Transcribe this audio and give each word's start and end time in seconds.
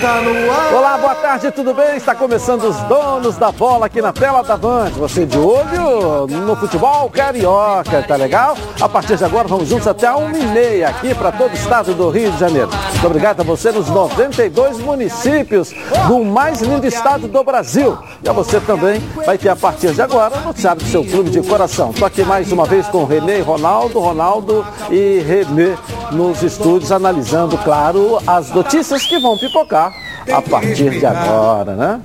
Está 0.00 0.22
no 0.22 0.50
ar. 0.50 0.74
Olá, 0.74 0.96
boa 0.96 1.14
tarde, 1.14 1.50
tudo 1.50 1.74
bem? 1.74 1.94
Está 1.94 2.14
começando 2.14 2.64
os 2.64 2.76
donos 2.84 3.36
da 3.36 3.52
bola 3.52 3.84
aqui 3.84 4.00
na 4.00 4.14
tela 4.14 4.42
da 4.42 4.56
Band. 4.56 4.92
Você 4.92 5.26
de 5.26 5.36
olho 5.36 6.26
no 6.26 6.56
futebol 6.56 7.10
carioca, 7.10 8.02
tá 8.08 8.16
legal? 8.16 8.56
A 8.80 8.88
partir 8.88 9.18
de 9.18 9.24
agora 9.26 9.46
vamos 9.46 9.68
juntos 9.68 9.86
até 9.86 10.06
a 10.06 10.14
1h30 10.14 10.88
aqui 10.88 11.14
para 11.14 11.30
todo 11.30 11.50
o 11.50 11.54
estado 11.54 11.92
do 11.92 12.08
Rio 12.08 12.32
de 12.32 12.38
Janeiro. 12.38 12.70
Muito 12.92 13.06
obrigado 13.06 13.40
a 13.42 13.44
você 13.44 13.70
nos 13.72 13.90
92 13.90 14.78
municípios 14.78 15.74
do 16.08 16.24
mais 16.24 16.62
lindo 16.62 16.86
estado 16.86 17.28
do 17.28 17.44
Brasil. 17.44 17.98
E 18.24 18.28
a 18.30 18.32
você 18.32 18.58
também 18.58 19.00
vai 19.26 19.36
ter 19.36 19.50
a 19.50 19.56
partir 19.56 19.92
de 19.92 20.00
agora 20.00 20.34
o 20.34 20.40
noticiário 20.40 20.80
do 20.80 20.88
seu 20.88 21.04
clube 21.04 21.28
de 21.28 21.42
coração. 21.42 21.90
Estou 21.90 22.06
aqui 22.06 22.22
mais 22.24 22.50
uma 22.50 22.64
vez 22.64 22.86
com 22.86 23.04
Renê 23.04 23.40
e 23.40 23.42
Ronaldo, 23.42 24.00
Ronaldo 24.00 24.66
e 24.90 25.18
Renê 25.18 25.76
nos 26.10 26.42
estúdios 26.42 26.90
analisando, 26.90 27.58
claro, 27.58 28.18
as 28.26 28.48
notícias 28.50 29.04
que 29.04 29.20
vão 29.20 29.36
pipocar 29.36 29.89
a 30.32 30.42
partir 30.42 30.90
de 30.90 31.06
agora, 31.06 31.74
né? 31.74 32.00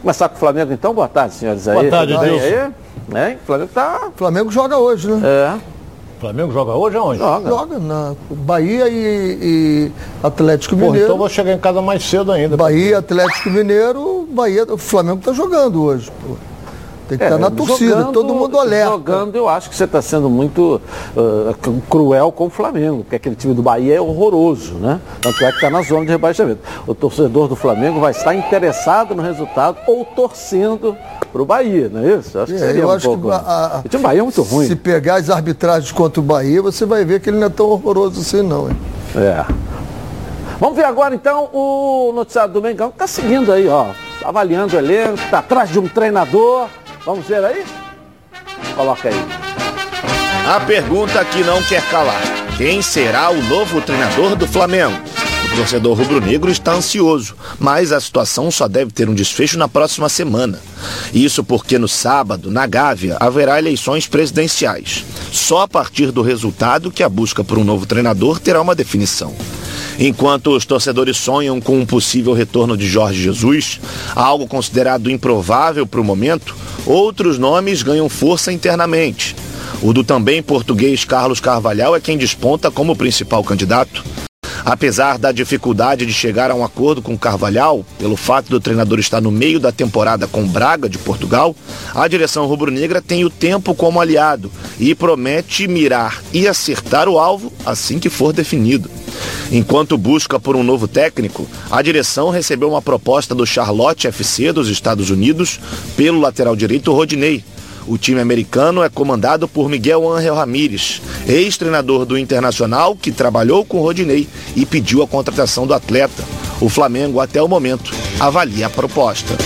Começar 0.00 0.28
com 0.28 0.36
o 0.36 0.38
Flamengo 0.38 0.72
então, 0.72 0.92
boa 0.92 1.08
tarde, 1.08 1.34
senhores 1.34 1.68
aí. 1.68 1.74
Boa 1.78 1.90
tarde, 1.90 2.18
bem 2.18 2.40
aí? 2.40 2.70
Né? 3.08 3.38
O 3.42 3.46
Flamengo 3.46 3.70
tá. 3.72 4.10
Flamengo 4.16 4.50
joga 4.50 4.78
hoje, 4.78 5.08
né? 5.08 5.20
É. 5.24 5.58
Flamengo 6.20 6.52
joga 6.52 6.72
hoje 6.72 6.96
aonde? 6.96 7.18
Joga. 7.18 7.48
Joga 7.48 7.78
na 7.78 8.14
Bahia 8.30 8.88
e, 8.88 9.38
e 9.42 9.92
Atlético 10.22 10.76
Mineiro. 10.76 10.98
então 10.98 11.14
eu 11.14 11.18
vou 11.18 11.28
chegar 11.28 11.52
em 11.52 11.58
casa 11.58 11.82
mais 11.82 12.04
cedo 12.04 12.30
ainda. 12.30 12.56
Bahia, 12.56 12.98
Atlético 12.98 13.50
Mineiro, 13.50 14.28
Bahia, 14.30 14.64
o 14.68 14.78
Flamengo 14.78 15.20
tá 15.20 15.32
jogando 15.32 15.82
hoje, 15.82 16.10
pô. 16.24 16.36
Tem 17.08 17.18
que 17.18 17.24
estar 17.24 17.36
na 17.38 17.50
torcida, 17.50 17.84
É, 17.94 17.96
jogando- 17.98 18.12
todo 18.12 18.34
mundo 18.34 18.58
alerta. 18.58 18.90
Jogando, 18.92 19.36
eu 19.36 19.48
acho 19.48 19.68
que 19.68 19.76
você 19.76 19.84
está 19.84 20.00
sendo 20.00 20.30
muito 20.30 20.80
uh, 21.16 21.80
cruel 21.90 22.32
com 22.32 22.46
o 22.46 22.50
Flamengo, 22.50 22.98
porque 23.02 23.16
aquele 23.16 23.34
time 23.36 23.52
do 23.54 23.62
Bahia 23.62 23.96
é 23.96 24.00
horroroso, 24.00 24.74
né? 24.74 25.00
Tanto 25.20 25.44
é 25.44 25.48
que 25.50 25.56
está 25.56 25.68
na 25.70 25.82
zona 25.82 26.04
de 26.06 26.10
rebaixamento. 26.12 26.60
O 26.86 26.94
torcedor 26.94 27.48
do 27.48 27.56
Flamengo 27.56 28.00
vai 28.00 28.12
estar 28.12 28.34
interessado 28.34 29.14
no 29.14 29.22
resultado 29.22 29.76
ou 29.86 30.04
torcendo 30.04 30.96
para 31.32 31.42
o 31.42 31.44
Bahia, 31.44 31.90
não 31.92 32.00
é 32.02 32.14
isso? 32.18 32.38
Acho 32.38 32.52
que 32.52 32.56
É, 32.56 32.66
seria 32.66 32.82
eu 32.82 32.88
um 32.88 32.92
acho 32.92 33.06
pouco... 33.08 33.28
que 33.28 33.30
a- 33.34 33.36
a- 33.36 33.78
o 33.84 33.88
time 33.88 34.02
do 34.02 34.06
Bahia 34.06 34.20
é 34.20 34.22
muito 34.22 34.42
ruim. 34.42 34.66
Se 34.66 34.76
pegar 34.76 35.16
as 35.16 35.28
arbitragens 35.28 35.92
contra 35.92 36.20
o 36.20 36.22
Bahia, 36.22 36.62
você 36.62 36.86
vai 36.86 37.04
ver 37.04 37.20
que 37.20 37.28
ele 37.30 37.38
não 37.38 37.46
é 37.46 37.50
tão 37.50 37.66
horroroso 37.68 38.20
assim, 38.20 38.42
não. 38.42 38.68
Hein? 38.70 38.76
É. 39.16 39.44
Vamos 40.60 40.76
ver 40.76 40.84
agora 40.84 41.14
então 41.14 41.48
o 41.52 42.12
noticiário 42.14 42.52
do 42.52 42.62
Mengão 42.62 42.88
que 42.90 42.94
está 42.94 43.06
seguindo 43.06 43.50
aí, 43.52 43.66
ó. 43.68 43.86
Tá 44.20 44.28
avaliando 44.28 44.76
o 44.76 44.78
elenco, 44.78 45.14
está 45.14 45.40
atrás 45.40 45.68
de 45.70 45.78
um 45.80 45.88
treinador. 45.88 46.68
Vamos 47.04 47.26
ver 47.26 47.44
aí? 47.44 47.64
Coloca 48.76 49.08
aí. 49.08 49.14
A 50.46 50.60
pergunta 50.60 51.24
que 51.24 51.42
não 51.42 51.62
quer 51.62 51.82
calar: 51.90 52.22
quem 52.56 52.80
será 52.80 53.30
o 53.30 53.42
novo 53.42 53.80
treinador 53.80 54.36
do 54.36 54.46
Flamengo? 54.46 54.96
O 55.52 55.56
torcedor 55.56 55.98
rubro-negro 55.98 56.50
está 56.50 56.72
ansioso, 56.72 57.36
mas 57.58 57.92
a 57.92 58.00
situação 58.00 58.50
só 58.50 58.66
deve 58.66 58.90
ter 58.90 59.08
um 59.08 59.14
desfecho 59.14 59.58
na 59.58 59.68
próxima 59.68 60.08
semana. 60.08 60.58
Isso 61.12 61.44
porque 61.44 61.78
no 61.78 61.88
sábado, 61.88 62.50
na 62.50 62.66
Gávea, 62.66 63.18
haverá 63.20 63.58
eleições 63.58 64.06
presidenciais. 64.06 65.04
Só 65.30 65.62
a 65.62 65.68
partir 65.68 66.10
do 66.10 66.22
resultado 66.22 66.90
que 66.90 67.02
a 67.02 67.08
busca 67.08 67.44
por 67.44 67.58
um 67.58 67.64
novo 67.64 67.84
treinador 67.84 68.38
terá 68.38 68.62
uma 68.62 68.74
definição. 68.74 69.34
Enquanto 69.98 70.56
os 70.56 70.64
torcedores 70.64 71.16
sonham 71.16 71.60
com 71.60 71.78
um 71.78 71.86
possível 71.86 72.32
retorno 72.32 72.76
de 72.76 72.86
Jorge 72.88 73.22
Jesus, 73.22 73.80
algo 74.14 74.46
considerado 74.46 75.10
improvável 75.10 75.86
para 75.86 76.00
o 76.00 76.04
momento, 76.04 76.56
outros 76.86 77.38
nomes 77.38 77.82
ganham 77.82 78.08
força 78.08 78.52
internamente. 78.52 79.36
O 79.82 79.92
do 79.92 80.04
também 80.04 80.42
português 80.42 81.04
Carlos 81.04 81.40
Carvalhal 81.40 81.96
é 81.96 82.00
quem 82.00 82.16
desponta 82.16 82.70
como 82.70 82.96
principal 82.96 83.42
candidato. 83.42 84.04
Apesar 84.64 85.18
da 85.18 85.32
dificuldade 85.32 86.06
de 86.06 86.12
chegar 86.12 86.50
a 86.50 86.54
um 86.54 86.64
acordo 86.64 87.02
com 87.02 87.18
Carvalhal, 87.18 87.84
pelo 87.98 88.16
fato 88.16 88.48
do 88.48 88.60
treinador 88.60 88.98
estar 88.98 89.20
no 89.20 89.30
meio 89.30 89.58
da 89.58 89.72
temporada 89.72 90.26
com 90.26 90.46
Braga 90.46 90.88
de 90.88 90.98
Portugal, 90.98 91.54
a 91.94 92.06
direção 92.06 92.46
rubro-negra 92.46 93.02
tem 93.02 93.24
o 93.24 93.30
tempo 93.30 93.74
como 93.74 94.00
aliado 94.00 94.50
e 94.78 94.94
promete 94.94 95.66
mirar 95.66 96.22
e 96.32 96.46
acertar 96.46 97.08
o 97.08 97.18
alvo 97.18 97.52
assim 97.66 97.98
que 97.98 98.08
for 98.08 98.32
definido. 98.32 98.88
Enquanto 99.50 99.98
busca 99.98 100.40
por 100.40 100.56
um 100.56 100.62
novo 100.62 100.88
técnico, 100.88 101.46
a 101.70 101.82
direção 101.82 102.30
recebeu 102.30 102.70
uma 102.70 102.80
proposta 102.80 103.34
do 103.34 103.44
Charlotte 103.44 104.06
FC 104.06 104.52
dos 104.52 104.68
Estados 104.68 105.10
Unidos 105.10 105.60
pelo 105.96 106.20
lateral 106.20 106.56
direito 106.56 106.92
Rodinei. 106.92 107.44
O 107.86 107.98
time 107.98 108.20
americano 108.20 108.82
é 108.82 108.88
comandado 108.88 109.48
por 109.48 109.68
Miguel 109.68 110.10
Ángel 110.10 110.34
Ramírez, 110.34 111.02
ex-treinador 111.26 112.04
do 112.04 112.16
Internacional 112.16 112.94
que 112.94 113.10
trabalhou 113.10 113.64
com 113.64 113.80
Rodinei 113.80 114.28
e 114.54 114.64
pediu 114.64 115.02
a 115.02 115.08
contratação 115.08 115.66
do 115.66 115.74
atleta. 115.74 116.22
O 116.60 116.68
Flamengo, 116.68 117.18
até 117.18 117.42
o 117.42 117.48
momento, 117.48 117.92
avalia 118.20 118.66
a 118.66 118.70
proposta. 118.70 119.36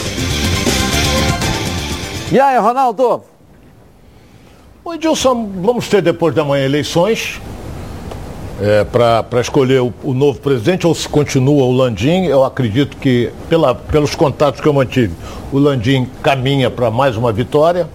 E 2.31 2.39
aí, 2.39 2.59
Ronaldo? 2.59 3.23
Ô 4.85 4.95
Edilson, 4.95 5.51
vamos 5.63 5.89
ter 5.89 6.03
depois 6.03 6.35
da 6.35 6.45
manhã 6.45 6.65
eleições 6.65 7.41
é, 8.61 8.85
para 8.85 9.41
escolher 9.41 9.81
o, 9.81 9.93
o 10.03 10.15
novo 10.15 10.39
presidente 10.41 10.87
ou 10.87 10.95
se 10.95 11.09
continua 11.09 11.65
o 11.65 11.73
Landim. 11.73 12.25
Eu 12.25 12.45
acredito 12.45 12.97
que, 12.97 13.31
pela, 13.49 13.75
pelos 13.75 14.15
contatos 14.15 14.61
que 14.61 14.67
eu 14.67 14.73
mantive, 14.73 15.13
o 15.53 15.59
Landim 15.59 16.07
caminha 16.23 16.71
para 16.71 16.91
mais 16.91 17.17
uma 17.17 17.33
vitória. 17.33 17.89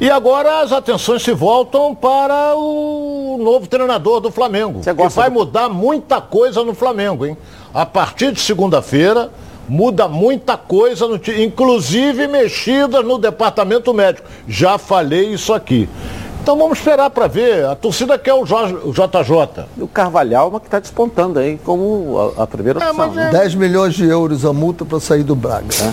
E 0.00 0.10
agora 0.10 0.60
as 0.62 0.72
atenções 0.72 1.22
se 1.22 1.32
voltam 1.32 1.94
para 1.94 2.54
o 2.56 3.38
novo 3.40 3.66
treinador 3.68 4.20
do 4.20 4.30
Flamengo. 4.32 4.80
Que 4.80 4.92
vai 5.08 5.30
do- 5.30 5.34
mudar 5.34 5.68
muita 5.68 6.20
coisa 6.20 6.64
no 6.64 6.74
Flamengo, 6.74 7.24
hein? 7.26 7.36
A 7.72 7.86
partir 7.86 8.32
de 8.32 8.40
segunda-feira, 8.40 9.30
muda 9.68 10.08
muita 10.08 10.56
coisa, 10.56 11.06
no 11.06 11.18
time, 11.18 11.44
inclusive 11.44 12.26
mexidas 12.26 13.04
no 13.04 13.16
departamento 13.16 13.94
médico. 13.94 14.26
Já 14.48 14.76
falei 14.76 15.28
isso 15.32 15.52
aqui. 15.54 15.88
Então 16.42 16.58
vamos 16.58 16.78
esperar 16.78 17.08
para 17.10 17.28
ver. 17.28 17.64
A 17.66 17.76
torcida 17.76 18.18
quer 18.18 18.34
o, 18.34 18.44
Jorge- 18.44 18.74
o 18.82 18.92
JJ. 18.92 19.66
E 19.76 19.82
o 19.84 19.86
Carvalhal, 19.86 20.50
mas 20.50 20.62
que 20.62 20.66
está 20.66 20.80
despontando 20.80 21.38
aí 21.38 21.56
como 21.64 22.34
a, 22.36 22.42
a 22.42 22.46
primeira 22.48 22.80
É, 22.82 22.90
opção. 22.90 23.06
mas 23.06 23.14
né? 23.14 23.30
10 23.30 23.54
milhões 23.54 23.94
de 23.94 24.04
euros 24.08 24.44
a 24.44 24.52
multa 24.52 24.84
para 24.84 24.98
sair 24.98 25.22
do 25.22 25.36
Braga. 25.36 25.68
É, 25.80 25.92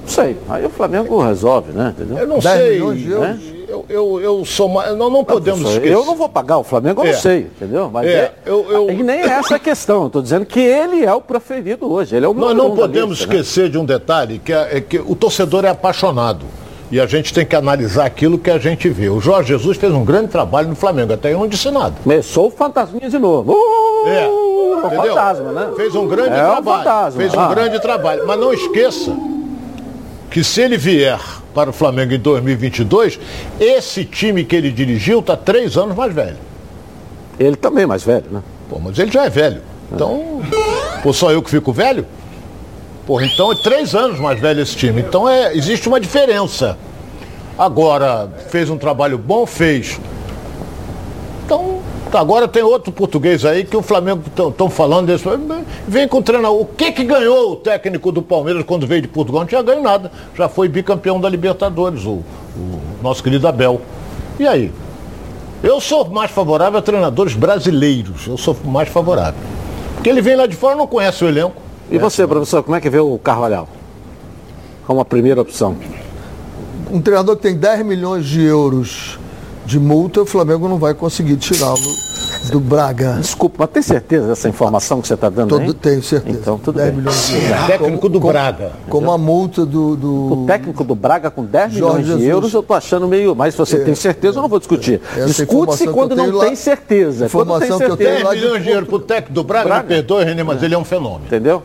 Não 0.00 0.08
sei. 0.08 0.36
Aí 0.48 0.64
o 0.64 0.70
Flamengo 0.70 1.20
resolve, 1.22 1.72
né? 1.72 1.94
Entendeu? 1.96 2.18
eu 2.18 2.26
não 2.26 2.38
10 2.38 2.56
sei. 2.58 2.70
milhões 2.72 2.98
de 2.98 3.10
euros? 3.10 3.28
né? 3.28 3.38
Eu, 3.68 3.84
eu, 3.88 4.20
eu 4.20 4.44
sou 4.44 4.68
mais. 4.68 4.96
Não, 4.96 5.08
não 5.08 5.22
podemos 5.24 5.62
Eu 5.62 5.70
esquecer. 5.76 5.94
não 5.94 6.16
vou 6.16 6.28
pagar 6.28 6.58
o 6.58 6.64
Flamengo, 6.64 7.02
eu 7.02 7.06
É. 7.08 7.12
não 7.12 7.18
sei, 7.20 7.38
entendeu? 7.56 7.88
Mas 7.92 8.06
É, 8.08 8.10
é, 8.10 8.32
eu- 8.44 8.66
eu- 8.68 8.90
E 8.90 9.02
nem 9.02 9.20
é 9.20 9.26
essa 9.26 9.56
a 9.56 9.58
questão. 9.60 10.00
Eu 10.02 10.06
estou 10.08 10.20
dizendo 10.22 10.44
que 10.44 10.58
ele 10.58 11.04
é 11.04 11.14
o 11.14 11.20
preferido 11.20 11.90
hoje. 11.90 12.16
Ele 12.16 12.26
é 12.26 12.28
o 12.28 12.34
Nós 12.34 12.56
não 12.56 12.72
um 12.72 12.74
podemos 12.76 13.18
lista, 13.20 13.32
né? 13.32 13.40
esquecer 13.40 13.68
de 13.68 13.78
um 13.78 13.84
detalhe, 13.84 14.40
que 14.44 14.52
é, 14.52 14.78
é 14.78 14.80
que 14.80 14.98
o 14.98 15.14
torcedor 15.14 15.64
é 15.64 15.68
apaixonado. 15.68 16.44
E 16.90 16.98
a 17.00 17.06
gente 17.06 17.32
tem 17.32 17.46
que 17.46 17.54
analisar 17.54 18.04
aquilo 18.06 18.36
que 18.36 18.50
a 18.50 18.58
gente 18.58 18.88
vê. 18.88 19.08
O 19.08 19.20
Jorge 19.20 19.50
Jesus 19.50 19.76
fez 19.76 19.92
um 19.92 20.04
grande 20.04 20.26
trabalho 20.28 20.66
no 20.68 20.74
Flamengo, 20.74 21.12
até 21.12 21.32
eu 21.32 21.38
não 21.38 21.46
disse 21.46 21.70
nada. 21.70 21.94
Começou 22.02 22.48
o 22.48 22.50
fantasminha 22.50 23.08
de 23.08 23.18
novo. 23.20 23.52
Uh, 23.52 24.08
É, 24.08 24.26
o 24.28 24.82
entendeu? 24.86 25.02
fantasma, 25.14 25.52
né? 25.52 25.68
Fez 25.76 25.94
um 25.94 26.08
grande 26.08 26.30
É 26.30 26.42
um 26.42 26.50
trabalho. 26.50 26.78
fantasma. 26.82 27.20
Fez 27.20 27.34
um 27.34 27.38
Ah. 27.40 27.48
grande 27.54 27.80
trabalho. 27.80 28.24
Mas 28.26 28.40
não 28.40 28.52
esqueça 28.52 29.12
que 30.30 30.44
se 30.44 30.60
ele 30.62 30.76
vier 30.76 31.20
para 31.52 31.70
o 31.70 31.72
Flamengo 31.72 32.14
em 32.14 32.18
2022, 32.18 33.18
esse 33.58 34.04
time 34.04 34.44
que 34.44 34.54
ele 34.54 34.70
dirigiu 34.70 35.20
está 35.20 35.36
três 35.36 35.76
anos 35.76 35.96
mais 35.96 36.14
velho. 36.14 36.38
Ele 37.38 37.56
também 37.56 37.84
é 37.84 37.86
mais 37.86 38.02
velho, 38.02 38.26
né? 38.30 38.42
Pô, 38.68 38.78
mas 38.78 38.98
ele 38.98 39.10
já 39.10 39.24
é 39.24 39.30
velho. 39.30 39.62
Então, 39.92 40.40
pô, 41.02 41.12
só 41.12 41.32
eu 41.32 41.42
que 41.42 41.50
fico 41.50 41.72
velho? 41.72 42.06
Pô, 43.06 43.20
então 43.20 43.50
é 43.50 43.56
três 43.56 43.94
anos 43.94 44.20
mais 44.20 44.38
velho 44.38 44.62
esse 44.62 44.76
time. 44.76 45.00
Então 45.00 45.28
é, 45.28 45.56
existe 45.56 45.88
uma 45.88 45.98
diferença. 45.98 46.78
Agora, 47.58 48.30
fez 48.48 48.70
um 48.70 48.78
trabalho 48.78 49.18
bom? 49.18 49.44
Fez. 49.44 49.98
Então, 51.44 51.79
agora 52.16 52.48
tem 52.48 52.62
outro 52.62 52.92
português 52.92 53.44
aí 53.44 53.64
que 53.64 53.76
o 53.76 53.82
Flamengo 53.82 54.22
estão 54.36 54.68
falando 54.68 55.06
desse. 55.06 55.24
Vem 55.86 56.08
com 56.08 56.18
o 56.18 56.22
treinador. 56.22 56.60
O 56.60 56.64
que 56.64 56.92
que 56.92 57.04
ganhou 57.04 57.52
o 57.52 57.56
técnico 57.56 58.10
do 58.10 58.22
Palmeiras 58.22 58.64
quando 58.64 58.86
veio 58.86 59.02
de 59.02 59.08
Portugal? 59.08 59.42
Não 59.42 59.48
tinha 59.48 59.62
ganho 59.62 59.82
nada. 59.82 60.10
Já 60.34 60.48
foi 60.48 60.68
bicampeão 60.68 61.20
da 61.20 61.28
Libertadores, 61.28 62.04
o, 62.04 62.22
o 62.56 62.80
nosso 63.02 63.22
querido 63.22 63.46
Abel. 63.46 63.80
E 64.38 64.46
aí? 64.46 64.72
Eu 65.62 65.80
sou 65.80 66.08
mais 66.08 66.30
favorável 66.30 66.78
a 66.78 66.82
treinadores 66.82 67.34
brasileiros. 67.34 68.26
Eu 68.26 68.38
sou 68.38 68.56
mais 68.64 68.88
favorável. 68.88 69.40
Porque 69.94 70.08
ele 70.08 70.22
vem 70.22 70.34
lá 70.34 70.46
de 70.46 70.56
fora 70.56 70.74
não 70.74 70.86
conhece 70.86 71.22
o 71.24 71.28
elenco. 71.28 71.56
E 71.90 71.98
você, 71.98 72.26
professor, 72.26 72.62
como 72.62 72.76
é 72.76 72.80
que 72.80 72.88
vê 72.88 72.98
o 72.98 73.18
Carvalhal? 73.18 73.68
Como 74.86 75.00
a 75.00 75.04
primeira 75.04 75.42
opção. 75.42 75.76
Um 76.90 77.00
treinador 77.00 77.36
que 77.36 77.42
tem 77.42 77.56
10 77.56 77.84
milhões 77.84 78.24
de 78.24 78.42
euros 78.42 79.18
de 79.70 79.78
multa, 79.78 80.22
o 80.22 80.26
Flamengo 80.26 80.68
não 80.68 80.78
vai 80.78 80.92
conseguir 80.94 81.36
tirá-lo 81.36 81.78
Do 82.50 82.58
Braga. 82.58 83.18
Desculpa, 83.20 83.56
mas 83.60 83.70
tem 83.70 83.82
certeza 83.82 84.26
dessa 84.26 84.48
informação 84.48 85.00
que 85.00 85.06
você 85.06 85.14
está 85.14 85.28
dando 85.28 85.50
Todo, 85.50 85.62
aí? 85.62 85.72
tenho 85.74 86.02
certeza. 86.02 86.38
Então, 86.40 86.58
tudo 86.58 86.76
10 86.76 86.88
bem. 86.90 86.98
milhões 86.98 87.28
de 87.28 87.34
euros. 87.36 87.66
Técnico 87.68 88.08
do 88.08 88.18
Braga. 88.18 88.72
Como 88.88 89.12
a 89.12 89.16
multa 89.18 89.64
do. 89.64 89.94
do- 89.94 90.32
O 90.42 90.46
técnico 90.46 90.82
do 90.82 90.94
Braga 90.96 91.30
com 91.30 91.44
10 91.44 91.72
Jorge 91.74 91.78
milhões 91.98 92.04
de 92.06 92.10
Jesus. 92.12 92.28
euros, 92.28 92.52
eu 92.54 92.62
tô 92.64 92.74
achando 92.74 93.06
meio. 93.06 93.34
Mas 93.36 93.54
se 93.54 93.58
você 93.58 93.78
tem 93.78 93.94
certeza, 93.94 94.38
eu 94.38 94.42
não 94.42 94.48
vou 94.48 94.58
discutir. 94.58 95.00
Essa 95.16 95.26
Discute-se 95.26 95.42
informação 95.84 95.92
quando 95.92 96.16
não 96.16 96.30
lá- 96.36 96.46
tem 96.46 96.56
certeza. 96.56 97.28
Quando 97.28 97.46
tem 97.48 97.56
informação 97.68 97.78
que 97.78 97.84
eu 97.84 97.88
certeza. 97.96 98.10
tenho 98.10 98.10
10 98.16 98.24
lá 98.24 98.34
de 98.34 98.40
milhões 98.40 98.58
de 98.58 98.64
dinheiro 98.64 98.86
pro 98.86 98.98
técnico 98.98 99.32
do 99.34 99.44
Braga, 99.44 99.64
Braga. 99.68 99.82
me 99.82 99.88
perdoe, 99.88 100.24
Renê, 100.24 100.42
mas 100.42 100.62
ele 100.64 100.74
é 100.74 100.78
um 100.78 100.84
fenômeno. 100.84 101.24
Entendeu? 101.26 101.62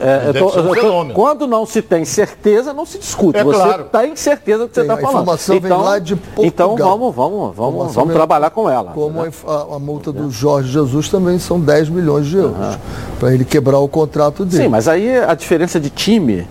É, 0.00 0.32
tô- 0.32 0.46
um 0.60 0.74
eu 0.74 1.06
tô- 1.08 1.12
quando 1.14 1.46
não 1.46 1.64
se 1.66 1.82
tem 1.82 2.04
certeza, 2.04 2.72
não 2.72 2.84
se 2.86 2.98
discute. 2.98 3.38
É 3.38 3.44
você 3.44 3.56
claro. 3.62 3.84
tem 3.84 4.16
certeza 4.16 4.58
do 4.64 4.68
que 4.68 4.74
você 4.74 4.80
Tem, 4.82 4.90
está 4.90 4.94
a 4.94 4.96
falando. 4.96 5.22
informação 5.22 5.60
vem 5.60 5.72
lá 5.72 5.98
de 5.98 6.16
Portugal. 6.16 6.46
Então 6.46 6.76
vamos, 6.76 7.14
vamos, 7.14 7.56
vamos, 7.56 7.94
vamos 7.94 8.12
trabalhar 8.14 8.50
com 8.50 8.68
ela. 8.70 8.90
Como 8.92 9.22
né? 9.22 9.30
a, 9.46 9.50
a- 9.52 9.76
a 9.76 9.78
multa 9.78 10.10
do 10.12 10.30
Jorge 10.30 10.72
Jesus 10.72 11.08
também 11.08 11.38
são 11.38 11.60
10 11.60 11.88
milhões 11.88 12.26
de 12.26 12.36
euros. 12.36 12.78
Para 13.20 13.32
ele 13.34 13.44
quebrar 13.44 13.78
o 13.78 13.88
contrato 13.88 14.44
dele. 14.44 14.64
Sim, 14.64 14.68
mas 14.68 14.88
aí 14.88 15.16
a 15.18 15.34
diferença 15.34 15.78
de 15.78 15.90
time, 15.90 16.46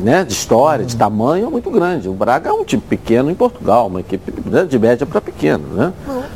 né, 0.00 0.24
de 0.24 0.32
história, 0.32 0.84
de 0.84 0.96
tamanho 0.96 1.46
é 1.46 1.50
muito 1.50 1.70
grande. 1.70 2.08
O 2.08 2.12
Braga 2.12 2.50
é 2.50 2.52
um 2.52 2.64
time 2.64 2.82
pequeno 2.82 3.30
em 3.30 3.34
Portugal, 3.34 3.86
uma 3.86 4.00
equipe 4.00 4.32
né, 4.48 4.64
de 4.64 4.78
média 4.78 5.06
para 5.06 5.20
pequeno, 5.20 5.64
né? 5.74 5.92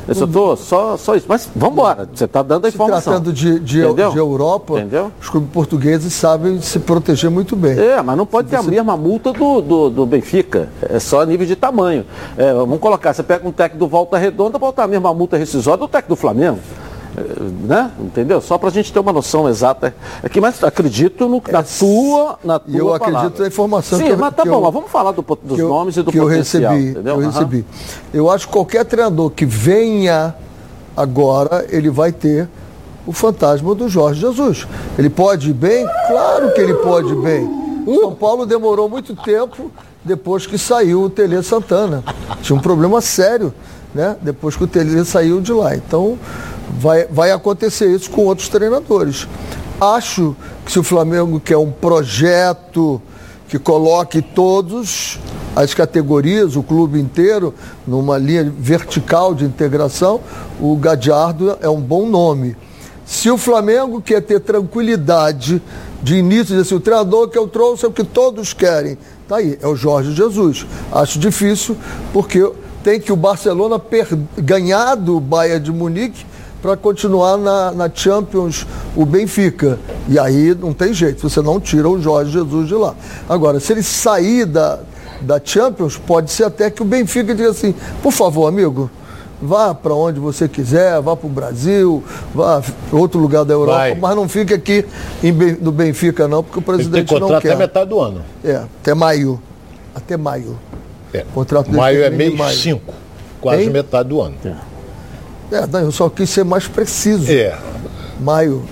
Eu 0.07 0.15
só 0.15 0.27
tô 0.27 0.55
só, 0.55 0.97
só 0.97 1.15
isso. 1.15 1.25
Mas 1.27 1.49
vamos 1.55 1.73
embora, 1.73 2.09
você 2.13 2.25
está 2.25 2.41
dando 2.41 2.65
a 2.65 2.69
Se 2.69 2.75
informação. 2.75 3.13
tratando 3.13 3.33
de, 3.33 3.59
de, 3.59 3.81
Entendeu? 3.83 4.11
de 4.11 4.17
Europa, 4.17 4.79
Entendeu? 4.79 5.11
os 5.21 5.29
clubes 5.29 5.49
portugueses 5.51 6.13
sabem 6.13 6.61
se 6.61 6.79
proteger 6.79 7.29
muito 7.29 7.55
bem. 7.55 7.77
É, 7.77 8.01
mas 8.01 8.17
não 8.17 8.25
pode 8.25 8.49
ter 8.49 8.57
a 8.57 8.63
mesma 8.63 8.95
multa 8.97 9.31
do, 9.33 9.61
do, 9.61 9.89
do 9.89 10.05
Benfica. 10.05 10.69
É 10.81 10.99
só 10.99 11.21
a 11.21 11.25
nível 11.25 11.45
de 11.45 11.55
tamanho. 11.55 12.05
É, 12.37 12.53
vamos 12.53 12.79
colocar, 12.79 13.13
você 13.13 13.23
pega 13.23 13.47
um 13.47 13.51
técnico 13.51 13.79
do 13.85 13.87
Volta 13.87 14.17
Redonda, 14.17 14.57
botar 14.57 14.83
a 14.83 14.87
mesma 14.87 15.13
multa 15.13 15.37
rescisória 15.37 15.79
do 15.79 15.87
técnico 15.87 16.09
do 16.09 16.15
Flamengo. 16.15 16.59
É, 17.17 17.21
né? 17.67 17.91
Entendeu? 17.99 18.39
Só 18.39 18.57
para 18.57 18.69
a 18.69 18.71
gente 18.71 18.91
ter 18.93 18.99
uma 18.99 19.11
noção 19.11 19.49
exata 19.49 19.93
aqui, 20.23 20.39
mas 20.39 20.63
acredito 20.63 21.27
no, 21.27 21.41
na 21.51 21.61
tua, 21.63 22.39
na 22.43 22.57
tua 22.59 22.73
eu 22.77 22.93
acredito 22.93 23.15
palavra. 23.17 23.39
na 23.41 23.47
informação 23.47 23.99
Sim, 23.99 24.05
que 24.05 24.11
eu- 24.11 24.17
mas 24.17 24.33
tá 24.33 24.43
que 24.43 24.49
bom, 24.49 24.55
eu- 24.55 24.61
mas 24.61 24.73
vamos 24.73 24.89
falar 24.91 25.11
do, 25.11 25.21
dos 25.21 25.55
que 25.55 25.61
eu- 25.61 25.67
nomes 25.67 25.97
e 25.97 26.01
do 26.03 26.11
que 26.11 26.17
eu 26.17 26.23
potencial. 26.23 26.71
recebi, 26.71 26.89
entendeu? 26.91 27.15
que 27.17 27.21
eu 27.23 27.27
Aham. 27.27 27.31
recebi. 27.39 27.65
Eu 28.13 28.31
acho 28.31 28.47
que 28.47 28.53
qualquer 28.53 28.85
treinador 28.85 29.29
que 29.31 29.45
venha 29.45 30.33
agora, 30.95 31.65
ele 31.69 31.89
vai 31.89 32.11
ter 32.13 32.47
o 33.05 33.11
fantasma 33.11 33.73
do 33.75 33.89
Jorge 33.89 34.21
Jesus. 34.21 34.65
Ele 34.97 35.09
pode 35.09 35.49
ir 35.49 35.53
bem? 35.53 35.85
Claro 36.07 36.53
que 36.53 36.61
ele 36.61 36.75
pode 36.75 37.11
ir 37.11 37.15
bem. 37.21 37.43
O 37.85 37.99
São 37.99 38.15
Paulo 38.15 38.45
demorou 38.45 38.87
muito 38.87 39.15
tempo 39.15 39.71
depois 40.03 40.45
que 40.45 40.57
saiu 40.57 41.03
o 41.03 41.09
Tele 41.09 41.41
Santana. 41.43 42.03
Tinha 42.41 42.55
um 42.57 42.61
problema 42.61 43.01
sério, 43.01 43.53
né? 43.93 44.15
Depois 44.21 44.55
que 44.55 44.63
o 44.63 44.67
Tele 44.67 45.03
saiu 45.03 45.41
de 45.41 45.51
lá. 45.51 45.75
Então, 45.75 46.17
vai, 46.79 47.05
vai 47.05 47.31
acontecer 47.31 47.93
isso 47.93 48.09
com 48.09 48.25
outros 48.25 48.49
treinadores. 48.49 49.27
Acho 49.79 50.35
que 50.65 50.71
se 50.71 50.79
o 50.79 50.83
Flamengo 50.83 51.39
quer 51.39 51.57
um 51.57 51.71
projeto 51.71 53.01
que 53.47 53.59
coloque 53.59 54.21
todos 54.21 55.19
as 55.55 55.73
categorias, 55.73 56.55
o 56.55 56.63
clube 56.63 56.99
inteiro, 56.99 57.53
numa 57.85 58.17
linha 58.17 58.43
vertical 58.57 59.33
de 59.33 59.43
integração, 59.43 60.21
o 60.59 60.75
Gadiardo 60.77 61.57
é 61.61 61.67
um 61.67 61.81
bom 61.81 62.05
nome. 62.07 62.55
Se 63.05 63.29
o 63.29 63.37
Flamengo 63.37 64.01
quer 64.01 64.21
ter 64.21 64.39
tranquilidade 64.39 65.61
de 66.01 66.15
início, 66.15 66.55
desse 66.55 66.73
o 66.73 66.79
treinador 66.79 67.27
que 67.27 67.37
eu 67.37 67.47
trouxe 67.47 67.83
é 67.83 67.87
o 67.87 67.91
que 67.91 68.03
todos 68.03 68.53
querem. 68.53 68.97
Tá 69.27 69.37
aí, 69.37 69.57
é 69.61 69.67
o 69.67 69.75
Jorge 69.75 70.13
Jesus. 70.13 70.65
Acho 70.91 71.19
difícil, 71.19 71.75
porque 72.13 72.49
tem 72.83 72.99
que 72.99 73.11
o 73.11 73.15
Barcelona 73.15 73.81
ganhar 74.37 74.95
do 74.95 75.19
Bayern 75.19 75.63
de 75.63 75.71
Munique 75.71 76.25
para 76.61 76.77
continuar 76.77 77.37
na, 77.37 77.71
na 77.71 77.89
Champions 77.93 78.65
o 78.95 79.05
Benfica. 79.05 79.79
E 80.07 80.19
aí 80.19 80.55
não 80.55 80.73
tem 80.73 80.93
jeito, 80.93 81.27
você 81.27 81.41
não 81.41 81.59
tira 81.59 81.89
o 81.89 81.99
Jorge 82.01 82.31
Jesus 82.31 82.67
de 82.67 82.75
lá. 82.75 82.93
Agora, 83.27 83.59
se 83.59 83.73
ele 83.73 83.83
sair 83.83 84.45
da, 84.45 84.79
da 85.21 85.41
Champions, 85.43 85.97
pode 85.97 86.31
ser 86.31 86.43
até 86.45 86.69
que 86.69 86.81
o 86.81 86.85
Benfica 86.85 87.33
diga 87.33 87.49
assim, 87.49 87.73
por 88.03 88.11
favor, 88.11 88.47
amigo, 88.47 88.89
vá 89.41 89.73
para 89.73 89.93
onde 89.95 90.19
você 90.19 90.47
quiser, 90.47 91.01
vá 91.01 91.15
para 91.15 91.25
o 91.25 91.29
Brasil, 91.29 92.03
vá 92.33 92.61
para 92.89 92.99
outro 92.99 93.19
lugar 93.19 93.43
da 93.43 93.53
Europa, 93.55 93.77
Vai. 93.79 93.95
mas 93.95 94.15
não 94.15 94.29
fique 94.29 94.53
aqui 94.53 94.85
em 95.23 95.31
no 95.59 95.71
Benfica 95.71 96.27
não, 96.27 96.43
porque 96.43 96.59
o 96.59 96.61
Ele 96.61 96.65
tem 96.65 96.75
presidente 96.75 97.13
não 97.13 97.19
contrato 97.21 97.41
quer. 97.41 97.49
até 97.53 97.57
metade 97.57 97.89
do 97.89 97.99
ano. 97.99 98.21
É, 98.43 98.55
até 98.81 98.93
maio. 98.93 99.41
Até 99.95 100.15
maio. 100.15 100.57
É. 101.13 101.25
Contrato 101.33 101.65
dele 101.65 101.77
maio 101.77 102.03
é 102.03 102.09
mês 102.11 102.33
maio. 102.37 102.55
5, 102.55 102.93
quase 103.41 103.63
Hein? 103.63 103.69
metade 103.71 104.09
do 104.09 104.21
ano. 104.21 104.35
É, 104.45 104.53
não, 105.71 105.79
eu 105.81 105.91
só 105.91 106.09
quis 106.09 106.29
ser 106.29 106.43
mais 106.45 106.67
preciso. 106.67 107.31
É. 107.31 107.57
Maio. 108.19 108.63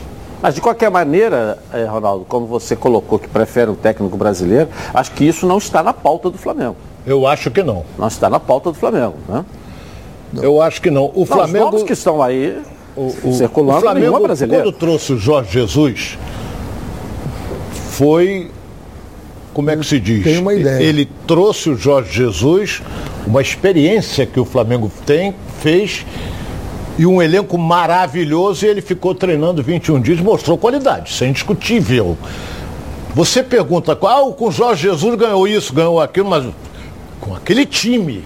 Mas 0.41 0.55
de 0.55 0.61
qualquer 0.61 0.89
maneira, 0.89 1.57
eh, 1.73 1.83
Ronaldo, 1.85 2.23
como 2.25 2.45
você 2.47 2.75
colocou 2.75 3.19
que 3.19 3.27
prefere 3.27 3.69
um 3.71 3.75
técnico 3.75 4.15
brasileiro, 4.15 4.69
acho 4.93 5.11
que 5.11 5.25
isso 5.25 5.45
não 5.45 5.57
está 5.57 5.83
na 5.83 5.91
pauta 5.93 6.29
do 6.29 6.37
Flamengo. 6.37 6.77
Eu 7.05 7.27
acho 7.27 7.51
que 7.51 7.61
não. 7.61 7.83
Não 7.97 8.07
está 8.07 8.29
na 8.29 8.39
pauta 8.39 8.71
do 8.71 8.75
Flamengo, 8.77 9.15
né? 9.27 9.43
Eu 10.41 10.61
acho 10.61 10.81
que 10.81 10.89
não. 10.89 11.05
O 11.07 11.11
Não, 11.15 11.23
os 11.23 11.29
Flamengo. 11.29 11.65
nomes 11.65 11.83
que 11.83 11.91
estão 11.93 12.21
aí 12.21 12.61
o, 12.95 13.13
o- 13.23 13.33
circulando, 13.33 13.79
o 13.79 13.81
Flamengo, 13.81 14.05
nenhum 14.05 14.17
é 14.17 14.21
brasileiro. 14.27 14.63
quando 14.63 14.75
trouxe 14.75 15.13
o 15.13 15.17
Jorge 15.17 15.51
Jesus, 15.51 16.17
foi. 17.91 18.49
Como 19.53 19.69
é 19.69 19.75
que 19.75 19.85
se 19.85 19.99
diz? 19.99 20.23
Tenho 20.23 20.41
uma 20.41 20.53
ideia. 20.53 20.81
Ele 20.81 21.09
trouxe 21.27 21.69
o 21.71 21.75
Jorge 21.75 22.13
Jesus, 22.13 22.81
uma 23.27 23.41
experiência 23.41 24.25
que 24.25 24.39
o 24.39 24.45
Flamengo 24.45 24.89
tem, 25.05 25.35
fez, 25.59 26.05
e 26.99 27.05
um 27.05 27.21
elenco 27.21 27.57
maravilhoso, 27.57 28.65
e 28.65 28.67
ele 28.67 28.81
ficou 28.81 29.15
treinando 29.15 29.63
21 29.63 30.01
dias, 30.01 30.19
mostrou 30.19 30.57
qualidade, 30.57 31.09
isso 31.09 31.23
é 31.23 31.27
indiscutível. 31.27 32.17
Você 33.15 33.41
pergunta, 33.41 33.93
ah, 33.93 34.33
com 34.37 34.49
o 34.49 34.51
Jorge 34.51 34.81
Jesus 34.81 35.15
ganhou 35.15 35.47
isso, 35.47 35.73
ganhou 35.73 36.01
aquilo, 36.01 36.29
mas 36.29 36.45
com 37.21 37.33
aquele 37.33 37.65
time. 37.65 38.25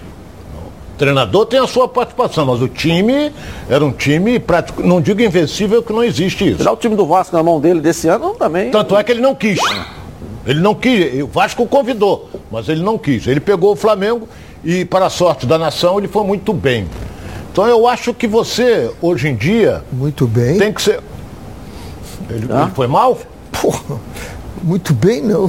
O 0.92 0.96
treinador 0.98 1.46
tem 1.46 1.60
a 1.60 1.68
sua 1.68 1.86
participação, 1.86 2.46
mas 2.46 2.60
o 2.60 2.66
time 2.66 3.30
era 3.70 3.84
um 3.84 3.92
time, 3.92 4.40
prático, 4.40 4.82
não 4.82 5.00
digo 5.00 5.22
invencível, 5.22 5.80
que 5.80 5.92
não 5.92 6.02
existe 6.02 6.44
isso. 6.44 6.56
Tirar 6.56 6.72
o 6.72 6.76
time 6.76 6.96
do 6.96 7.06
Vasco 7.06 7.36
na 7.36 7.44
mão 7.44 7.60
dele 7.60 7.80
desse 7.80 8.08
ano 8.08 8.34
também. 8.34 8.72
Tanto 8.72 8.96
é 8.96 9.04
que 9.04 9.12
ele 9.12 9.20
não 9.20 9.36
quis. 9.36 9.60
Ele 10.44 10.58
não 10.58 10.74
quis. 10.74 11.22
O 11.22 11.28
Vasco 11.28 11.62
o 11.62 11.68
convidou, 11.68 12.28
mas 12.50 12.68
ele 12.68 12.82
não 12.82 12.98
quis. 12.98 13.28
Ele 13.28 13.38
pegou 13.38 13.72
o 13.72 13.76
Flamengo 13.76 14.28
e, 14.64 14.84
para 14.84 15.06
a 15.06 15.10
sorte 15.10 15.46
da 15.46 15.56
nação, 15.56 15.96
ele 15.98 16.08
foi 16.08 16.24
muito 16.24 16.52
bem. 16.52 16.88
Então 17.54 17.68
eu 17.68 17.86
acho 17.86 18.12
que 18.12 18.26
você, 18.26 18.90
hoje 19.00 19.28
em 19.28 19.36
dia, 19.36 19.84
Muito 19.92 20.26
bem. 20.26 20.58
tem 20.58 20.72
que 20.72 20.82
ser. 20.82 20.98
Ele, 22.28 22.48
Ah. 22.52 22.62
ele 22.64 22.72
foi 22.74 22.88
mal? 22.88 23.16
Porra, 23.62 24.00
muito 24.60 24.92
bem, 24.92 25.22
não. 25.22 25.48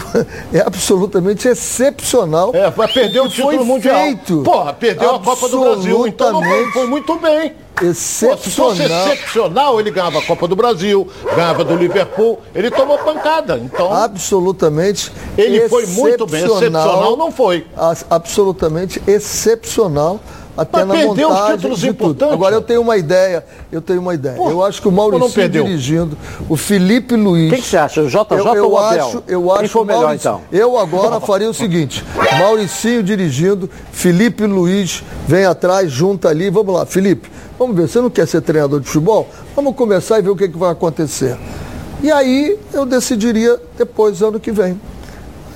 É 0.54 0.60
absolutamente 0.60 1.48
excepcional. 1.48 2.52
É, 2.54 2.70
vai 2.70 2.88
perder 2.88 3.22
o 3.22 3.28
título 3.28 3.56
foi 3.56 3.66
mundial. 3.66 4.00
feito. 4.04 4.44
Porra, 4.44 4.72
perdeu 4.74 5.16
a 5.16 5.20
Copa 5.20 5.50
do 5.50 5.60
Brasil. 5.62 6.06
Então 6.06 6.32
não 6.34 6.44
foi, 6.44 6.50
Absolutamente 6.50 6.74
foi 6.74 6.86
muito 6.88 7.16
bem. 7.18 7.54
Pô, 7.76 7.94
se 7.94 8.28
fosse 8.28 8.50
Excepcional. 8.84 9.08
excepcional, 9.08 9.80
ele 9.80 9.90
ganhava 9.90 10.20
a 10.20 10.22
Copa 10.22 10.48
do 10.48 10.56
Brasil, 10.56 11.08
ganhava 11.36 11.64
do 11.64 11.76
Liverpool. 11.76 12.40
Ele 12.54 12.70
tomou 12.70 13.00
pancada. 13.00 13.58
Então, 13.58 13.92
Absolutamente 13.92 15.12
ele 15.36 15.68
foi 15.70 15.88
muito 15.88 16.28
bem. 16.28 16.44
Excepcional 16.46 17.18
não 17.18 17.32
foi. 17.32 17.66
Absolutamente 18.12 19.02
excepcional 19.08 20.20
até 20.58 20.80
Mas 20.80 20.88
na 20.88 20.94
perdeu 20.94 21.28
os 21.30 21.34
montagem 21.36 21.56
títulos 21.58 21.80
de 21.80 21.88
tudo. 21.88 21.94
importantes. 21.96 22.34
Agora 22.34 22.56
eu 22.56 22.62
tenho 22.62 22.82
uma 22.82 22.98
ideia, 22.98 23.46
eu 23.72 23.82
tenho 23.82 24.00
uma 24.00 24.14
ideia. 24.14 24.36
Pô, 24.38 24.50
eu 24.50 24.64
acho 24.64 24.82
que 24.82 24.88
o 24.88 24.92
Maurício 24.92 25.30
perdeu? 25.32 25.66
dirigindo, 25.66 26.18
o 26.48 26.56
Felipe 26.56 27.16
Luiz. 27.16 27.50
Quem 27.52 27.62
que 27.62 27.68
você 27.68 27.78
acha? 27.78 28.02
O 28.02 28.08
JJ 28.08 28.26
eu, 28.32 28.56
eu 28.56 28.66
ou 28.66 28.72
o 28.74 28.78
Abel? 28.78 29.08
acho, 29.08 29.24
eu 29.28 29.42
Quem 29.44 29.52
acho 29.52 29.68
foi 29.70 29.82
o 29.82 29.86
melhor, 29.86 30.02
Maurici- 30.04 30.28
então? 30.28 30.42
Eu 30.52 30.78
agora 30.78 31.20
faria 31.20 31.50
o 31.50 31.54
seguinte: 31.54 32.04
Mauricinho 32.40 33.04
dirigindo, 33.04 33.70
Felipe 33.92 34.46
Luiz 34.46 35.04
vem 35.28 35.46
atrás, 35.46 35.92
junta 35.92 36.30
ali. 36.30 36.50
Vamos 36.50 36.74
lá, 36.74 36.86
Felipe. 36.86 37.30
Vamos 37.60 37.76
ver. 37.76 37.88
Você 37.88 38.00
não 38.00 38.10
quer 38.10 38.28
ser 38.28 38.42
treinador 38.42 38.80
de 38.80 38.88
futebol? 38.88 39.28
Vamos 39.56 39.76
começar 39.76 40.20
e 40.20 40.22
ver 40.22 40.30
o 40.30 40.36
que, 40.36 40.48
que 40.48 40.58
vai 40.58 40.72
acontecer. 40.72 41.38
E 42.04 42.12
aí 42.12 42.58
eu 42.74 42.86
decidiria 42.86 43.60
depois, 43.78 44.22
ano 44.22 44.40
que 44.40 44.52
vem. 44.52 44.80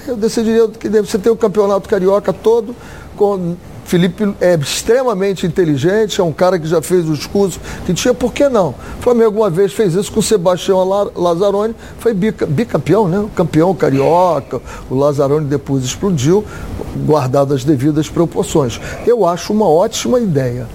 Eu 0.07 0.15
decidiria 0.15 0.67
que 0.67 0.89
você 0.89 1.19
tem 1.19 1.31
o 1.31 1.35
campeonato 1.35 1.87
carioca 1.87 2.31
todo 2.33 2.73
com 3.15 3.55
Felipe 3.89 4.35
é 4.39 4.53
extremamente 4.53 5.47
inteligente, 5.47 6.21
é 6.21 6.23
um 6.23 6.31
cara 6.31 6.59
que 6.59 6.67
já 6.67 6.79
fez 6.79 7.09
os 7.09 7.25
cursos 7.25 7.59
que 7.87 7.91
tinha, 7.91 8.13
por 8.13 8.31
que 8.31 8.47
não? 8.47 8.69
O 8.69 9.01
Flamengo 9.01 9.39
uma 9.39 9.49
vez 9.49 9.73
fez 9.73 9.95
isso 9.95 10.11
com 10.11 10.19
o 10.19 10.23
Sebastião 10.23 10.87
La- 10.87 11.09
Lazzaroni, 11.15 11.73
foi 11.97 12.13
bica- 12.13 12.45
bicampeão, 12.45 13.07
né? 13.07 13.17
O 13.17 13.29
campeão 13.29 13.73
carioca, 13.73 14.61
o 14.91 14.95
Lazzaroni 14.95 15.47
depois 15.47 15.83
explodiu, 15.83 16.45
guardado 17.03 17.51
as 17.51 17.63
devidas 17.63 18.07
proporções. 18.07 18.79
Eu 19.07 19.25
acho 19.25 19.51
uma 19.51 19.67
ótima 19.67 20.19
ideia. 20.19 20.67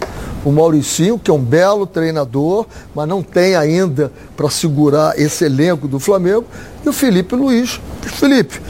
O 0.44 0.50
Mauricinho, 0.50 1.16
que 1.16 1.30
é 1.30 1.34
um 1.34 1.38
belo 1.38 1.86
treinador, 1.86 2.66
mas 2.96 3.06
não 3.06 3.22
tem 3.22 3.54
ainda 3.54 4.10
para 4.36 4.50
segurar 4.50 5.16
esse 5.16 5.44
elenco 5.44 5.86
do 5.86 6.00
Flamengo, 6.00 6.46
e 6.84 6.88
o 6.88 6.92
Felipe 6.92 7.36
Luiz. 7.36 7.80
Felipe, 8.02 8.60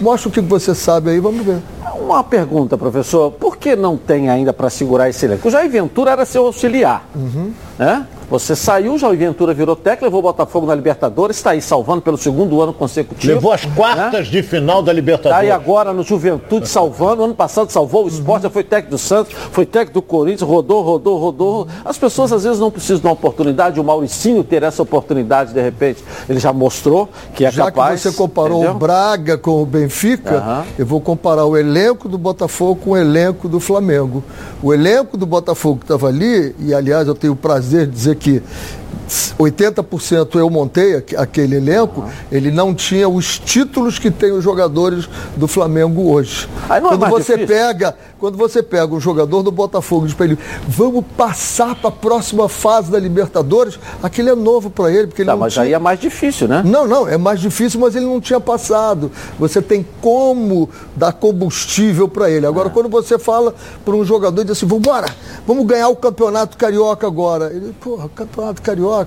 mostra 0.00 0.28
o 0.28 0.32
que 0.32 0.40
você 0.40 0.74
sabe 0.74 1.10
aí, 1.10 1.20
vamos 1.20 1.46
ver. 1.46 1.58
Uma 2.00 2.24
pergunta, 2.24 2.78
professor. 2.78 3.30
Por 3.30 3.56
que 3.56 3.76
não 3.76 3.96
tem 3.96 4.28
ainda 4.30 4.52
para 4.52 4.70
segurar 4.70 5.08
esse 5.08 5.24
elenco? 5.26 5.46
O 5.46 5.50
Jair 5.50 5.70
Ventura 5.70 6.12
era 6.12 6.24
seu 6.24 6.46
auxiliar. 6.46 7.06
Uhum. 7.14 7.52
Né? 7.78 8.06
Você 8.30 8.54
saiu, 8.54 8.96
já 8.96 9.08
o 9.08 9.16
Ventura 9.16 9.52
virou 9.52 9.74
técnico, 9.74 10.04
levou 10.04 10.20
o 10.20 10.22
Botafogo 10.22 10.64
na 10.64 10.74
Libertadores, 10.76 11.36
está 11.36 11.50
aí 11.50 11.60
salvando 11.60 12.00
pelo 12.00 12.16
segundo 12.16 12.62
ano 12.62 12.72
consecutivo. 12.72 13.34
Levou 13.34 13.52
as 13.52 13.64
quartas 13.64 14.26
né? 14.26 14.30
de 14.30 14.42
final 14.44 14.80
da 14.84 14.92
Libertadores. 14.92 15.36
Está 15.36 15.38
aí 15.38 15.50
agora 15.50 15.92
no 15.92 16.04
Juventude 16.04 16.68
salvando. 16.68 17.24
Ano 17.24 17.34
passado 17.34 17.72
salvou 17.72 18.04
o 18.04 18.08
esporte, 18.08 18.44
já 18.44 18.50
foi 18.50 18.62
técnico 18.62 18.92
do 18.92 18.98
Santos, 18.98 19.34
foi 19.50 19.66
técnico 19.66 19.94
do 19.94 20.02
Corinthians, 20.02 20.48
rodou, 20.48 20.80
rodou, 20.80 21.18
rodou. 21.18 21.68
As 21.84 21.98
pessoas 21.98 22.32
às 22.32 22.44
vezes 22.44 22.60
não 22.60 22.70
precisam 22.70 23.00
de 23.00 23.06
uma 23.08 23.14
oportunidade, 23.14 23.80
o 23.80 23.84
Mauricinho 23.84 24.44
ter 24.44 24.62
essa 24.62 24.80
oportunidade, 24.80 25.52
de 25.52 25.60
repente, 25.60 26.04
ele 26.28 26.38
já 26.38 26.52
mostrou 26.52 27.08
que 27.34 27.44
é 27.44 27.50
já 27.50 27.64
capaz. 27.64 28.00
Já 28.00 28.10
que 28.10 28.14
você 28.14 28.22
comparou 28.22 28.58
entendeu? 28.58 28.76
o 28.76 28.78
Braga 28.78 29.38
com 29.38 29.60
o 29.60 29.66
Benfica, 29.66 30.36
uhum. 30.36 30.64
eu 30.78 30.86
vou 30.86 31.00
comparar 31.00 31.46
o 31.46 31.56
elenco 31.56 32.08
do 32.08 32.16
Botafogo 32.16 32.80
com 32.84 32.90
o 32.90 32.96
elenco 32.96 33.48
do 33.48 33.58
Flamengo. 33.58 34.22
O 34.62 34.72
elenco 34.72 35.16
do 35.16 35.26
Botafogo 35.26 35.80
que 35.80 35.84
estava 35.84 36.06
ali, 36.06 36.54
e 36.60 36.72
aliás 36.72 37.08
eu 37.08 37.14
tenho 37.14 37.32
o 37.32 37.36
prazer 37.36 37.86
de 37.86 37.92
dizer 37.92 38.16
que 38.19 38.19
aqui. 38.20 38.42
80% 39.38 40.36
eu 40.36 40.48
montei 40.48 40.96
aquele 41.16 41.56
elenco, 41.56 42.08
ele 42.30 42.50
não 42.50 42.74
tinha 42.74 43.08
os 43.08 43.38
títulos 43.38 43.98
que 43.98 44.10
tem 44.10 44.32
os 44.32 44.44
jogadores 44.44 45.08
do 45.36 45.48
Flamengo 45.48 46.12
hoje. 46.12 46.48
É 46.68 46.80
quando 46.80 47.06
é 47.06 47.08
você 47.08 47.36
difícil. 47.36 47.56
pega, 47.56 47.96
quando 48.18 48.36
você 48.36 48.62
pega 48.62 48.94
um 48.94 49.00
jogador 49.00 49.42
do 49.42 49.50
Botafogo 49.50 50.06
de 50.06 50.14
ele, 50.20 50.38
vamos 50.68 51.04
passar 51.16 51.74
para 51.74 51.88
a 51.88 51.92
próxima 51.92 52.48
fase 52.48 52.90
da 52.90 52.98
Libertadores, 52.98 53.78
aquele 54.02 54.30
é 54.30 54.34
novo 54.34 54.70
para 54.70 54.92
ele, 54.92 55.06
porque 55.08 55.22
ele 55.22 55.26
tá, 55.26 55.32
não 55.32 55.40
mas 55.40 55.54
tinha... 55.54 55.64
aí 55.64 55.72
é 55.72 55.78
mais 55.78 55.98
difícil, 55.98 56.46
né? 56.46 56.62
Não, 56.64 56.86
não, 56.86 57.08
é 57.08 57.16
mais 57.16 57.40
difícil, 57.40 57.80
mas 57.80 57.96
ele 57.96 58.06
não 58.06 58.20
tinha 58.20 58.40
passado. 58.40 59.10
Você 59.38 59.60
tem 59.60 59.84
como 60.00 60.68
dar 60.94 61.12
combustível 61.12 62.06
para 62.08 62.30
ele. 62.30 62.46
Agora, 62.46 62.68
é. 62.68 62.70
quando 62.70 62.88
você 62.88 63.18
fala 63.18 63.54
para 63.84 63.94
um 63.94 64.04
jogador 64.04 64.42
e 64.42 64.44
diz 64.44 64.52
assim, 64.52 64.66
vamos 64.66 64.86
embora, 64.86 65.08
vamos 65.46 65.66
ganhar 65.66 65.88
o 65.88 65.96
Campeonato 65.96 66.56
Carioca 66.56 67.06
agora. 67.06 67.46
Ele, 67.46 67.74
porra, 67.80 68.08
Campeonato 68.08 68.62
Carioca 68.62 68.99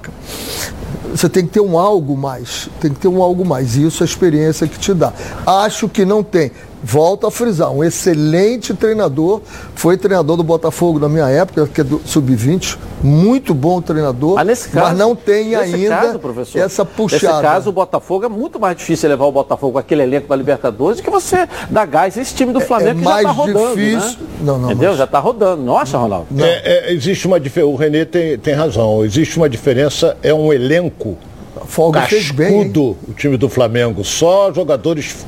Você 1.11 1.29
tem 1.29 1.45
que 1.45 1.53
ter 1.53 1.59
um 1.59 1.77
algo 1.77 2.17
mais, 2.17 2.69
tem 2.79 2.91
que 2.91 2.99
ter 2.99 3.07
um 3.07 3.21
algo 3.21 3.45
mais. 3.45 3.75
E 3.75 3.85
isso 3.85 4.03
é 4.03 4.05
a 4.05 4.07
experiência 4.07 4.67
que 4.67 4.79
te 4.79 4.93
dá. 4.93 5.13
Acho 5.45 5.87
que 5.87 6.05
não 6.05 6.23
tem 6.23 6.51
volto 6.83 7.25
a 7.25 7.31
frisar, 7.31 7.71
um 7.71 7.83
excelente 7.83 8.73
treinador, 8.73 9.41
foi 9.73 9.97
treinador 9.97 10.35
do 10.35 10.43
Botafogo 10.43 10.99
na 10.99 11.07
minha 11.07 11.29
época, 11.29 11.67
que 11.67 11.81
é 11.81 11.83
do 11.83 12.01
Sub-20, 12.05 12.77
muito 13.01 13.53
bom 13.53 13.81
treinador, 13.81 14.35
mas, 14.35 14.45
nesse 14.47 14.69
caso, 14.69 14.89
mas 14.89 14.97
não 14.97 15.15
tem 15.15 15.55
ainda 15.55 15.89
caso, 15.95 16.19
professor, 16.19 16.59
essa 16.59 16.83
puxada. 16.83 17.33
Nesse 17.33 17.41
caso, 17.41 17.69
o 17.69 17.73
Botafogo 17.73 18.25
é 18.25 18.29
muito 18.29 18.59
mais 18.59 18.75
difícil 18.75 19.09
levar 19.09 19.25
o 19.25 19.31
Botafogo 19.31 19.73
com 19.73 19.79
aquele 19.79 20.03
elenco 20.03 20.27
da 20.27 20.35
Libertadores 20.35 20.97
do 20.97 21.03
que 21.03 21.09
você 21.09 21.47
dar 21.69 21.85
gás 21.85 22.17
esse 22.17 22.35
time 22.35 22.51
do 22.51 22.59
Flamengo 22.59 22.99
é, 22.99 23.01
é 23.01 23.05
mais 23.05 23.23
já 23.23 23.29
está 23.29 23.31
rodando, 23.31 23.75
né? 23.75 23.75
difícil. 23.75 24.19
Né? 24.19 24.27
Não, 24.41 24.59
não, 24.59 24.71
Entendeu? 24.71 24.89
Mas... 24.89 24.97
Já 24.97 25.03
está 25.05 25.19
rodando. 25.19 25.63
Nossa, 25.63 25.97
Ronaldo. 25.97 26.27
É, 26.43 26.89
é, 26.89 26.93
existe 26.93 27.25
uma 27.27 27.39
diferença, 27.39 27.71
o 27.71 27.75
Renê 27.75 28.05
tem, 28.05 28.37
tem 28.37 28.53
razão, 28.53 29.05
existe 29.05 29.37
uma 29.37 29.49
diferença, 29.49 30.17
é 30.21 30.33
um 30.33 30.51
elenco 30.51 31.17
Folga 31.65 32.01
cascudo, 32.01 32.15
fez 32.15 32.31
bem, 32.31 32.71
o 33.07 33.13
time 33.15 33.37
do 33.37 33.47
Flamengo, 33.47 34.03
só 34.03 34.51
jogadores 34.51 35.25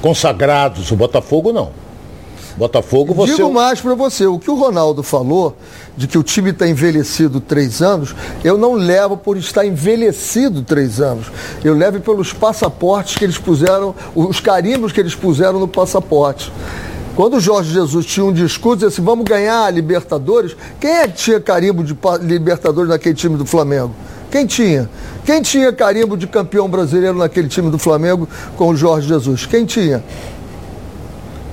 consagrados. 0.00 0.90
O 0.90 0.96
Botafogo 0.96 1.52
não. 1.52 1.70
Botafogo 2.56 3.12
você. 3.12 3.34
Digo 3.34 3.52
mais 3.52 3.80
para 3.80 3.94
você, 3.94 4.26
o 4.26 4.38
que 4.38 4.50
o 4.50 4.54
Ronaldo 4.54 5.02
falou 5.02 5.54
de 5.94 6.06
que 6.06 6.16
o 6.16 6.22
time 6.22 6.50
está 6.50 6.66
envelhecido 6.66 7.38
três 7.38 7.82
anos, 7.82 8.14
eu 8.42 8.56
não 8.56 8.72
levo 8.72 9.16
por 9.16 9.36
estar 9.36 9.66
envelhecido 9.66 10.62
três 10.62 11.00
anos. 11.00 11.26
Eu 11.62 11.74
levo 11.74 12.00
pelos 12.00 12.32
passaportes 12.32 13.16
que 13.16 13.24
eles 13.24 13.36
puseram, 13.36 13.94
os 14.14 14.40
carimbos 14.40 14.90
que 14.90 15.00
eles 15.00 15.14
puseram 15.14 15.60
no 15.60 15.68
passaporte. 15.68 16.50
Quando 17.14 17.36
o 17.36 17.40
Jorge 17.40 17.72
Jesus 17.72 18.06
tinha 18.06 18.24
um 18.24 18.32
discurso 18.32 18.86
disse 18.86 19.00
assim, 19.00 19.02
vamos 19.02 19.24
ganhar 19.24 19.64
a 19.64 19.70
Libertadores, 19.70 20.56
quem 20.80 20.90
é 20.90 21.08
que 21.08 21.14
tinha 21.14 21.40
carimbo 21.40 21.84
de 21.84 21.96
Libertadores 22.22 22.88
naquele 22.88 23.14
time 23.14 23.36
do 23.36 23.44
Flamengo? 23.44 23.94
Quem 24.30 24.46
tinha? 24.46 24.88
Quem 25.24 25.42
tinha 25.42 25.72
carimbo 25.72 26.16
de 26.16 26.26
campeão 26.26 26.68
brasileiro 26.68 27.18
naquele 27.18 27.48
time 27.48 27.70
do 27.70 27.78
Flamengo 27.78 28.28
com 28.56 28.68
o 28.68 28.76
Jorge 28.76 29.08
Jesus? 29.08 29.46
Quem 29.46 29.64
tinha? 29.64 30.02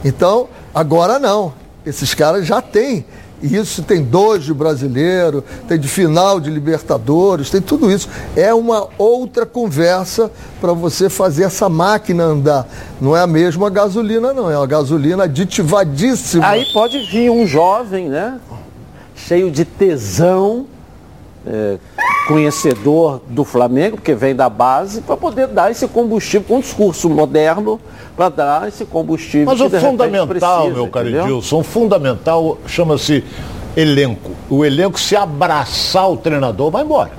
Então, 0.03 0.48
agora 0.74 1.18
não. 1.18 1.53
Esses 1.86 2.13
caras 2.13 2.46
já 2.46 2.62
têm. 2.62 3.06
Isso 3.42 3.84
tem 3.84 4.01
dois 4.01 4.46
de 4.46 4.53
brasileiro, 4.53 5.44
tem 5.68 5.77
de 5.77 5.88
final 5.88 6.39
de 6.39 6.50
Libertadores, 6.50 7.50
tem 7.50 7.60
tudo 7.60 7.92
isso. 7.92 8.08
É 8.38 8.53
uma 8.53 8.88
outra 8.98 9.46
conversa 9.46 10.32
para 10.62 10.72
você 10.72 11.10
fazer 11.10 11.44
essa 11.44 11.68
máquina 11.68 12.24
andar. 12.24 12.65
Não 13.01 13.18
é 13.18 13.22
a 13.22 13.27
mesma 13.27 13.70
gasolina, 13.70 14.32
não. 14.34 14.50
É 14.50 14.58
uma 14.58 14.68
gasolina 14.68 15.25
aditivadíssima. 15.25 16.48
Aí 16.48 16.65
pode 16.72 17.00
vir 17.12 17.30
um 17.30 17.46
jovem, 17.46 18.08
né? 18.08 18.39
Cheio 19.13 19.51
de 19.51 19.65
tesão. 19.65 20.65
É 21.46 21.77
conhecedor 22.27 23.22
do 23.27 23.44
Flamengo, 23.44 23.98
porque 23.98 24.13
vem 24.13 24.36
da 24.36 24.50
base, 24.50 25.01
para 25.01 25.18
poder 25.18 25.48
dar 25.48 25.72
esse 25.72 25.88
combustível, 25.88 26.48
com 26.48 26.58
um 26.58 26.62
discurso 26.62 27.10
moderno, 27.10 27.80
para 28.15 28.30
dar 28.30 28.68
esse 28.68 28.86
combustível. 28.86 29.48
Mas 29.48 29.60
o 29.60 29.70
fundamental, 29.70 30.27
precisa, 30.27 30.74
meu 30.74 30.88
caro 30.88 31.10
Edilson, 31.10 31.60
o 31.60 31.63
fundamental 31.63 32.58
chama-se 32.65 33.24
elenco. 33.75 34.32
O 34.50 34.63
elenco, 34.63 35.00
se 35.00 35.15
abraçar 35.15 36.10
o 36.10 36.18
treinador, 36.18 36.72
vai 36.72 36.84
embora. 36.84 37.12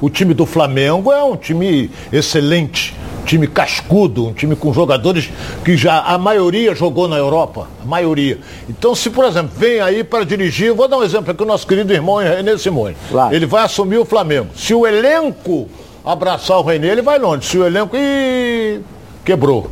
O 0.00 0.10
time 0.10 0.34
do 0.34 0.44
Flamengo 0.44 1.10
é 1.12 1.22
um 1.24 1.36
time 1.36 1.90
excelente 2.12 2.94
time 3.24 3.46
cascudo, 3.46 4.28
um 4.28 4.32
time 4.32 4.54
com 4.54 4.72
jogadores 4.72 5.30
que 5.64 5.76
já 5.76 6.00
a 6.00 6.16
maioria 6.18 6.74
jogou 6.74 7.08
na 7.08 7.16
Europa, 7.16 7.68
a 7.82 7.86
maioria. 7.86 8.38
Então, 8.68 8.94
se 8.94 9.10
por 9.10 9.24
exemplo, 9.24 9.52
vem 9.56 9.80
aí 9.80 10.04
para 10.04 10.24
dirigir, 10.24 10.72
vou 10.72 10.86
dar 10.86 10.98
um 10.98 11.02
exemplo 11.02 11.30
aqui, 11.30 11.42
o 11.42 11.46
nosso 11.46 11.66
querido 11.66 11.92
irmão 11.92 12.16
René 12.16 12.56
Simões. 12.58 12.96
Claro. 13.10 13.34
Ele 13.34 13.46
vai 13.46 13.64
assumir 13.64 13.98
o 13.98 14.04
Flamengo. 14.04 14.48
Se 14.54 14.74
o 14.74 14.86
elenco 14.86 15.68
abraçar 16.04 16.58
o 16.58 16.62
René, 16.62 16.88
ele 16.88 17.02
vai 17.02 17.18
longe. 17.18 17.46
Se 17.46 17.58
o 17.58 17.66
elenco. 17.66 17.96
Ih, 17.96 18.80
quebrou. 19.24 19.70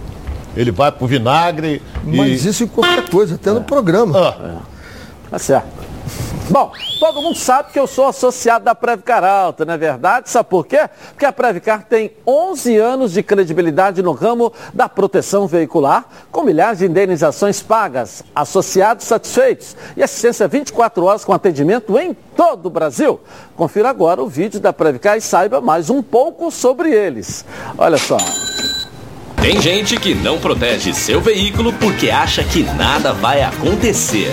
Ele 0.57 0.71
vai 0.71 0.91
pro 0.91 1.07
vinagre. 1.07 1.83
Mas 2.05 2.45
e... 2.45 2.49
isso 2.49 2.65
em 2.65 2.67
qualquer 2.67 3.09
coisa, 3.09 3.35
até 3.35 3.51
é. 3.51 3.53
no 3.53 3.63
programa. 3.63 4.19
Ah. 4.19 4.59
É. 4.59 5.31
Tá 5.31 5.39
certo. 5.39 5.92
Bom, 6.51 6.73
todo 6.99 7.23
mundo 7.23 7.39
sabe 7.39 7.73
que 7.73 7.79
eu 7.79 7.87
sou 7.87 8.07
associado 8.07 8.65
da 8.65 8.75
Previcar 8.75 9.25
Alta, 9.25 9.65
não 9.65 9.75
é 9.75 9.79
verdade? 9.79 10.29
Sabe 10.29 10.49
por 10.49 10.67
quê? 10.67 10.89
Porque 11.11 11.25
a 11.25 11.33
Previcar 11.33 11.85
tem 11.85 12.11
11 12.27 12.77
anos 12.77 13.13
de 13.13 13.23
credibilidade 13.23 14.03
no 14.03 14.13
ramo 14.13 14.53
da 14.75 14.89
proteção 14.89 15.47
veicular, 15.47 16.05
com 16.31 16.43
milhares 16.43 16.81
de 16.81 16.87
indenizações 16.87 17.63
pagas, 17.63 18.23
associados 18.35 19.07
satisfeitos 19.07 19.77
e 19.97 20.03
assistência 20.03 20.49
24 20.49 21.05
horas 21.05 21.25
com 21.25 21.33
atendimento 21.33 21.97
em 21.99 22.15
todo 22.37 22.67
o 22.67 22.71
Brasil. 22.71 23.21
Confira 23.57 23.89
agora 23.89 24.23
o 24.23 24.29
vídeo 24.29 24.61
da 24.61 24.73
Previcar 24.73 25.17
e 25.17 25.21
saiba 25.21 25.61
mais 25.61 25.89
um 25.89 26.03
pouco 26.03 26.51
sobre 26.51 26.91
eles. 26.91 27.45
Olha 27.79 27.97
só. 27.97 28.19
Tem 29.41 29.61
gente 29.61 29.99
que 29.99 30.15
não 30.15 30.39
protege 30.39 30.93
seu 30.93 31.21
veículo 31.21 31.73
porque 31.75 32.11
acha 32.11 32.45
que 32.45 32.63
nada 32.63 33.13
vai 33.13 33.43
acontecer. 33.43 34.33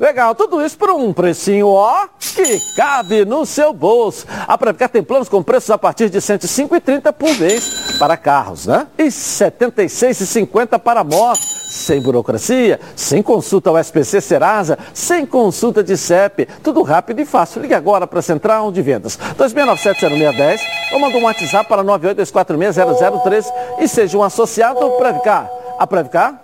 Legal, 0.00 0.34
tudo 0.34 0.64
isso 0.64 0.78
por 0.78 0.88
um 0.88 1.12
precinho, 1.12 1.68
ó, 1.68 2.08
que 2.18 2.58
cabe 2.74 3.26
no 3.26 3.44
seu 3.44 3.70
bolso. 3.70 4.26
A 4.48 4.56
Previcar 4.56 4.88
tem 4.88 5.02
planos 5.02 5.28
com 5.28 5.42
preços 5.42 5.68
a 5.70 5.76
partir 5.76 6.08
de 6.08 6.16
R$ 6.16 6.24
105,30 6.24 7.12
por 7.12 7.36
mês 7.36 7.98
para 7.98 8.16
carros, 8.16 8.64
né? 8.64 8.86
E 8.96 9.02
R$ 9.02 9.08
76,50 9.10 10.78
para 10.78 11.04
motos. 11.04 11.60
Sem 11.70 12.00
burocracia, 12.00 12.80
sem 12.96 13.22
consulta 13.22 13.68
ao 13.68 13.78
SPC 13.78 14.22
Serasa, 14.22 14.78
sem 14.94 15.26
consulta 15.26 15.84
de 15.84 15.98
CEP. 15.98 16.48
Tudo 16.62 16.80
rápido 16.80 17.20
e 17.20 17.26
fácil. 17.26 17.60
Ligue 17.60 17.74
agora 17.74 18.06
para 18.06 18.20
a 18.20 18.22
Central 18.22 18.72
de 18.72 18.80
Vendas. 18.80 19.18
2697-0610 19.38 20.60
ou 20.92 20.98
manda 20.98 21.18
um 21.18 21.24
WhatsApp 21.24 21.68
para 21.68 21.84
982460003 21.84 23.52
e 23.80 23.86
seja 23.86 24.16
um 24.16 24.22
associado 24.22 24.80
do 24.80 24.92
Previcar. 24.92 25.48
A 25.78 25.86
Previcar 25.86 26.42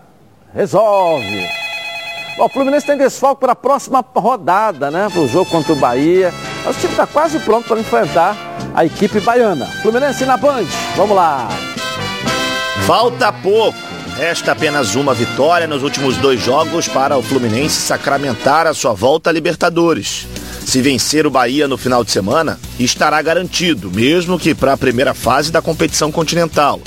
resolve. 0.55 1.66
O 2.39 2.49
Fluminense 2.51 2.87
tem 2.87 2.99
desfalque 2.99 3.41
para 3.41 3.53
a 3.53 3.57
próxima 3.57 4.05
rodada, 4.15 4.91
né? 4.91 5.09
Para 5.11 5.23
o 5.23 5.29
jogo 5.29 5.51
contra 5.51 5.73
o 5.73 5.77
Bahia. 5.77 6.33
O 6.69 6.75
time 6.75 6.93
está 6.93 7.07
quase 7.07 7.39
pronto 7.39 7.67
para 7.67 7.81
enfrentar 7.81 8.37
a 8.75 8.85
equipe 8.85 9.21
baiana. 9.21 9.67
Fluminense 9.81 10.27
na 10.27 10.37
Band. 10.37 10.67
Vamos 10.97 11.17
lá. 11.17 11.49
Falta 12.87 13.33
pouco. 13.33 13.79
Resta 14.19 14.53
apenas 14.53 14.95
uma 14.95 15.15
vitória 15.15 15.67
nos 15.67 15.83
últimos 15.83 16.17
dois 16.19 16.41
jogos 16.41 16.89
para 16.89 17.17
o 17.17 17.23
Fluminense 17.23 17.81
sacramentar 17.81 18.67
a 18.67 18.75
sua 18.75 18.93
volta 18.93 19.31
à 19.31 19.33
Libertadores. 19.33 20.27
Se 20.61 20.83
vencer 20.83 21.27
o 21.27 21.31
Bahia 21.31 21.67
no 21.67 21.79
final 21.79 22.05
de 22.05 22.11
semana, 22.11 22.59
estará 22.79 23.21
garantido, 23.23 23.91
mesmo 23.91 24.39
que 24.39 24.55
para 24.55 24.75
a 24.75 24.77
primeira 24.77 25.15
fase 25.15 25.51
da 25.51 25.63
competição 25.63 26.13
continental. 26.13 26.81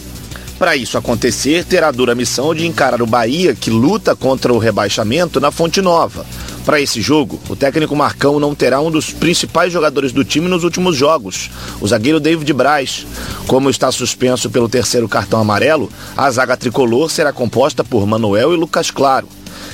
Para 0.60 0.76
isso 0.76 0.98
acontecer, 0.98 1.64
terá 1.64 1.88
a 1.88 1.92
dura 1.92 2.14
missão 2.14 2.54
de 2.54 2.68
encarar 2.68 3.02
o 3.02 3.06
Bahia, 3.06 3.56
que 3.56 3.70
luta 3.70 4.14
contra 4.14 4.54
o 4.54 4.58
rebaixamento 4.58 5.40
na 5.40 5.52
Fonte 5.52 5.82
Nova. 5.82 6.26
Para 6.66 6.82
esse 6.82 7.00
jogo, 7.00 7.40
o 7.48 7.56
técnico 7.56 7.96
Marcão 7.96 8.42
não 8.42 8.54
terá 8.54 8.82
um 8.82 8.92
dos 8.92 9.10
principais 9.14 9.72
jogadores 9.72 10.12
do 10.12 10.26
time 10.26 10.50
nos 10.50 10.66
últimos 10.66 10.98
jogos, 10.98 11.50
o 11.80 11.88
zagueiro 11.88 12.20
David 12.20 12.52
Braz. 12.52 13.08
Como 13.48 13.70
está 13.70 13.90
suspenso 13.90 14.50
pelo 14.50 14.68
terceiro 14.68 15.08
cartão 15.08 15.40
amarelo, 15.40 15.90
a 16.18 16.30
zaga 16.30 16.58
tricolor 16.58 17.10
será 17.10 17.32
composta 17.32 17.82
por 17.82 18.06
Manuel 18.06 18.54
e 18.54 18.58
Lucas 18.58 18.92
Claro. 18.92 19.30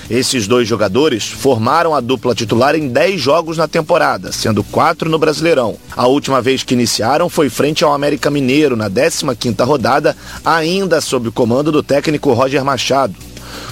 Esses 0.09 0.47
dois 0.47 0.67
jogadores 0.67 1.25
formaram 1.25 1.95
a 1.95 1.99
dupla 1.99 2.35
titular 2.35 2.75
em 2.75 2.87
10 2.87 3.19
jogos 3.19 3.57
na 3.57 3.67
temporada, 3.67 4.31
sendo 4.31 4.63
4 4.63 5.09
no 5.09 5.17
Brasileirão. 5.17 5.77
A 5.95 6.07
última 6.07 6.41
vez 6.41 6.63
que 6.63 6.73
iniciaram 6.73 7.29
foi 7.29 7.49
frente 7.49 7.83
ao 7.83 7.93
América 7.93 8.29
Mineiro 8.29 8.75
na 8.75 8.89
15ª 8.89 9.65
rodada, 9.65 10.15
ainda 10.43 11.01
sob 11.01 11.29
o 11.29 11.31
comando 11.31 11.71
do 11.71 11.81
técnico 11.81 12.33
Roger 12.33 12.63
Machado. 12.63 13.15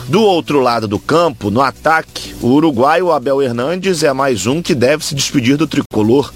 Do 0.08 0.22
outro 0.22 0.60
lado 0.60 0.88
do 0.88 1.00
campo, 1.00 1.50
no 1.50 1.62
ataque, 1.62 2.36
o 2.42 2.48
uruguaio 2.48 3.12
Abel 3.12 3.42
Hernandes 3.42 4.04
é 4.04 4.12
mais 4.12 4.46
um 4.46 4.62
que 4.62 4.76
deve 4.76 5.06
se 5.06 5.16
despedir 5.16 5.56
do 5.56 5.66
tricolor. 5.66 6.34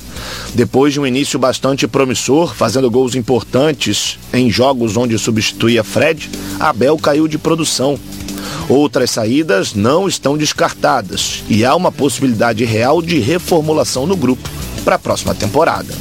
Depois 0.53 0.93
de 0.93 0.99
um 0.99 1.05
início 1.05 1.37
bastante 1.37 1.85
promissor, 1.87 2.53
fazendo 2.55 2.89
gols 2.89 3.13
importantes 3.13 4.17
em 4.33 4.49
jogos 4.49 4.95
onde 4.95 5.19
substituía 5.19 5.83
Fred, 5.83 6.29
Abel 6.59 6.97
caiu 6.97 7.27
de 7.27 7.37
produção. 7.37 7.99
Outras 8.69 9.11
saídas 9.11 9.73
não 9.73 10.07
estão 10.07 10.37
descartadas 10.37 11.43
e 11.47 11.63
há 11.63 11.75
uma 11.75 11.91
possibilidade 11.91 12.65
real 12.65 13.01
de 13.01 13.19
reformulação 13.19 14.05
no 14.05 14.15
grupo 14.15 14.49
para 14.83 14.95
a 14.95 14.99
próxima 14.99 15.33
temporada. 15.33 15.93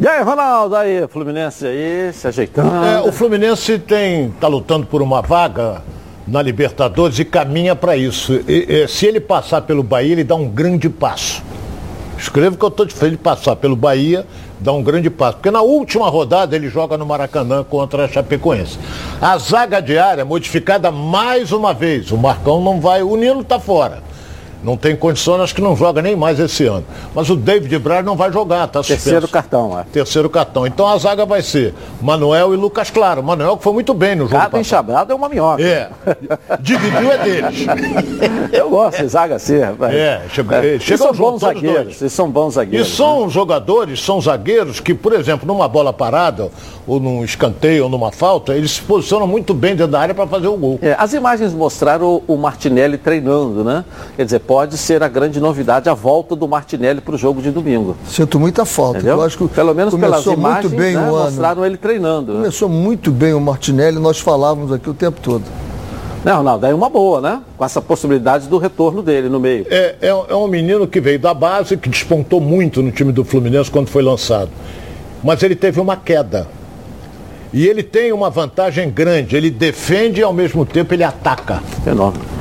E 0.00 0.06
aí, 0.08 0.22
Ronaldo, 0.22 0.74
aí, 0.74 1.06
Fluminense 1.06 1.66
aí, 1.66 2.12
se 2.12 2.26
ajeitando. 2.26 2.74
É, 2.84 3.00
o 3.02 3.12
Fluminense 3.12 3.78
tem 3.78 4.30
tá 4.40 4.48
lutando 4.48 4.86
por 4.86 5.00
uma 5.00 5.22
vaga 5.22 5.82
na 6.26 6.42
Libertadores 6.42 7.18
e 7.18 7.24
caminha 7.24 7.76
para 7.76 7.96
isso. 7.96 8.32
E, 8.48 8.66
e, 8.68 8.88
se 8.88 9.06
ele 9.06 9.20
passar 9.20 9.62
pelo 9.62 9.82
Bahia, 9.82 10.12
ele 10.12 10.24
dá 10.24 10.34
um 10.34 10.48
grande 10.48 10.88
passo. 10.88 11.42
Escreva 12.18 12.56
que 12.56 12.64
eu 12.64 12.68
estou 12.68 12.86
diferente 12.86 13.12
de 13.12 13.22
passar 13.22 13.56
pelo 13.56 13.76
Bahia, 13.76 14.26
dá 14.62 14.72
um 14.72 14.82
grande 14.82 15.10
passo. 15.10 15.38
Porque 15.38 15.50
na 15.50 15.60
última 15.60 16.08
rodada 16.08 16.54
ele 16.54 16.68
joga 16.68 16.96
no 16.96 17.04
Maracanã 17.04 17.64
contra 17.64 18.04
a 18.04 18.08
Chapecoense. 18.08 18.78
A 19.20 19.36
zaga 19.36 19.80
diária 19.80 20.24
modificada 20.24 20.90
mais 20.90 21.52
uma 21.52 21.74
vez. 21.74 22.10
O 22.12 22.16
Marcão 22.16 22.60
não 22.62 22.80
vai, 22.80 23.02
o 23.02 23.16
Nilo 23.16 23.40
está 23.40 23.58
fora. 23.58 24.02
Não 24.62 24.76
tem 24.76 24.94
condições, 24.94 25.40
acho 25.40 25.54
que 25.54 25.60
não 25.60 25.76
joga 25.76 26.00
nem 26.00 26.14
mais 26.14 26.38
esse 26.38 26.64
ano. 26.66 26.84
Mas 27.14 27.28
o 27.28 27.36
David 27.36 27.76
Braz 27.78 28.04
não 28.04 28.16
vai 28.16 28.32
jogar, 28.32 28.66
tá 28.68 28.80
suspenso. 28.80 29.02
Terceiro 29.02 29.28
cartão, 29.28 29.78
é. 29.78 29.84
Terceiro 29.92 30.30
cartão. 30.30 30.66
Então 30.66 30.86
a 30.86 30.96
zaga 30.98 31.26
vai 31.26 31.42
ser 31.42 31.74
Manuel 32.00 32.54
e 32.54 32.56
Lucas 32.56 32.90
Claro. 32.90 33.22
Manuel 33.22 33.56
que 33.56 33.64
foi 33.64 33.72
muito 33.72 33.94
bem 33.94 34.14
no 34.14 34.24
jogo 34.28 34.42
Cada 34.42 34.60
enxabrado 34.60 35.12
é 35.12 35.14
uma 35.14 35.28
minhoca. 35.28 35.62
É. 35.62 35.90
Dividiu 36.60 37.10
é 37.10 37.18
deles. 37.18 37.66
Eu 38.52 38.70
gosto 38.70 39.02
de 39.02 39.08
zaga 39.08 39.36
assim, 39.36 39.58
rapaz. 39.58 39.94
É, 39.94 40.22
chega, 40.30 40.56
é. 40.64 40.78
chegam 40.78 41.06
são 41.06 41.14
bons 41.14 41.40
zagueiros. 41.40 42.00
Eles 42.00 42.12
são 42.12 42.30
bons 42.30 42.54
zagueiros. 42.54 42.88
E 42.88 42.90
são 42.90 43.24
né? 43.24 43.28
jogadores, 43.30 44.02
são 44.02 44.20
zagueiros 44.20 44.80
que, 44.80 44.94
por 44.94 45.12
exemplo, 45.12 45.46
numa 45.46 45.66
bola 45.68 45.92
parada, 45.92 46.50
ou 46.86 47.00
num 47.00 47.24
escanteio, 47.24 47.84
ou 47.84 47.90
numa 47.90 48.12
falta, 48.12 48.54
eles 48.54 48.72
se 48.72 48.82
posicionam 48.82 49.26
muito 49.26 49.54
bem 49.54 49.74
dentro 49.74 49.92
da 49.92 50.00
área 50.00 50.14
para 50.14 50.26
fazer 50.26 50.48
o 50.48 50.56
gol. 50.56 50.78
É, 50.82 50.94
as 50.98 51.12
imagens 51.12 51.52
mostraram 51.52 52.22
o 52.26 52.36
Martinelli 52.36 52.98
treinando, 52.98 53.64
né? 53.64 53.84
Quer 54.16 54.24
dizer, 54.24 54.40
pode 54.52 54.76
ser 54.76 55.02
a 55.02 55.08
grande 55.08 55.40
novidade 55.40 55.88
a 55.88 55.94
volta 55.94 56.36
do 56.36 56.46
Martinelli 56.46 57.00
para 57.00 57.14
o 57.14 57.16
jogo 57.16 57.40
de 57.40 57.50
domingo. 57.50 57.96
Sinto 58.06 58.38
muita 58.38 58.66
falta. 58.66 58.98
Entendeu? 58.98 59.16
Eu 59.16 59.22
acho 59.22 59.38
que 59.38 59.48
Pelo 59.48 59.74
menos 59.74 59.94
pelas 59.94 60.26
imagens 60.26 60.64
muito 60.64 60.76
bem 60.76 60.94
né, 60.94 61.10
o 61.10 61.14
ano. 61.14 61.24
mostraram 61.24 61.64
ele 61.64 61.78
treinando. 61.78 62.34
Né? 62.34 62.38
Começou 62.40 62.68
né? 62.68 62.74
muito 62.74 63.10
bem 63.10 63.32
o 63.32 63.40
Martinelli, 63.40 63.98
nós 63.98 64.20
falávamos 64.20 64.70
aqui 64.70 64.90
o 64.90 64.92
tempo 64.92 65.22
todo. 65.22 65.42
Não, 66.22 66.36
Ronaldo, 66.36 66.66
é 66.66 66.74
uma 66.74 66.90
boa, 66.90 67.22
né? 67.22 67.40
Com 67.56 67.64
essa 67.64 67.80
possibilidade 67.80 68.46
do 68.46 68.58
retorno 68.58 69.02
dele 69.02 69.30
no 69.30 69.40
meio. 69.40 69.64
É, 69.70 69.96
é, 70.02 70.08
é 70.08 70.36
um 70.36 70.46
menino 70.46 70.86
que 70.86 71.00
veio 71.00 71.18
da 71.18 71.32
base, 71.32 71.74
que 71.78 71.88
despontou 71.88 72.38
muito 72.38 72.82
no 72.82 72.92
time 72.92 73.10
do 73.10 73.24
Fluminense 73.24 73.70
quando 73.70 73.88
foi 73.88 74.02
lançado. 74.02 74.50
Mas 75.24 75.42
ele 75.42 75.56
teve 75.56 75.80
uma 75.80 75.96
queda. 75.96 76.46
E 77.54 77.66
ele 77.66 77.82
tem 77.82 78.12
uma 78.12 78.28
vantagem 78.28 78.90
grande, 78.90 79.34
ele 79.34 79.48
defende 79.48 80.20
e 80.20 80.22
ao 80.22 80.34
mesmo 80.34 80.66
tempo 80.66 80.92
ele 80.92 81.04
ataca. 81.04 81.62
Enorme. 81.86 82.31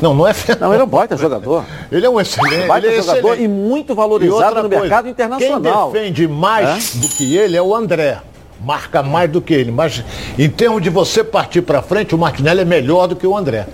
Não, 0.00 0.14
não 0.14 0.26
é 0.26 0.32
Não, 0.60 0.72
ele 0.72 0.82
é 0.82 0.84
um 0.84 0.88
baita 0.88 1.16
jogador. 1.16 1.64
Ele 1.90 2.06
é 2.06 2.10
um 2.10 2.20
excelente. 2.20 2.66
Baita 2.66 2.86
é 2.88 3.00
jogador 3.00 3.32
excelente. 3.34 3.42
e 3.42 3.48
muito 3.48 3.94
valorizado 3.94 4.58
e 4.58 4.62
no 4.62 4.68
coisa, 4.68 4.80
mercado 4.80 5.08
internacional. 5.08 5.90
Quem 5.90 6.02
defende 6.02 6.28
mais 6.28 6.94
é? 6.94 6.98
do 6.98 7.08
que 7.08 7.36
ele 7.36 7.56
é 7.56 7.62
o 7.62 7.74
André. 7.74 8.18
Marca 8.64 9.02
mais 9.02 9.30
do 9.30 9.40
que 9.40 9.54
ele. 9.54 9.70
Mas 9.70 10.02
em 10.38 10.48
termos 10.48 10.82
de 10.82 10.90
você 10.90 11.22
partir 11.22 11.62
para 11.62 11.82
frente, 11.82 12.14
o 12.14 12.18
Martinelli 12.18 12.60
é 12.60 12.64
melhor 12.64 13.06
do 13.06 13.16
que 13.16 13.26
o 13.26 13.36
André. 13.36 13.66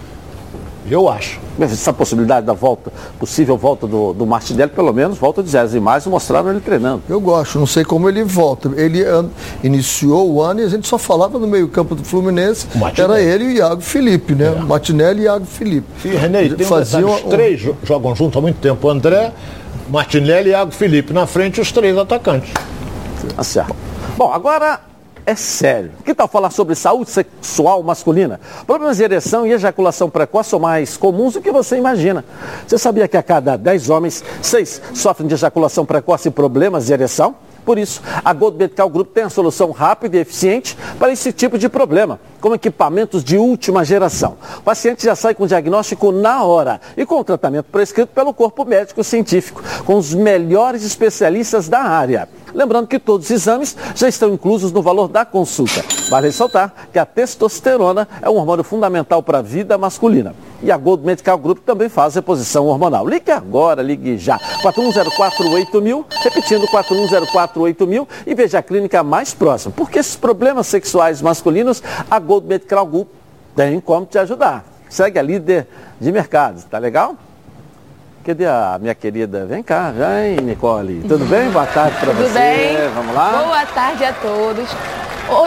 Eu 0.91 1.09
acho. 1.09 1.41
Essa 1.61 1.93
possibilidade 1.93 2.47
da 2.47 2.53
volta, 2.53 2.93
possível 3.19 3.57
volta 3.57 3.87
do, 3.87 4.13
do 4.13 4.27
Martinelli, 4.27 4.71
pelo 4.71 4.93
menos, 4.93 5.19
volta 5.19 5.43
de 5.43 5.51
zero. 5.51 5.67
As 5.67 5.75
imagens 5.75 6.07
mostraram 6.07 6.51
ele 6.51 6.61
treinando. 6.61 7.03
Eu 7.09 7.21
gosto, 7.21 7.59
não 7.59 7.67
sei 7.67 7.85
como 7.85 8.09
ele 8.09 8.25
volta. 8.25 8.71
Ele 8.77 9.05
an, 9.05 9.29
iniciou 9.63 10.33
o 10.33 10.43
ano 10.43 10.61
e 10.61 10.65
a 10.65 10.69
gente 10.69 10.89
só 10.89 10.99
falava 10.99 11.39
no 11.39 11.47
meio-campo 11.47 11.95
do 11.95 12.03
Fluminense. 12.03 12.67
Era 12.97 13.21
ele 13.21 13.45
e 13.45 13.47
o 13.49 13.51
Iago 13.59 13.81
Felipe, 13.81 14.35
né? 14.35 14.55
É. 14.57 14.61
Martinelli 14.61 15.21
e 15.21 15.25
Iago 15.25 15.45
Felipe. 15.45 15.87
E 16.05 16.09
René, 16.09 16.49
tem 16.49 16.67
faziam 16.67 17.11
um, 17.11 17.15
os 17.15 17.23
três 17.23 17.61
jogam 17.85 18.15
junto 18.17 18.39
há 18.39 18.43
muito 18.43 18.59
tempo. 18.59 18.89
André, 18.89 19.33
Martinelli 19.89 20.49
e 20.49 20.53
Iago 20.53 20.73
Felipe. 20.73 21.13
Na 21.13 21.27
frente, 21.27 21.61
os 21.61 21.71
três 21.71 21.97
atacantes. 21.97 22.53
Tá 23.37 23.45
certo. 23.45 23.77
Bom, 24.17 24.33
agora 24.33 24.81
é 25.25 25.35
sério. 25.35 25.93
Que 26.05 26.15
tal 26.15 26.29
falar 26.29 26.51
sobre 26.51 26.75
saúde 26.75 27.11
sexual 27.11 27.83
masculina? 27.83 28.41
Problemas 28.67 28.97
de 28.97 29.05
ereção 29.05 29.47
e 29.47 29.53
ejaculação 29.53 30.11
precoce 30.11 30.51
são 30.51 30.59
mais 30.59 30.97
comuns 30.97 31.35
do 31.35 31.41
que 31.41 31.51
você 31.51 31.77
imagina. 31.77 32.25
Você 32.67 32.79
sabia 32.79 33.07
que 33.07 33.17
a 33.17 33.23
cada 33.23 33.57
10 33.57 33.91
homens, 33.91 34.25
6 34.43 34.83
sofrem 34.95 35.29
de 35.29 35.35
ejaculação 35.35 35.87
precoce 35.87 36.29
e 36.29 36.31
problemas 36.31 36.87
de 36.87 36.93
ereção? 36.93 37.35
Por 37.65 37.79
isso, 37.79 38.03
a 38.25 38.33
Gold 38.33 38.57
Medical 38.57 38.89
Group 38.89 39.13
tem 39.15 39.23
a 39.23 39.31
solução 39.31 39.71
rápida 39.71 40.17
e 40.17 40.21
eficiente 40.21 40.77
para 40.99 41.13
esse 41.13 41.33
tipo 41.33 41.57
de 41.57 41.69
problema, 41.69 42.19
com 42.41 42.53
equipamentos 42.53 43.23
de 43.23 43.37
última 43.37 43.85
geração. 43.85 44.37
O 44.59 44.63
paciente 44.63 45.05
já 45.05 45.15
sai 45.15 45.33
com 45.35 45.45
o 45.45 45.47
diagnóstico 45.47 46.11
na 46.11 46.43
hora 46.43 46.81
e 46.97 47.07
com 47.07 47.21
o 47.21 47.25
tratamento 47.25 47.67
prescrito 47.71 48.09
pelo 48.09 48.35
corpo 48.35 48.65
médico 48.65 49.05
científico, 49.05 49.63
com 49.85 49.97
os 49.97 50.13
melhores 50.13 50.85
especialistas 50.85 51.69
da 51.69 51.81
área. 51.81 52.29
Lembrando 52.55 52.87
que 52.87 52.99
todos 52.99 53.27
os 53.27 53.31
exames 53.31 53.77
já 53.95 54.09
estão 54.09 54.33
inclusos 54.33 54.73
no 54.73 54.83
valor 54.83 55.09
da 55.09 55.25
consulta. 55.25 55.85
Vale 56.11 56.27
ressaltar 56.27 56.73
que 56.93 56.99
a 56.99 57.07
testosterona 57.07 58.07
é 58.21 58.29
um 58.29 58.37
hormônio 58.37 58.65
fundamental 58.65 59.23
para 59.23 59.39
a 59.39 59.43
vida 59.43 59.79
masculina. 59.79 60.35
E 60.63 60.71
a 60.71 60.77
Gold 60.77 61.05
Medical 61.05 61.39
Group 61.39 61.59
também 61.65 61.89
faz 61.89 62.15
reposição 62.15 62.67
hormonal. 62.67 63.09
Ligue 63.09 63.31
agora, 63.31 63.83
ligue 63.83 64.17
já. 64.17 64.39
41048000, 64.63 66.05
repetindo 66.23 66.67
41048000 66.69 68.07
e 68.27 68.35
veja 68.35 68.59
a 68.59 68.63
clínica 68.63 69.03
mais 69.03 69.35
próxima. 69.35 69.73
Porque 69.77 69.99
esses 69.99 70.17
problemas 70.17 70.67
sexuais 70.67 71.21
masculinos, 71.21 71.83
a 72.11 72.19
Gold 72.19 72.47
Medical 72.47 72.87
Group 72.87 73.09
tem 73.57 73.81
como 73.81 74.07
te 74.07 74.19
ajudar. 74.19 74.65
Segue 74.89 75.19
a 75.19 75.23
líder 75.23 75.67
de 76.01 76.13
mercado, 76.13 76.63
tá 76.71 76.79
legal? 76.79 77.17
Cadê 78.25 78.47
a 78.47 78.79
minha 78.81 78.95
querida? 78.95 79.45
Vem 79.47 79.63
cá, 79.65 79.91
vem, 79.91 80.37
Nicole. 80.37 81.03
Tudo 81.09 81.25
bem? 81.25 81.51
Boa 81.51 81.67
tarde 81.67 81.97
para 81.99 82.13
você. 82.15 82.23
Tudo 82.25 82.35
bem? 82.35 82.77
Vamos 82.95 83.15
lá? 83.15 83.43
Boa 83.45 83.67
tarde 83.67 84.05
a 84.05 84.13
todos. 84.13 84.69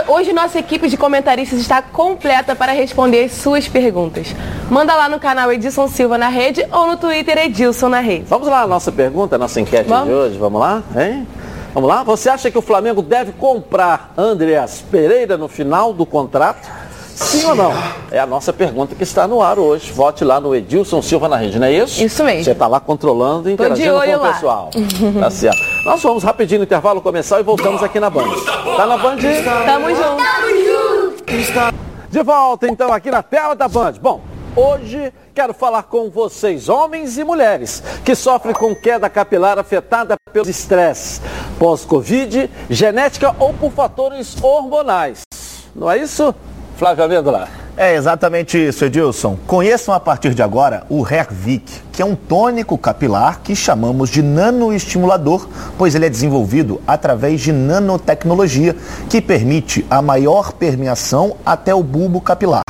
Hoje 0.07 0.33
nossa 0.33 0.57
equipe 0.59 0.89
de 0.89 0.97
comentaristas 0.97 1.59
está 1.59 1.81
completa 1.81 2.55
para 2.55 2.71
responder 2.73 3.23
as 3.25 3.33
suas 3.33 3.67
perguntas. 3.67 4.35
Manda 4.69 4.93
lá 4.95 5.07
no 5.07 5.19
canal 5.19 5.51
Edilson 5.53 5.87
Silva 5.87 6.17
na 6.17 6.27
rede 6.27 6.65
ou 6.71 6.87
no 6.87 6.97
Twitter 6.97 7.37
Edilson 7.37 7.87
na 7.89 7.99
rede. 7.99 8.25
Vamos 8.27 8.47
lá, 8.47 8.65
nossa 8.67 8.91
pergunta, 8.91 9.37
nossa 9.37 9.61
enquete 9.61 9.87
Vamos? 9.87 10.07
de 10.07 10.13
hoje. 10.13 10.37
Vamos 10.37 10.59
lá? 10.59 10.81
Hein? 10.97 11.27
Vamos 11.73 11.89
lá? 11.89 12.03
Você 12.03 12.29
acha 12.29 12.49
que 12.49 12.57
o 12.57 12.61
Flamengo 12.61 13.01
deve 13.01 13.31
comprar 13.33 14.13
Andreas 14.17 14.81
Pereira 14.89 15.37
no 15.37 15.47
final 15.47 15.93
do 15.93 16.05
contrato? 16.05 16.67
Sim 17.15 17.45
ou 17.45 17.55
não? 17.55 17.73
É 18.11 18.19
a 18.19 18.25
nossa 18.25 18.51
pergunta 18.51 18.93
que 18.93 19.03
está 19.03 19.25
no 19.25 19.41
ar 19.41 19.57
hoje. 19.57 19.89
Vote 19.91 20.25
lá 20.25 20.39
no 20.39 20.53
Edilson 20.53 21.01
Silva 21.01 21.29
na 21.29 21.37
rede, 21.37 21.57
não 21.57 21.65
é 21.65 21.71
isso? 21.71 22.03
Isso 22.03 22.23
mesmo. 22.25 22.43
Você 22.43 22.51
está 22.51 22.67
lá 22.67 22.79
controlando 22.79 23.49
e 23.49 23.53
interagindo 23.53 23.93
com 23.93 23.97
o 23.97 24.21
lá. 24.21 24.33
pessoal. 24.33 24.69
tá 25.17 25.29
certo. 25.31 25.57
Nós 25.85 26.03
vamos 26.03 26.23
rapidinho 26.23 26.59
no 26.59 26.65
intervalo 26.65 27.01
começar 27.01 27.39
e 27.39 27.43
voltamos 27.43 27.81
aqui 27.81 28.01
na 28.01 28.09
Band. 28.09 28.27
Tá 28.75 28.85
na 28.85 28.97
Band? 28.97 29.15
Tamo 29.65 29.89
junto. 29.89 30.23
Tamo 30.23 30.49
junto. 30.49 31.75
De 32.09 32.21
volta 32.21 32.67
então 32.67 32.91
aqui 32.91 33.09
na 33.09 33.23
tela 33.23 33.55
da 33.55 33.69
Band. 33.69 33.93
Bom, 34.01 34.19
hoje 34.53 35.13
quero 35.33 35.53
falar 35.53 35.83
com 35.83 36.09
vocês, 36.09 36.67
homens 36.67 37.17
e 37.17 37.23
mulheres, 37.23 37.81
que 38.03 38.13
sofrem 38.13 38.53
com 38.53 38.75
queda 38.75 39.09
capilar 39.09 39.57
afetada 39.57 40.15
pelo 40.33 40.49
estresse, 40.49 41.21
pós-Covid, 41.57 42.49
genética 42.69 43.33
ou 43.39 43.53
por 43.53 43.71
fatores 43.71 44.35
hormonais. 44.41 45.21
Não 45.73 45.89
é 45.89 45.97
isso? 45.97 46.33
Flávio 46.77 47.05
Amendola. 47.05 47.47
É 47.77 47.95
exatamente 47.95 48.57
isso, 48.57 48.85
Edilson. 48.85 49.37
Conheçam 49.45 49.93
a 49.93 49.99
partir 49.99 50.33
de 50.33 50.41
agora 50.41 50.83
o 50.89 51.05
Hervik, 51.05 51.81
que 51.91 52.01
é 52.01 52.05
um 52.05 52.15
tônico 52.15 52.77
capilar 52.77 53.41
que 53.43 53.53
chamamos 53.53 54.09
de 54.09 54.21
nanoestimulador, 54.21 55.47
pois 55.77 55.93
ele 55.93 56.05
é 56.05 56.09
desenvolvido 56.09 56.81
através 56.87 57.41
de 57.41 57.51
nanotecnologia, 57.51 58.75
que 59.09 59.21
permite 59.21 59.85
a 59.89 60.01
maior 60.01 60.53
permeação 60.53 61.35
até 61.45 61.75
o 61.75 61.83
bulbo 61.83 62.21
capilar. 62.21 62.63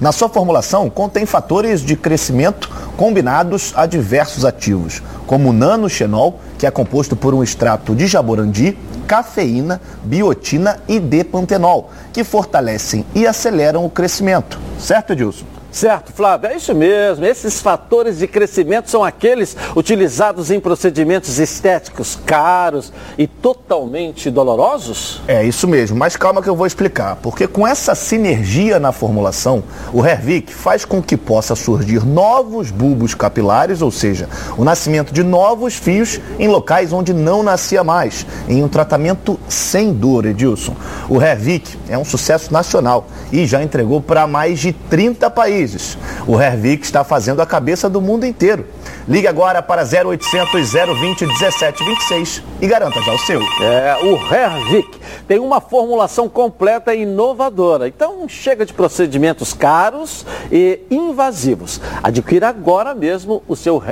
Na 0.00 0.12
sua 0.12 0.28
formulação, 0.30 0.88
contém 0.88 1.26
fatores 1.26 1.82
de 1.82 1.96
crescimento 1.96 2.70
combinados 2.96 3.72
a 3.76 3.84
diversos 3.84 4.44
ativos, 4.44 5.02
como 5.26 5.50
o 5.50 5.52
nanoxenol, 5.52 6.38
que 6.58 6.66
é 6.66 6.70
composto 6.70 7.14
por 7.14 7.34
um 7.34 7.42
extrato 7.42 7.94
de 7.94 8.06
jaborandi, 8.06 8.76
cafeína, 9.10 9.80
biotina 10.04 10.78
e 10.86 11.00
depantenol, 11.00 11.90
que 12.12 12.22
fortalecem 12.22 13.04
e 13.12 13.26
aceleram 13.26 13.84
o 13.84 13.90
crescimento. 13.90 14.56
Certo, 14.78 15.14
Edilson? 15.14 15.59
Certo, 15.72 16.12
Flávio, 16.12 16.50
é 16.50 16.56
isso 16.56 16.74
mesmo. 16.74 17.24
Esses 17.24 17.60
fatores 17.60 18.18
de 18.18 18.26
crescimento 18.26 18.90
são 18.90 19.04
aqueles 19.04 19.56
utilizados 19.76 20.50
em 20.50 20.58
procedimentos 20.58 21.38
estéticos 21.38 22.18
caros 22.26 22.92
e 23.16 23.28
totalmente 23.28 24.30
dolorosos? 24.30 25.22
É 25.28 25.44
isso 25.44 25.68
mesmo, 25.68 25.96
mas 25.96 26.16
calma 26.16 26.42
que 26.42 26.48
eu 26.48 26.56
vou 26.56 26.66
explicar. 26.66 27.16
Porque 27.22 27.46
com 27.46 27.66
essa 27.66 27.94
sinergia 27.94 28.80
na 28.80 28.90
formulação, 28.90 29.62
o 29.92 30.04
Hervik 30.04 30.52
faz 30.52 30.84
com 30.84 31.00
que 31.00 31.16
possa 31.16 31.54
surgir 31.54 32.04
novos 32.04 32.72
bulbos 32.72 33.14
capilares, 33.14 33.80
ou 33.80 33.92
seja, 33.92 34.28
o 34.58 34.64
nascimento 34.64 35.12
de 35.12 35.22
novos 35.22 35.76
fios 35.76 36.20
em 36.38 36.48
locais 36.48 36.92
onde 36.92 37.14
não 37.14 37.44
nascia 37.44 37.84
mais, 37.84 38.26
em 38.48 38.62
um 38.62 38.68
tratamento 38.68 39.38
sem 39.48 39.92
dor, 39.92 40.26
Edilson. 40.26 40.74
O 41.08 41.22
Hervik 41.22 41.78
é 41.88 41.96
um 41.96 42.04
sucesso 42.04 42.52
nacional 42.52 43.06
e 43.30 43.46
já 43.46 43.62
entregou 43.62 44.00
para 44.00 44.26
mais 44.26 44.58
de 44.58 44.72
30 44.72 45.30
países 45.30 45.59
países. 45.60 45.98
O 46.26 46.40
Hervik 46.40 46.84
está 46.84 47.04
fazendo 47.04 47.42
a 47.42 47.46
cabeça 47.46 47.88
do 47.88 48.00
mundo 48.00 48.24
inteiro. 48.24 48.66
Ligue 49.06 49.28
agora 49.28 49.62
para 49.62 49.82
0800 49.82 50.72
020 50.72 51.26
1726 51.26 52.42
e 52.60 52.66
garanta 52.66 53.02
já 53.02 53.12
o 53.12 53.18
seu. 53.18 53.40
É, 53.60 53.96
o 54.02 54.34
Hervik 54.34 54.98
tem 55.28 55.38
uma 55.38 55.60
formulação 55.60 56.28
completa 56.28 56.94
e 56.94 57.02
inovadora. 57.02 57.88
Então 57.88 58.26
chega 58.28 58.64
de 58.64 58.72
procedimentos 58.72 59.52
caros 59.52 60.24
e 60.50 60.80
invasivos. 60.90 61.80
Adquira 62.02 62.48
agora 62.48 62.94
mesmo 62.94 63.42
o 63.46 63.54
seu 63.54 63.82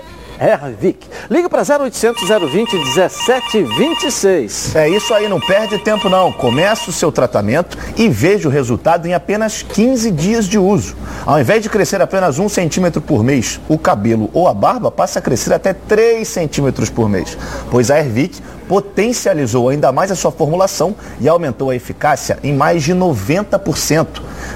Hervik. 0.40 1.07
Liga 1.31 1.48
para 1.48 1.62
0800 1.62 2.29
020 2.51 2.74
1726. 2.74 4.77
É 4.77 4.88
isso 4.88 5.12
aí, 5.12 5.29
não 5.29 5.40
perde 5.40 5.79
tempo 5.79 6.09
não. 6.09 6.33
Comece 6.33 6.88
o 6.88 6.92
seu 6.92 7.11
tratamento 7.11 7.77
e 7.96 8.09
veja 8.09 8.48
o 8.48 8.51
resultado 8.51 9.07
em 9.07 9.14
apenas 9.14 9.62
15 9.62 10.11
dias 10.11 10.46
de 10.46 10.59
uso. 10.59 10.96
Ao 11.27 11.40
invés 11.40 11.62
de 11.62 11.68
crescer 11.68 12.01
apenas 12.01 12.38
um 12.38 12.48
centímetro 12.48 13.01
por 13.01 13.24
mês, 13.24 13.61
o 13.68 13.79
cabelo 13.79 14.31
ou 14.33 14.48
a 14.48 14.55
barba 14.55 14.90
passa 14.90 15.18
a 15.18 15.22
crescer 15.22 15.53
até 15.53 15.72
3 15.72 16.27
centímetros 16.27 16.88
por 16.88 17.09
mês, 17.09 17.37
pois 17.70 17.90
a 17.90 17.98
Hervik 17.98 18.40
potencializou 18.68 19.70
ainda 19.70 19.90
mais 19.90 20.12
a 20.12 20.14
sua 20.14 20.31
formulação 20.31 20.94
e 21.18 21.28
aumentou 21.28 21.70
a 21.70 21.74
eficácia 21.74 22.38
em 22.42 22.54
mais 22.54 22.83
de 22.83 22.94
90%. 22.94 24.07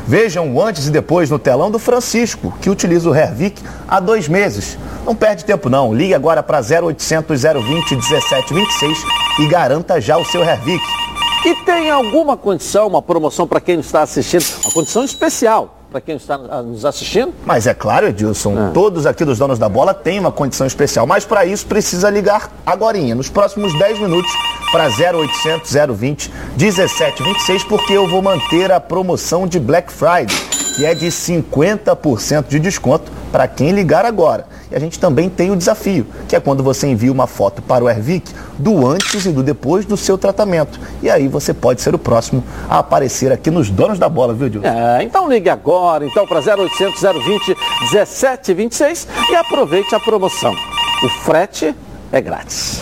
Vejam 0.06 0.54
o 0.54 0.62
antes 0.62 0.86
e 0.86 0.90
depois 0.90 1.30
no 1.30 1.38
telão 1.38 1.70
do 1.70 1.78
Francisco, 1.78 2.52
que 2.60 2.70
utiliza 2.70 3.08
o 3.08 3.14
Hervik 3.14 3.62
há 3.88 3.98
dois 3.98 4.28
meses. 4.28 4.78
Não 5.04 5.14
perde 5.14 5.44
tempo 5.44 5.68
não, 5.68 5.94
ligue 5.94 6.14
agora 6.14 6.42
para 6.42 6.58
0800 6.58 7.42
020 7.42 7.96
1726 7.96 8.98
e 9.40 9.46
garanta 9.46 10.00
já 10.00 10.18
o 10.18 10.24
seu 10.24 10.42
Hervik. 10.42 10.84
E 11.44 11.56
tem 11.64 11.90
alguma 11.90 12.36
condição, 12.36 12.86
uma 12.86 13.02
promoção 13.02 13.48
para 13.48 13.60
quem 13.60 13.80
está 13.80 14.02
assistindo, 14.02 14.44
uma 14.62 14.72
condição 14.72 15.04
especial 15.04 15.81
para 15.92 16.00
quem 16.00 16.16
está 16.16 16.38
nos 16.38 16.84
assistindo? 16.84 17.32
Mas 17.44 17.66
é 17.66 17.74
claro, 17.74 18.08
Edilson, 18.08 18.56
ah. 18.56 18.70
todos 18.72 19.06
aqui 19.06 19.24
dos 19.24 19.38
donos 19.38 19.58
da 19.58 19.68
bola 19.68 19.92
têm 19.92 20.18
uma 20.18 20.32
condição 20.32 20.66
especial, 20.66 21.06
mas 21.06 21.24
para 21.24 21.44
isso 21.44 21.66
precisa 21.66 22.08
ligar 22.08 22.50
agora, 22.64 22.98
nos 23.14 23.28
próximos 23.28 23.76
10 23.78 24.00
minutos, 24.00 24.30
para 24.70 24.86
0800 24.86 25.72
020 25.94 26.30
1726, 26.58 27.64
porque 27.64 27.92
eu 27.92 28.08
vou 28.08 28.22
manter 28.22 28.72
a 28.72 28.80
promoção 28.80 29.46
de 29.46 29.60
Black 29.60 29.92
Friday, 29.92 30.34
que 30.74 30.86
é 30.86 30.94
de 30.94 31.06
50% 31.06 32.48
de 32.48 32.58
desconto 32.58 33.12
para 33.30 33.46
quem 33.46 33.72
ligar 33.72 34.04
agora. 34.04 34.46
E 34.70 34.76
a 34.76 34.78
gente 34.78 34.98
também 34.98 35.28
tem 35.28 35.50
o 35.50 35.56
desafio, 35.56 36.06
que 36.28 36.34
é 36.34 36.40
quando 36.40 36.62
você 36.62 36.86
envia 36.86 37.12
uma 37.12 37.26
foto 37.26 37.60
para 37.60 37.84
o 37.84 37.90
Ervic 37.90 38.32
do 38.58 38.86
antes 38.86 39.26
e 39.26 39.30
do 39.30 39.42
depois 39.42 39.84
do 39.84 39.96
seu 39.96 40.16
tratamento. 40.16 40.80
E 41.02 41.10
aí 41.10 41.28
você 41.28 41.52
pode 41.52 41.82
ser 41.82 41.94
o 41.94 41.98
próximo 41.98 42.42
a 42.68 42.78
aparecer 42.78 43.30
aqui 43.32 43.50
nos 43.50 43.70
Donos 43.70 43.98
da 43.98 44.08
Bola, 44.08 44.32
viu, 44.32 44.48
Dilson? 44.48 44.68
É, 44.68 45.02
então 45.02 45.28
ligue 45.28 45.50
agora, 45.50 46.06
então, 46.06 46.26
para 46.26 46.38
0800 46.38 47.00
020 47.00 47.56
1726 47.92 49.08
e 49.30 49.36
aproveite 49.36 49.94
a 49.94 50.00
promoção. 50.00 50.54
O 51.04 51.08
frete 51.24 51.74
é 52.10 52.20
grátis. 52.20 52.80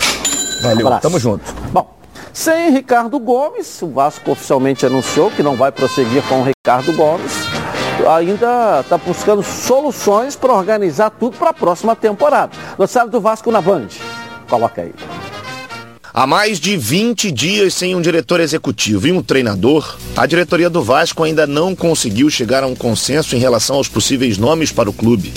Valeu, 0.61 0.87
um 0.87 0.99
tamo 0.99 1.19
junto. 1.19 1.43
Bom, 1.71 1.89
sem 2.31 2.71
Ricardo 2.71 3.19
Gomes, 3.19 3.81
o 3.81 3.87
Vasco 3.87 4.31
oficialmente 4.31 4.85
anunciou 4.85 5.29
que 5.31 5.43
não 5.43 5.55
vai 5.55 5.71
prosseguir 5.71 6.23
com 6.23 6.41
o 6.41 6.43
Ricardo 6.43 6.93
Gomes 6.93 7.60
ainda 8.07 8.81
está 8.81 8.97
buscando 8.97 9.43
soluções 9.43 10.35
para 10.35 10.53
organizar 10.53 11.09
tudo 11.09 11.37
para 11.37 11.49
a 11.49 11.53
próxima 11.53 11.95
temporada. 11.95 12.51
Noticiário 12.77 13.11
do 13.11 13.19
Vasco 13.19 13.51
na 13.51 13.61
Band. 13.61 13.87
Coloca 14.49 14.81
aí. 14.81 14.93
Há 16.13 16.27
mais 16.27 16.59
de 16.59 16.75
20 16.75 17.31
dias 17.31 17.73
sem 17.73 17.95
um 17.95 18.01
diretor 18.01 18.41
executivo 18.41 19.07
e 19.07 19.13
um 19.13 19.23
treinador, 19.23 19.97
a 20.17 20.25
diretoria 20.25 20.69
do 20.69 20.83
Vasco 20.83 21.23
ainda 21.23 21.47
não 21.47 21.73
conseguiu 21.73 22.29
chegar 22.29 22.65
a 22.65 22.67
um 22.67 22.75
consenso 22.75 23.33
em 23.33 23.39
relação 23.39 23.77
aos 23.77 23.87
possíveis 23.87 24.37
nomes 24.37 24.73
para 24.73 24.89
o 24.89 24.93
clube. 24.93 25.33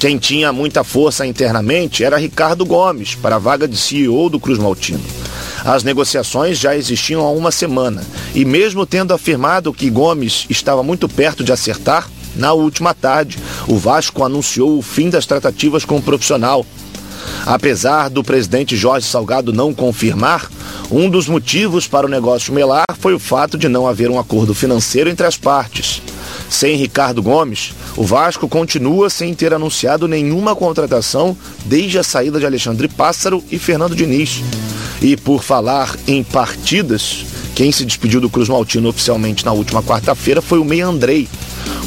Quem 0.00 0.16
tinha 0.16 0.54
muita 0.54 0.82
força 0.82 1.26
internamente 1.26 2.02
era 2.02 2.16
Ricardo 2.16 2.64
Gomes, 2.64 3.14
para 3.14 3.36
a 3.36 3.38
vaga 3.38 3.68
de 3.68 3.76
CEO 3.76 4.30
do 4.30 4.40
Cruz 4.40 4.58
Maltino. 4.58 5.04
As 5.66 5.82
negociações 5.82 6.58
já 6.58 6.76
existiam 6.76 7.20
há 7.22 7.30
uma 7.30 7.50
semana 7.50 8.02
e, 8.34 8.44
mesmo 8.44 8.86
tendo 8.86 9.12
afirmado 9.12 9.72
que 9.72 9.90
Gomes 9.90 10.46
estava 10.48 10.82
muito 10.82 11.08
perto 11.08 11.42
de 11.42 11.52
acertar, 11.52 12.08
na 12.36 12.52
última 12.52 12.94
tarde, 12.94 13.38
o 13.66 13.76
Vasco 13.76 14.22
anunciou 14.22 14.78
o 14.78 14.82
fim 14.82 15.10
das 15.10 15.26
tratativas 15.26 15.84
com 15.84 15.96
o 15.96 16.02
profissional 16.02 16.64
Apesar 17.44 18.08
do 18.10 18.24
presidente 18.24 18.76
Jorge 18.76 19.06
Salgado 19.06 19.52
não 19.52 19.72
confirmar, 19.72 20.50
um 20.90 21.08
dos 21.08 21.28
motivos 21.28 21.86
para 21.86 22.06
o 22.06 22.10
negócio 22.10 22.52
melar 22.52 22.84
foi 22.98 23.14
o 23.14 23.20
fato 23.20 23.56
de 23.56 23.68
não 23.68 23.86
haver 23.86 24.10
um 24.10 24.18
acordo 24.18 24.54
financeiro 24.54 25.08
entre 25.08 25.26
as 25.26 25.36
partes. 25.36 26.02
Sem 26.48 26.76
Ricardo 26.76 27.22
Gomes, 27.22 27.72
o 27.96 28.04
Vasco 28.04 28.48
continua 28.48 29.10
sem 29.10 29.34
ter 29.34 29.52
anunciado 29.52 30.06
nenhuma 30.06 30.54
contratação 30.54 31.36
desde 31.64 31.98
a 31.98 32.02
saída 32.02 32.38
de 32.38 32.46
Alexandre 32.46 32.88
Pássaro 32.88 33.42
e 33.50 33.58
Fernando 33.58 33.96
Diniz. 33.96 34.42
E 35.02 35.16
por 35.16 35.42
falar 35.42 35.96
em 36.06 36.22
partidas, 36.22 37.24
quem 37.54 37.72
se 37.72 37.84
despediu 37.84 38.20
do 38.20 38.30
Cruz 38.30 38.48
Maltino 38.48 38.88
oficialmente 38.88 39.44
na 39.44 39.52
última 39.52 39.82
quarta-feira 39.82 40.40
foi 40.40 40.58
o 40.58 40.64
Meia 40.64 40.86
Andrei, 40.86 41.28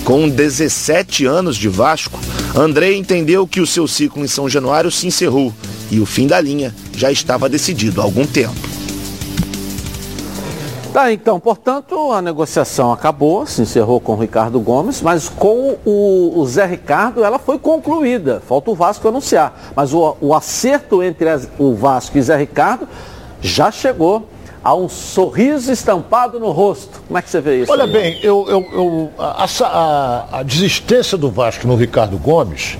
com 0.03 0.27
17 0.27 1.25
anos 1.25 1.55
de 1.55 1.69
Vasco, 1.69 2.19
André 2.55 2.93
entendeu 2.93 3.47
que 3.47 3.61
o 3.61 3.67
seu 3.67 3.87
ciclo 3.87 4.23
em 4.23 4.27
São 4.27 4.49
Januário 4.49 4.89
se 4.91 5.05
encerrou 5.05 5.53
e 5.91 5.99
o 5.99 6.05
fim 6.05 6.25
da 6.25 6.41
linha 6.41 6.75
já 6.95 7.11
estava 7.11 7.47
decidido 7.47 8.01
há 8.01 8.03
algum 8.03 8.25
tempo. 8.25 8.68
Tá, 10.99 11.13
então, 11.13 11.39
portanto, 11.39 12.11
a 12.11 12.21
negociação 12.21 12.91
acabou, 12.91 13.45
se 13.45 13.61
encerrou 13.61 14.01
com 14.01 14.15
o 14.15 14.17
Ricardo 14.17 14.59
Gomes, 14.59 15.01
mas 15.01 15.29
com 15.29 15.77
o, 15.85 16.33
o 16.37 16.45
Zé 16.45 16.65
Ricardo 16.65 17.23
ela 17.23 17.39
foi 17.39 17.57
concluída. 17.57 18.41
Falta 18.45 18.69
o 18.69 18.75
Vasco 18.75 19.07
anunciar. 19.07 19.71
Mas 19.73 19.93
o, 19.93 20.17
o 20.19 20.35
acerto 20.35 21.01
entre 21.01 21.29
as, 21.29 21.47
o 21.57 21.73
Vasco 21.73 22.17
e 22.17 22.21
Zé 22.21 22.35
Ricardo 22.35 22.85
já 23.39 23.71
chegou 23.71 24.27
há 24.61 24.75
um 24.75 24.89
sorriso 24.89 25.71
estampado 25.71 26.37
no 26.37 26.51
rosto. 26.51 27.01
Como 27.07 27.17
é 27.17 27.21
que 27.21 27.29
você 27.29 27.39
vê 27.39 27.61
isso? 27.61 27.71
Olha 27.71 27.85
aí? 27.85 27.91
bem, 27.93 28.19
eu, 28.21 28.45
eu, 28.49 28.67
eu 28.73 29.09
a, 29.17 29.45
a, 29.45 30.39
a, 30.39 30.43
desistência 30.43 31.17
do 31.17 31.31
Vasco 31.31 31.65
no 31.65 31.77
Ricardo 31.77 32.17
Gomes, 32.17 32.77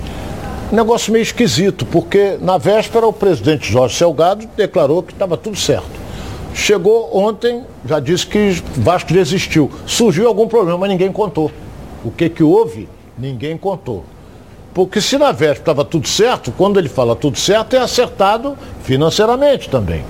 um 0.74 0.76
negócio 0.76 1.14
meio 1.14 1.24
esquisito, 1.24 1.86
porque 1.86 2.38
na 2.42 2.58
véspera 2.58 3.08
o 3.08 3.14
presidente 3.14 3.72
Jorge 3.72 3.96
Selgado 3.96 4.46
declarou 4.58 5.02
que 5.02 5.14
estava 5.14 5.38
tudo 5.38 5.56
certo. 5.56 5.99
Chegou 6.54 7.16
ontem, 7.16 7.64
já 7.86 8.00
disse 8.00 8.26
que 8.26 8.62
Vasco 8.76 9.14
desistiu. 9.14 9.72
Surgiu 9.86 10.28
algum 10.28 10.48
problema, 10.48 10.88
ninguém 10.88 11.12
contou. 11.12 11.52
O 12.04 12.12
que 12.12 12.30
que 12.30 12.44
houve? 12.44 12.88
Ninguém 13.18 13.58
contou. 13.58 14.04
Porque 14.74 15.02
se 15.02 15.18
na 15.18 15.32
véspera 15.32 15.60
estava 15.60 15.86
tudo 15.86 16.08
certo, 16.08 16.52
quando 16.52 16.80
ele 16.80 16.90
fala 16.90 17.16
tudo 17.16 17.38
certo, 17.38 17.76
é 17.76 17.80
acertado 17.80 18.58
financeiramente 18.84 19.70
também 19.70 20.04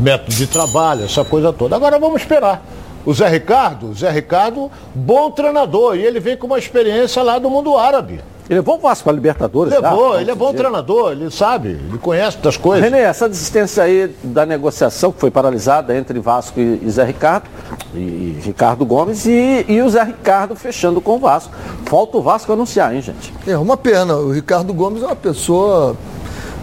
método 0.00 0.34
de 0.34 0.46
trabalho, 0.46 1.04
essa 1.04 1.24
coisa 1.24 1.52
toda. 1.52 1.76
Agora 1.76 1.98
vamos 1.98 2.22
esperar. 2.22 2.64
O 3.04 3.14
Zé 3.14 3.28
Ricardo, 3.28 3.94
Zé 3.94 4.10
Ricardo, 4.10 4.70
bom 4.94 5.30
treinador, 5.30 5.96
e 5.96 6.04
ele 6.04 6.20
vem 6.20 6.36
com 6.36 6.46
uma 6.46 6.58
experiência 6.58 7.22
lá 7.22 7.38
do 7.38 7.48
mundo 7.48 7.76
árabe. 7.76 8.20
Ele 8.50 8.58
levou 8.58 8.78
o 8.78 8.80
Vasco 8.80 9.04
para 9.04 9.12
a 9.12 9.14
Libertadores? 9.14 9.72
Levou, 9.72 10.14
já, 10.14 10.22
ele 10.22 10.30
é 10.32 10.34
bom 10.34 10.52
treinador, 10.52 11.12
ele 11.12 11.30
sabe, 11.30 11.68
ele 11.68 11.98
conhece 11.98 12.36
das 12.38 12.56
coisas. 12.56 12.82
Renê, 12.82 12.98
essa 12.98 13.28
desistência 13.28 13.84
aí 13.84 14.12
da 14.24 14.44
negociação 14.44 15.12
que 15.12 15.20
foi 15.20 15.30
paralisada 15.30 15.96
entre 15.96 16.18
Vasco 16.18 16.58
e 16.58 16.90
Zé 16.90 17.04
Ricardo, 17.04 17.48
E, 17.94 17.98
e 17.98 18.40
Ricardo 18.42 18.84
Gomes 18.84 19.24
e, 19.24 19.64
e, 19.68 19.80
o 19.80 19.88
Zé 19.88 20.02
Ricardo 20.02 20.56
fechando 20.56 21.00
com 21.00 21.14
o 21.14 21.18
Vasco. 21.20 21.52
Falta 21.86 22.18
o 22.18 22.22
Vasco 22.22 22.52
anunciar, 22.52 22.92
hein, 22.92 23.00
gente? 23.00 23.32
É 23.46 23.56
uma 23.56 23.76
pena. 23.76 24.16
O 24.16 24.32
Ricardo 24.32 24.74
Gomes 24.74 25.04
é 25.04 25.06
uma 25.06 25.14
pessoa 25.14 25.96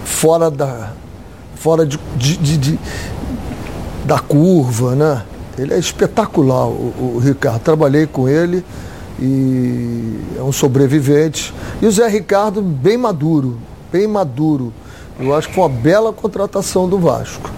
fora 0.03 0.51
da. 0.51 0.89
fora 1.55 1.85
de, 1.85 1.97
de, 2.17 2.35
de, 2.35 2.57
de 2.57 2.79
da 4.03 4.19
curva, 4.19 4.93
né? 4.93 5.23
Ele 5.57 5.73
é 5.73 5.79
espetacular, 5.79 6.67
o, 6.67 7.13
o 7.15 7.21
Ricardo. 7.23 7.61
Trabalhei 7.61 8.05
com 8.05 8.27
ele 8.27 8.65
e 9.19 10.19
é 10.37 10.41
um 10.41 10.51
sobrevivente. 10.51 11.53
E 11.81 11.85
o 11.85 11.91
Zé 11.91 12.07
Ricardo, 12.07 12.61
bem 12.61 12.97
maduro, 12.97 13.57
bem 13.91 14.07
maduro. 14.07 14.71
Eu 15.19 15.35
acho 15.35 15.47
que 15.47 15.55
foi 15.55 15.63
uma 15.63 15.69
bela 15.69 16.13
contratação 16.13 16.87
do 16.87 16.99
Vasco. 16.99 17.49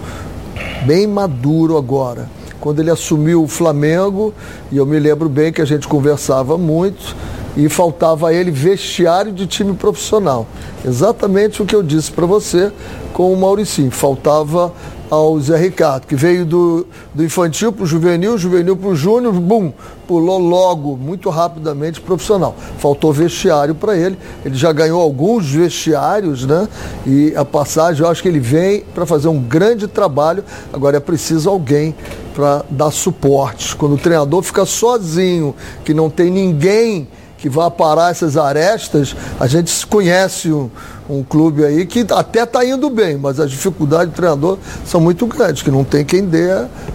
Bem 0.86 1.06
maduro 1.06 1.76
agora. 1.76 2.28
Quando 2.58 2.80
ele 2.80 2.90
assumiu 2.90 3.42
o 3.42 3.48
Flamengo, 3.48 4.34
e 4.70 4.76
eu 4.76 4.86
me 4.86 4.98
lembro 4.98 5.28
bem 5.28 5.52
que 5.52 5.60
a 5.60 5.64
gente 5.64 5.86
conversava 5.86 6.56
muito, 6.56 7.14
e 7.56 7.68
faltava 7.68 8.28
a 8.28 8.32
ele 8.32 8.50
vestiário 8.50 9.32
de 9.32 9.46
time 9.46 9.74
profissional. 9.74 10.46
Exatamente 10.84 11.62
o 11.62 11.66
que 11.66 11.74
eu 11.74 11.82
disse 11.82 12.10
para 12.10 12.26
você 12.26 12.72
com 13.12 13.32
o 13.32 13.36
Mauricinho. 13.36 13.90
Faltava 13.90 14.72
ao 15.10 15.38
Zé 15.40 15.58
Ricardo, 15.58 16.06
que 16.06 16.14
veio 16.14 16.46
do, 16.46 16.86
do 17.12 17.24
infantil 17.24 17.72
para 17.72 17.82
o 17.82 17.86
juvenil, 17.86 18.38
juvenil 18.38 18.76
para 18.76 18.88
o 18.88 18.94
júnior, 18.94 19.32
bum, 19.32 19.72
pulou 20.06 20.38
logo, 20.38 20.96
muito 20.96 21.28
rapidamente, 21.28 22.00
profissional. 22.00 22.54
Faltou 22.78 23.12
vestiário 23.12 23.74
para 23.74 23.96
ele, 23.96 24.16
ele 24.44 24.54
já 24.54 24.72
ganhou 24.72 25.00
alguns 25.00 25.50
vestiários, 25.50 26.46
né? 26.46 26.68
E 27.04 27.34
a 27.34 27.44
passagem, 27.44 28.02
eu 28.02 28.08
acho 28.08 28.22
que 28.22 28.28
ele 28.28 28.38
vem 28.38 28.84
para 28.94 29.04
fazer 29.04 29.28
um 29.28 29.40
grande 29.40 29.88
trabalho, 29.88 30.44
agora 30.72 30.96
é 30.96 31.00
preciso 31.00 31.50
alguém 31.50 31.94
para 32.32 32.64
dar 32.70 32.92
suporte. 32.92 33.74
Quando 33.74 33.94
o 33.94 33.98
treinador 33.98 34.42
fica 34.42 34.64
sozinho, 34.64 35.54
que 35.84 35.92
não 35.92 36.08
tem 36.08 36.30
ninguém 36.30 37.08
que 37.40 37.48
vá 37.48 37.70
parar 37.70 38.10
essas 38.10 38.36
arestas, 38.36 39.16
a 39.40 39.46
gente 39.46 39.86
conhece 39.86 40.52
um, 40.52 40.70
um 41.08 41.22
clube 41.22 41.64
aí 41.64 41.86
que 41.86 42.06
até 42.10 42.42
está 42.42 42.62
indo 42.64 42.90
bem, 42.90 43.16
mas 43.16 43.40
as 43.40 43.50
dificuldades 43.50 44.12
do 44.12 44.16
treinador 44.16 44.58
são 44.84 45.00
muito 45.00 45.26
grandes, 45.26 45.62
que 45.62 45.70
não 45.70 45.82
tem 45.82 46.04
quem 46.04 46.22
dê 46.22 46.48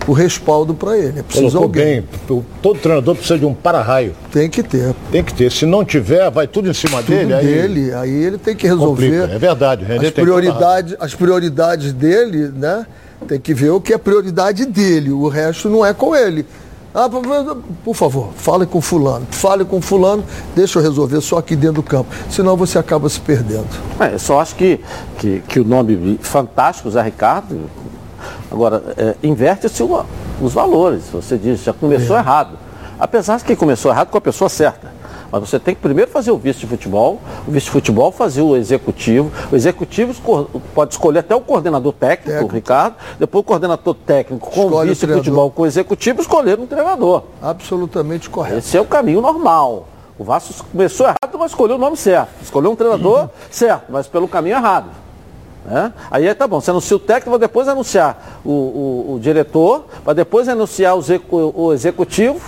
o 0.07 0.13
respaldo 0.13 0.75
para 0.75 0.95
ele. 0.97 1.19
É 1.19 1.23
preciso 1.23 1.57
alguém. 1.57 2.01
bem. 2.27 2.43
Todo 2.61 2.79
treinador 2.79 3.15
precisa 3.15 3.39
de 3.39 3.45
um 3.45 3.55
para-raio. 3.55 4.13
Tem 4.31 4.47
que 4.47 4.61
ter. 4.61 4.93
Tem 5.11 5.23
que 5.23 5.33
ter. 5.33 5.51
Se 5.51 5.65
não 5.65 5.83
tiver, 5.83 6.29
vai 6.29 6.47
tudo 6.47 6.69
em 6.69 6.73
cima 6.73 7.01
Tudo 7.01 7.15
dele. 7.15 7.33
dele, 7.35 7.93
aí... 7.93 8.11
ele 8.11 8.37
tem 8.37 8.55
que 8.55 8.67
resolver. 8.67 9.21
Complica. 9.21 9.33
É 9.33 9.39
verdade. 9.39 9.85
As 9.91 10.11
prioridades, 10.11 10.95
as 10.99 11.15
prioridades 11.15 11.91
dele, 11.91 12.51
né? 12.55 12.85
Tem 13.27 13.39
que 13.39 13.53
ver 13.53 13.71
o 13.71 13.81
que 13.81 13.93
é 13.93 13.97
prioridade 13.97 14.65
dele, 14.65 15.09
o 15.09 15.27
resto 15.27 15.69
não 15.69 15.83
é 15.83 15.93
com 15.93 16.15
ele. 16.15 16.45
Ah, 16.97 17.09
por- 17.09 17.93
favor, 17.93 18.29
fale 18.37 18.65
com 18.65 18.79
fulano, 18.79 19.27
fale 19.29 19.65
com 19.65 19.81
fulano, 19.81 20.23
deixa 20.55 20.79
eu 20.79 20.83
resolver 20.83 21.19
só 21.19 21.39
aqui 21.39 21.53
dentro 21.53 21.75
do 21.75 21.83
campo. 21.83 22.09
Senão 22.29 22.55
você 22.55 22.79
acaba 22.79 23.09
se 23.09 23.19
perdendo. 23.19 23.67
É, 23.99 24.13
eu 24.13 24.19
só 24.19 24.39
acho 24.39 24.55
que, 24.55 24.79
que, 25.19 25.41
que 25.45 25.59
o 25.59 25.65
nome 25.65 26.17
fantástico, 26.21 26.89
Zé 26.89 27.01
Ricardo, 27.01 27.69
agora, 28.49 28.81
é, 28.95 29.15
inverte-se 29.21 29.83
os 30.41 30.53
valores. 30.53 31.03
Você 31.11 31.37
diz, 31.37 31.61
já 31.63 31.73
começou 31.73 32.15
errado. 32.15 32.57
Apesar 32.97 33.37
de 33.37 33.43
que 33.43 33.57
começou 33.57 33.91
errado 33.91 34.09
com 34.09 34.17
a 34.17 34.21
pessoa 34.21 34.47
certa. 34.49 34.93
Mas 35.31 35.41
você 35.41 35.59
tem 35.59 35.73
que 35.75 35.81
primeiro 35.81 36.09
fazer 36.11 36.31
o 36.31 36.37
vice 36.37 36.59
de 36.59 36.67
futebol, 36.67 37.19
o 37.47 37.51
vice 37.51 37.65
de 37.65 37.71
futebol 37.71 38.11
fazer 38.11 38.41
o 38.41 38.55
executivo. 38.55 39.31
O 39.51 39.55
executivo 39.55 40.13
pode 40.73 40.93
escolher 40.93 41.19
até 41.19 41.35
o 41.35 41.41
coordenador 41.41 41.93
técnico, 41.93 42.29
Técnico. 42.31 42.51
o 42.51 42.55
Ricardo, 42.55 42.95
depois 43.19 43.41
o 43.41 43.43
coordenador 43.43 43.93
técnico 44.05 44.49
com 44.49 44.63
Escolhe 44.65 44.89
o 44.89 44.93
vice 44.93 45.05
de 45.07 45.13
futebol, 45.13 45.51
com 45.51 45.61
o 45.63 45.65
executivo, 45.65 46.21
escolher 46.21 46.59
um 46.59 46.65
treinador. 46.65 47.23
Absolutamente 47.41 48.29
correto. 48.29 48.57
Esse 48.59 48.77
é 48.77 48.81
o 48.81 48.85
caminho 48.85 49.21
normal. 49.21 49.87
O 50.17 50.23
Vasco 50.23 50.53
começou 50.71 51.05
errado, 51.07 51.37
mas 51.37 51.51
escolheu 51.51 51.75
o 51.75 51.79
nome 51.79 51.97
certo. 51.97 52.29
Escolheu 52.41 52.71
um 52.71 52.75
treinador 52.75 53.27
certo, 53.51 53.85
mas 53.89 54.07
pelo 54.07 54.27
caminho 54.29 54.55
errado. 54.55 54.87
né? 55.65 55.91
Aí 56.09 56.33
tá 56.35 56.47
bom, 56.47 56.61
você 56.61 56.69
anuncia 56.71 56.95
o 56.95 56.99
técnico, 56.99 57.31
vai 57.31 57.39
depois 57.39 57.67
anunciar 57.67 58.39
o, 58.45 58.49
o- 58.51 59.13
o 59.15 59.19
diretor, 59.19 59.85
vai 60.05 60.15
depois 60.15 60.47
anunciar 60.47 60.95
o, 60.95 61.01
o 61.55 61.73
executivo, 61.73 62.39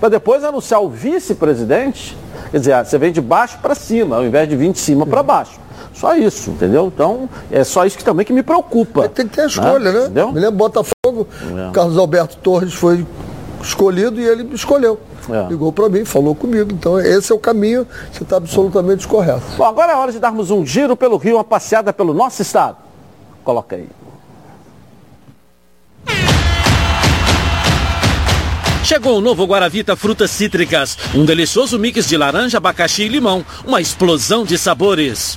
vai 0.00 0.10
depois 0.10 0.44
anunciar 0.44 0.80
o 0.82 0.88
vice-presidente. 0.88 2.16
Quer 2.56 2.60
dizer, 2.60 2.72
ah, 2.72 2.82
você 2.82 2.96
vem 2.96 3.12
de 3.12 3.20
baixo 3.20 3.58
para 3.60 3.74
cima, 3.74 4.16
ao 4.16 4.24
invés 4.24 4.48
de 4.48 4.56
vir 4.56 4.72
de 4.72 4.78
cima 4.78 5.04
para 5.04 5.22
baixo. 5.22 5.60
Só 5.92 6.16
isso, 6.16 6.48
entendeu? 6.52 6.86
Então, 6.86 7.28
é 7.50 7.62
só 7.62 7.84
isso 7.84 7.98
que 7.98 8.02
também 8.02 8.24
que 8.24 8.32
me 8.32 8.42
preocupa. 8.42 9.06
Tem 9.10 9.28
que 9.28 9.36
ter 9.36 9.42
a 9.42 9.46
escolha, 9.46 9.92
né? 9.92 10.00
Entendeu? 10.04 10.32
Me 10.32 10.40
lembro 10.40 10.56
Botafogo, 10.56 11.28
É. 11.68 11.70
Carlos 11.70 11.98
Alberto 11.98 12.38
Torres 12.38 12.72
foi 12.72 13.06
escolhido 13.60 14.18
e 14.18 14.24
ele 14.24 14.54
escolheu. 14.54 14.98
É. 15.28 15.48
Ligou 15.50 15.70
para 15.70 15.90
mim, 15.90 16.06
falou 16.06 16.34
comigo. 16.34 16.72
Então 16.72 16.98
esse 16.98 17.30
é 17.30 17.34
o 17.34 17.38
caminho, 17.38 17.86
você 18.10 18.22
está 18.22 18.38
absolutamente 18.38 19.06
correto. 19.06 19.42
Bom, 19.58 19.64
agora 19.64 19.92
é 19.92 19.96
hora 19.96 20.10
de 20.10 20.18
darmos 20.18 20.50
um 20.50 20.64
giro 20.64 20.96
pelo 20.96 21.18
Rio, 21.18 21.36
uma 21.36 21.44
passeada 21.44 21.92
pelo 21.92 22.14
nosso 22.14 22.40
estado. 22.40 22.78
Coloca 23.44 23.76
aí. 23.76 23.86
Chegou 28.86 29.18
o 29.18 29.20
novo 29.20 29.44
Guaravita 29.46 29.96
Frutas 29.96 30.30
Cítricas, 30.30 30.96
um 31.12 31.24
delicioso 31.24 31.76
mix 31.76 32.06
de 32.06 32.16
laranja, 32.16 32.58
abacaxi 32.58 33.02
e 33.02 33.08
limão, 33.08 33.44
uma 33.66 33.80
explosão 33.80 34.44
de 34.44 34.56
sabores. 34.56 35.36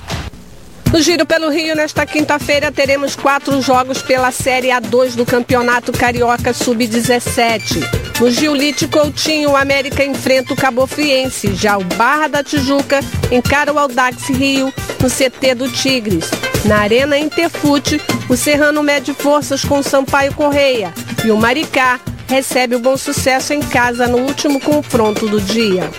No 0.92 1.02
Giro 1.02 1.26
pelo 1.26 1.50
Rio, 1.50 1.74
nesta 1.74 2.06
quinta-feira, 2.06 2.70
teremos 2.70 3.16
quatro 3.16 3.60
jogos 3.60 4.02
pela 4.02 4.30
Série 4.30 4.68
A2 4.68 5.16
do 5.16 5.26
Campeonato 5.26 5.90
Carioca 5.90 6.52
Sub-17. 6.52 8.20
No 8.20 8.30
Giulite 8.30 8.86
Coutinho, 8.86 9.50
o 9.50 9.56
América 9.56 10.04
enfrenta 10.04 10.52
o 10.52 10.56
Cabo 10.56 10.86
Friense. 10.86 11.52
Já 11.56 11.76
o 11.76 11.82
Barra 11.82 12.28
da 12.28 12.44
Tijuca 12.44 13.00
encara 13.32 13.72
o 13.72 13.78
Audax 13.80 14.28
Rio 14.28 14.72
no 15.00 15.10
CT 15.10 15.56
do 15.56 15.68
Tigres. 15.68 16.30
Na 16.66 16.78
Arena 16.82 17.18
Interfute, 17.18 18.00
o 18.28 18.36
Serrano 18.36 18.80
mede 18.80 19.12
forças 19.12 19.64
com 19.64 19.80
o 19.80 19.82
Sampaio 19.82 20.32
Correia. 20.34 20.94
E 21.24 21.32
o 21.32 21.36
Maricá 21.36 21.98
recebe 22.30 22.76
o 22.76 22.78
Bom 22.78 22.96
Sucesso 22.96 23.52
em 23.52 23.60
casa 23.60 24.06
no 24.06 24.18
último 24.18 24.60
confronto 24.60 25.28
do 25.28 25.40
dia. 25.40 25.90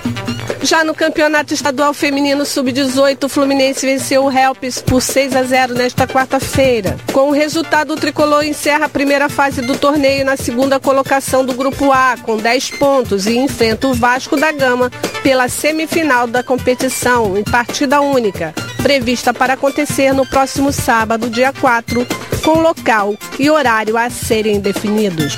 Já 0.64 0.82
no 0.82 0.96
Campeonato 0.96 1.54
Estadual 1.54 1.94
Feminino 1.94 2.46
Sub-18, 2.46 3.26
o 3.26 3.30
Fluminense 3.30 3.86
venceu 3.86 4.24
o 4.24 4.32
Helps 4.32 4.82
por 4.82 5.02
6 5.02 5.36
a 5.36 5.44
0 5.44 5.74
nesta 5.74 6.08
quarta-feira. 6.08 6.96
Com 7.12 7.30
o 7.30 7.32
resultado, 7.32 7.94
o 7.94 7.96
tricolor 7.98 8.46
encerra 8.46 8.86
a 8.86 8.90
primeira 8.90 9.28
fase 9.28 9.62
do 9.62 9.78
torneio 9.78 10.24
na 10.24 10.38
segunda 10.38 10.80
colocação 10.80 11.44
do 11.44 11.54
Grupo 11.54 11.92
A, 11.92 12.16
com 12.22 12.38
10 12.38 12.72
pontos, 12.72 13.26
e 13.26 13.38
enfrenta 13.38 13.88
o 13.88 13.94
Vasco 13.94 14.38
da 14.38 14.54
Gama 14.54 14.90
pela 15.22 15.50
semifinal 15.50 16.28
da 16.28 16.42
competição, 16.42 17.38
em 17.38 17.44
partida 17.44 18.00
única, 18.00 18.54
prevista 18.82 19.34
para 19.34 19.54
acontecer 19.54 20.14
no 20.14 20.26
próximo 20.26 20.72
sábado, 20.72 21.30
dia 21.30 21.52
4, 21.60 22.08
com 22.42 22.60
local 22.60 23.16
e 23.38 23.50
horário 23.50 23.98
a 23.98 24.10
serem 24.10 24.62
definidos. 24.62 25.38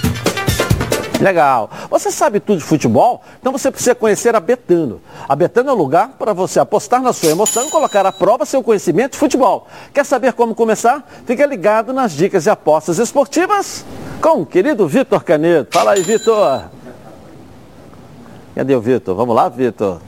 Legal. 1.24 1.70
Você 1.90 2.12
sabe 2.12 2.42
tudo 2.42 2.58
de 2.60 2.66
futebol? 2.66 3.22
Então 3.40 3.54
você 3.54 3.72
precisa 3.72 3.96
conhecer 3.96 4.36
a 4.36 4.42
Betano. 4.42 5.02
A 5.28 5.34
Betano 5.34 5.70
é 5.70 5.74
o 5.74 5.76
lugar 5.76 6.10
para 6.20 6.34
você 6.34 6.60
apostar 6.60 7.02
na 7.02 7.14
sua 7.14 7.32
emoção 7.32 7.66
e 7.66 7.72
colocar 7.72 8.06
à 8.06 8.12
prova 8.12 8.46
seu 8.46 8.62
conhecimento 8.62 9.14
de 9.14 9.18
futebol. 9.18 9.66
Quer 9.94 10.06
saber 10.06 10.34
como 10.34 10.54
começar? 10.54 11.08
Fica 11.26 11.46
ligado 11.46 11.94
nas 11.94 12.12
dicas 12.12 12.46
e 12.46 12.50
apostas 12.50 13.00
esportivas 13.00 13.86
com 14.22 14.42
o 14.42 14.46
querido 14.46 14.86
Vitor 14.86 15.24
Canedo. 15.24 15.70
Fala 15.72 15.94
aí, 15.94 16.04
Vitor. 16.04 16.66
Cadê 18.54 18.76
o 18.76 18.82
Vitor? 18.82 19.16
Vamos 19.16 19.34
lá, 19.34 19.48
Vitor. 19.48 20.02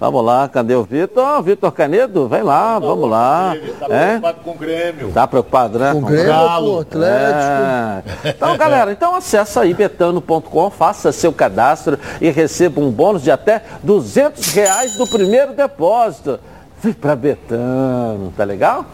Vamos 0.00 0.24
lá, 0.24 0.48
cadê 0.48 0.76
o 0.76 0.84
Vitor? 0.84 1.42
Vitor 1.42 1.72
Canedo, 1.72 2.28
vem 2.28 2.42
lá, 2.42 2.78
vamos 2.78 3.10
lá. 3.10 3.56
É? 3.90 4.18
preocupado 4.18 4.38
com 4.44 4.50
o 4.52 4.54
Grêmio. 4.54 5.10
Tá 5.12 5.26
preocupado, 5.26 5.78
né? 5.78 5.92
Com 5.92 5.98
o 5.98 6.02
Grêmio, 6.02 6.26
Galo. 6.28 6.66
com 6.70 6.76
o 6.76 6.80
Atlético. 6.80 8.18
É. 8.24 8.30
Então, 8.30 8.56
galera, 8.56 8.92
então 8.92 9.16
acessa 9.16 9.62
aí 9.62 9.74
betano.com, 9.74 10.70
faça 10.70 11.10
seu 11.10 11.32
cadastro 11.32 11.98
e 12.20 12.30
receba 12.30 12.80
um 12.80 12.92
bônus 12.92 13.22
de 13.24 13.30
até 13.32 13.60
200 13.82 14.52
reais 14.52 14.94
do 14.96 15.04
primeiro 15.08 15.52
depósito. 15.52 16.38
Vem 16.80 16.92
pra 16.92 17.16
Betano, 17.16 18.32
tá 18.36 18.44
legal? 18.44 18.84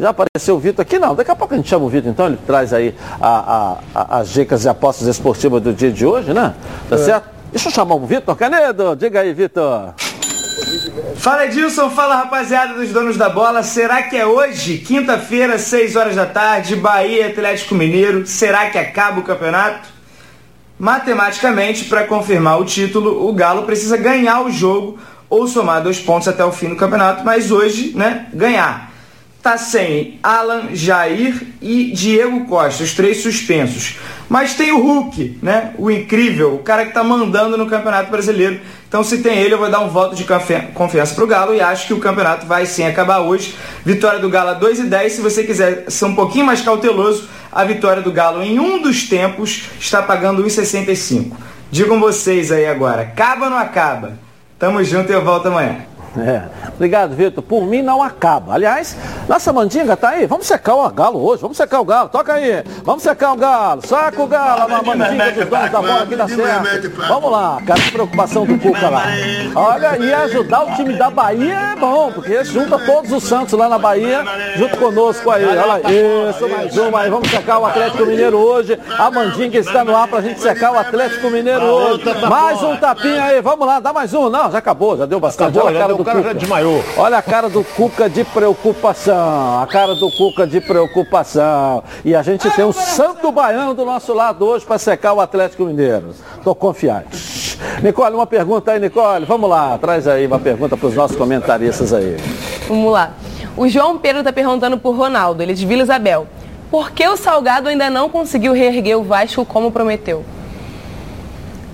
Já 0.00 0.08
apareceu 0.08 0.56
o 0.56 0.58
Vitor 0.58 0.82
aqui? 0.82 0.98
Não, 0.98 1.14
daqui 1.14 1.30
a 1.30 1.36
pouco 1.36 1.54
a 1.54 1.56
gente 1.56 1.68
chama 1.68 1.84
o 1.84 1.88
Vitor, 1.88 2.10
então 2.10 2.26
ele 2.26 2.38
traz 2.44 2.72
aí 2.72 2.96
a- 3.20 3.28
a- 3.28 3.76
a- 3.94 4.18
as 4.18 4.30
dicas 4.30 4.64
e 4.64 4.68
apostas 4.68 5.06
esportivas 5.06 5.62
do 5.62 5.72
dia 5.72 5.92
de 5.92 6.04
hoje, 6.04 6.32
né? 6.32 6.52
Tá 6.90 6.98
certo? 6.98 7.28
Deixa 7.52 7.68
eu 7.68 7.72
chamar 7.72 7.94
o 7.94 8.00
Vitor 8.04 8.34
Canedo. 8.34 8.96
Diga 8.96 9.20
aí, 9.20 9.32
Vitor. 9.32 9.94
Fala 11.16 11.46
Edilson, 11.46 11.90
fala 11.90 12.16
rapaziada 12.16 12.74
dos 12.74 12.90
donos 12.90 13.16
da 13.16 13.28
bola. 13.28 13.62
Será 13.62 14.02
que 14.02 14.16
é 14.16 14.26
hoje, 14.26 14.78
quinta-feira, 14.78 15.58
6 15.58 15.94
horas 15.94 16.16
da 16.16 16.26
tarde, 16.26 16.74
Bahia 16.74 17.28
Atlético 17.28 17.74
Mineiro? 17.74 18.26
Será 18.26 18.68
que 18.68 18.76
acaba 18.76 19.20
o 19.20 19.22
campeonato? 19.22 19.88
Matematicamente, 20.76 21.84
para 21.84 22.04
confirmar 22.04 22.60
o 22.60 22.64
título, 22.64 23.28
o 23.28 23.32
Galo 23.32 23.62
precisa 23.62 23.96
ganhar 23.96 24.40
o 24.42 24.50
jogo 24.50 24.98
ou 25.30 25.46
somar 25.46 25.82
dois 25.82 26.00
pontos 26.00 26.26
até 26.26 26.44
o 26.44 26.50
fim 26.50 26.68
do 26.68 26.76
campeonato, 26.76 27.24
mas 27.24 27.52
hoje, 27.52 27.92
né, 27.94 28.26
ganhar. 28.34 28.90
tá 29.42 29.56
sem 29.56 30.18
Alan, 30.24 30.70
Jair 30.74 31.46
e 31.62 31.92
Diego 31.92 32.46
Costa, 32.46 32.82
os 32.82 32.92
três 32.92 33.22
suspensos. 33.22 33.96
Mas 34.28 34.54
tem 34.54 34.72
o 34.72 34.80
Hulk, 34.82 35.38
né? 35.40 35.72
O 35.78 35.88
incrível, 35.88 36.56
o 36.56 36.58
cara 36.58 36.84
que 36.84 36.92
tá 36.92 37.04
mandando 37.04 37.56
no 37.56 37.68
Campeonato 37.68 38.10
Brasileiro. 38.10 38.60
Então, 38.88 39.02
se 39.02 39.18
tem 39.18 39.38
ele, 39.38 39.54
eu 39.54 39.58
vou 39.58 39.68
dar 39.68 39.80
um 39.80 39.88
voto 39.88 40.14
de 40.14 40.24
confiança 40.72 41.14
pro 41.14 41.26
Galo 41.26 41.54
e 41.54 41.60
acho 41.60 41.88
que 41.88 41.92
o 41.92 41.98
campeonato 41.98 42.46
vai 42.46 42.66
sim 42.66 42.84
acabar 42.84 43.18
hoje. 43.18 43.54
Vitória 43.84 44.20
do 44.20 44.28
Galo 44.28 44.50
a 44.50 44.54
2 44.54 44.78
e 44.78 44.82
10. 44.84 45.12
Se 45.12 45.20
você 45.20 45.42
quiser 45.42 45.90
ser 45.90 46.04
um 46.04 46.14
pouquinho 46.14 46.46
mais 46.46 46.62
cauteloso, 46.62 47.28
a 47.50 47.64
vitória 47.64 48.02
do 48.02 48.12
Galo 48.12 48.42
em 48.42 48.60
um 48.60 48.80
dos 48.80 49.08
tempos 49.08 49.64
está 49.80 50.02
pagando 50.02 50.44
1,65. 50.44 51.32
Digam 51.70 51.98
vocês 51.98 52.52
aí 52.52 52.66
agora, 52.66 53.02
acaba 53.02 53.46
ou 53.46 53.50
não 53.50 53.58
acaba? 53.58 54.18
Tamo 54.58 54.82
junto 54.84 55.10
e 55.10 55.14
eu 55.14 55.24
volto 55.24 55.48
amanhã. 55.48 55.84
É. 56.18 56.42
Obrigado, 56.74 57.14
Vitor. 57.14 57.42
Por 57.42 57.64
mim 57.64 57.82
não 57.82 58.02
acaba. 58.02 58.54
Aliás, 58.54 58.96
nossa 59.28 59.52
mandinga 59.52 59.96
tá 59.96 60.10
aí. 60.10 60.26
Vamos 60.26 60.46
secar 60.46 60.74
o 60.74 60.88
galo 60.90 61.24
hoje. 61.24 61.42
Vamos 61.42 61.56
secar 61.56 61.80
o 61.80 61.84
galo. 61.84 62.08
Toca 62.08 62.34
aí. 62.34 62.62
Vamos 62.84 63.02
secar 63.02 63.32
o 63.32 63.36
galo. 63.36 63.86
Saca 63.86 64.22
o 64.22 64.26
galo. 64.26 64.74
A 64.74 64.82
mandinga 64.82 65.32
dos 65.32 65.46
donos 65.46 65.70
da 65.70 65.80
bola 65.80 66.02
aqui 66.02 66.16
da 66.16 66.28
Serra. 66.28 66.62
Vamos 67.08 67.30
lá. 67.30 67.62
Cara, 67.66 67.80
que 67.80 67.92
preocupação 67.92 68.44
do 68.44 68.58
Cuca 68.58 68.88
lá. 68.88 69.04
Olha, 69.54 69.98
e 69.98 70.12
ajudar 70.12 70.64
o 70.64 70.74
time 70.74 70.94
da 70.94 71.10
Bahia 71.10 71.72
é 71.72 71.76
bom, 71.76 72.12
porque 72.12 72.44
junta 72.44 72.78
todos 72.78 73.12
os 73.12 73.24
Santos 73.24 73.52
lá 73.54 73.68
na 73.68 73.78
Bahia, 73.78 74.24
junto 74.56 74.76
conosco 74.76 75.30
aí. 75.30 75.44
Olha 75.44 75.80
isso, 76.30 76.48
mais 76.48 76.76
uma 76.76 77.00
aí. 77.00 77.10
Vamos 77.10 77.30
secar 77.30 77.58
o 77.58 77.66
Atlético 77.66 78.06
Mineiro 78.06 78.36
hoje. 78.38 78.78
A 78.98 79.10
mandinga 79.10 79.58
está 79.58 79.84
no 79.84 79.96
ar 79.96 80.08
pra 80.08 80.20
gente 80.20 80.40
secar 80.40 80.72
o 80.72 80.78
Atlético 80.78 81.30
Mineiro 81.30 81.64
hoje. 81.64 82.04
Mais 82.28 82.62
um 82.62 82.76
tapinha 82.76 83.24
aí. 83.24 83.40
Vamos 83.40 83.66
lá, 83.66 83.80
dá 83.80 83.92
mais 83.92 84.12
um. 84.14 84.28
Não, 84.28 84.50
já 84.50 84.58
acabou, 84.58 84.96
já 84.96 85.06
deu 85.06 85.20
bastante. 85.20 85.58
Acabou, 85.58 85.68
Olha 85.68 85.78
a 85.78 85.82
cara 85.82 85.94
do 85.94 86.04
cara 86.06 86.18
Cuca. 86.18 86.28
já 86.28 86.38
desmaiou. 86.38 86.84
Olha 86.96 87.18
a 87.18 87.22
cara 87.22 87.48
do 87.48 87.64
Cuca 87.64 88.08
de 88.08 88.24
preocupação. 88.24 89.60
A 89.60 89.66
cara 89.66 89.94
do 89.94 90.10
Cuca 90.10 90.46
de 90.46 90.60
preocupação. 90.60 91.82
E 92.04 92.14
a 92.14 92.22
gente 92.22 92.48
tem 92.50 92.64
um 92.64 92.72
santo 92.72 93.32
baiano 93.32 93.74
do 93.74 93.84
nosso 93.84 94.14
lado 94.14 94.46
hoje 94.46 94.64
para 94.64 94.78
secar 94.78 95.12
o 95.12 95.20
Atlético 95.20 95.64
Mineiro. 95.64 96.14
Tô 96.44 96.54
confiante. 96.54 97.58
Nicole, 97.82 98.14
uma 98.14 98.26
pergunta 98.26 98.72
aí, 98.72 98.78
Nicole. 98.80 99.24
Vamos 99.24 99.50
lá, 99.50 99.76
traz 99.78 100.06
aí 100.06 100.26
uma 100.26 100.38
pergunta 100.38 100.76
para 100.76 100.86
os 100.86 100.94
nossos 100.94 101.16
comentaristas 101.16 101.92
aí. 101.92 102.16
Vamos 102.68 102.92
lá. 102.92 103.12
O 103.56 103.68
João 103.68 103.98
Pedro 103.98 104.20
está 104.20 104.32
perguntando 104.32 104.78
por 104.78 104.94
Ronaldo, 104.94 105.42
ele 105.42 105.52
é 105.52 105.54
de 105.54 105.66
Vila 105.66 105.82
Isabel. 105.82 106.26
Por 106.70 106.90
que 106.90 107.06
o 107.08 107.16
Salgado 107.16 107.68
ainda 107.68 107.88
não 107.88 108.08
conseguiu 108.08 108.52
reerguer 108.52 108.98
o 108.98 109.02
Vasco 109.02 109.44
como 109.44 109.72
prometeu? 109.72 110.24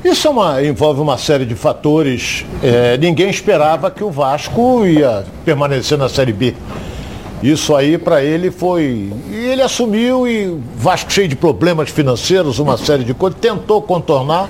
Isso 0.05 0.27
é 0.27 0.31
uma- 0.31 0.63
envolve 0.65 1.01
uma 1.01 1.17
série 1.17 1.45
de 1.45 1.55
fatores. 1.55 2.45
É, 2.63 2.97
ninguém 2.99 3.31
esperava 3.31 3.91
que 3.91 4.03
o 4.03 4.11
Vasco 4.11 4.85
ia 4.85 5.25
permanecer 5.45 5.97
na 5.97 6.09
Série 6.09 6.33
B. 6.33 6.55
Isso 7.43 7.75
aí 7.75 7.99
para 7.99 8.23
ele 8.23 8.51
foi. 8.51 9.13
E 9.31 9.35
ele 9.35 9.63
assumiu 9.63 10.27
e 10.29 10.59
Vasco 10.77 11.13
cheio 11.13 11.29
de 11.29 11.37
problemas 11.37 11.91
financeiros, 11.91 12.59
uma 12.59 12.77
série 12.77 13.05
de 13.05 13.15
coisas, 13.15 13.39
tentou 13.41 13.83
contornar, 13.83 14.49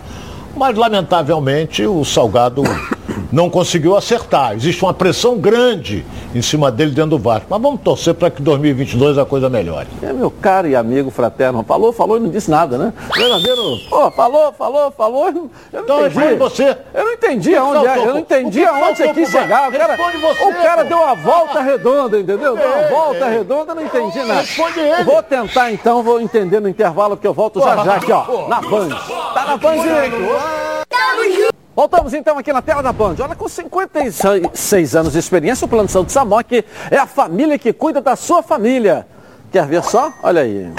mas 0.57 0.77
lamentavelmente 0.77 1.87
o 1.87 2.05
Salgado 2.05 2.63
não 3.33 3.49
conseguiu 3.51 3.97
acertar. 3.97 4.55
Existe 4.55 4.83
uma 4.85 4.95
pressão 4.95 5.39
grande 5.39 6.05
em 6.35 6.43
cima 6.43 6.71
dele 6.71 6.91
dentro 6.93 7.11
do 7.11 7.19
Vasco. 7.19 7.47
Mas 7.49 7.61
vamos 7.61 7.81
torcer 7.81 8.15
para 8.15 8.31
que 8.31 8.41
2022 8.43 9.19
a 9.19 9.25
coisa 9.25 9.49
melhore. 9.49 9.89
É 10.03 10.13
meu 10.13 10.31
caro 10.31 10.69
e 10.69 10.77
amigo 10.77 11.11
fraterno. 11.11 11.63
Falou, 11.65 11.93
falou 11.93 12.17
e 12.17 12.21
não 12.21 12.31
disse 12.31 12.51
nada, 12.51 12.79
né? 12.79 12.93
Verdadeiro. 13.15 13.79
Pô, 13.89 14.11
falou, 14.11 14.53
falou, 14.53 14.91
falou. 14.91 15.27
Eu 15.27 15.33
não 15.33 15.51
Então 15.73 16.01
entendi. 16.01 16.19
responde 16.19 16.37
você. 16.37 16.77
Eu 16.95 17.05
não 17.05 17.13
entendi 17.13 17.55
aonde 17.55 17.87
é. 17.87 17.99
Eu 17.99 18.07
não 18.15 18.19
entendi 18.21 18.65
aonde 18.65 18.97
você 18.99 19.15
quis 19.15 19.29
chegar. 19.31 19.69
O 19.69 19.73
cara, 19.73 19.97
você, 19.97 20.45
o 20.45 20.55
cara 20.55 20.83
pô. 20.83 20.89
deu 20.89 20.99
uma 20.99 21.15
volta 21.15 21.61
redonda, 21.61 22.19
entendeu? 22.19 22.57
Deu 22.57 22.69
uma 22.69 22.89
volta 22.89 23.29
redonda, 23.29 23.73
eu 23.73 23.77
não 23.77 23.85
entendi 23.85 24.19
nada. 24.19 24.41
Responde 24.41 24.81
ele. 24.81 25.05
Vou 25.05 25.23
tentar 25.23 25.73
então, 25.73 26.03
vou 26.03 26.21
entender 26.21 26.61
no 26.61 26.69
intervalo 26.69 27.17
que 27.17 27.27
eu 27.27 27.35
volto 27.35 27.61
já 27.61 27.85
já 27.85 27.95
aqui, 27.95 28.13
ó. 28.13 28.49
Na 28.49 28.61
Band. 28.61 28.89
Tá 29.35 29.45
na 29.47 29.57
Band. 29.57 29.77
Voltamos 31.75 32.13
então 32.13 32.37
aqui 32.37 32.53
na 32.53 32.61
tela 32.61 32.83
da 32.83 32.93
Band. 32.93 33.17
Olha, 33.21 33.35
com 33.35 33.49
56 33.49 34.95
anos 34.95 35.13
de 35.13 35.19
experiência, 35.19 35.65
o 35.65 35.69
Plano 35.69 35.89
Saúde 35.89 36.13
Samok 36.13 36.65
é 36.91 36.97
a 36.99 37.07
família 37.07 37.59
que 37.59 37.73
cuida 37.73 38.01
da 38.01 38.15
sua 38.15 38.43
família. 38.43 39.07
Quer 39.51 39.67
ver 39.67 39.83
só? 39.83 40.13
Olha 40.23 40.43
aí. 40.43 40.71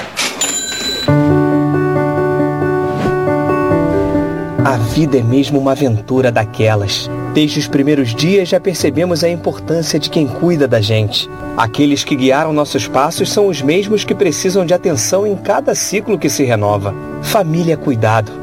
A 4.63 4.77
vida 4.77 5.17
é 5.17 5.21
mesmo 5.21 5.59
uma 5.59 5.71
aventura 5.71 6.31
daquelas. 6.31 7.09
Desde 7.33 7.59
os 7.59 7.67
primeiros 7.67 8.13
dias 8.13 8.49
já 8.49 8.59
percebemos 8.59 9.23
a 9.23 9.29
importância 9.29 9.99
de 9.99 10.09
quem 10.09 10.27
cuida 10.27 10.67
da 10.67 10.79
gente. 10.79 11.27
Aqueles 11.57 12.03
que 12.03 12.15
guiaram 12.15 12.53
nossos 12.53 12.87
passos 12.87 13.31
são 13.31 13.47
os 13.47 13.61
mesmos 13.61 14.03
que 14.03 14.13
precisam 14.13 14.65
de 14.65 14.73
atenção 14.73 15.25
em 15.25 15.35
cada 15.35 15.73
ciclo 15.73 16.19
que 16.19 16.29
se 16.29 16.43
renova. 16.43 16.93
Família 17.21 17.75
cuidado. 17.75 18.42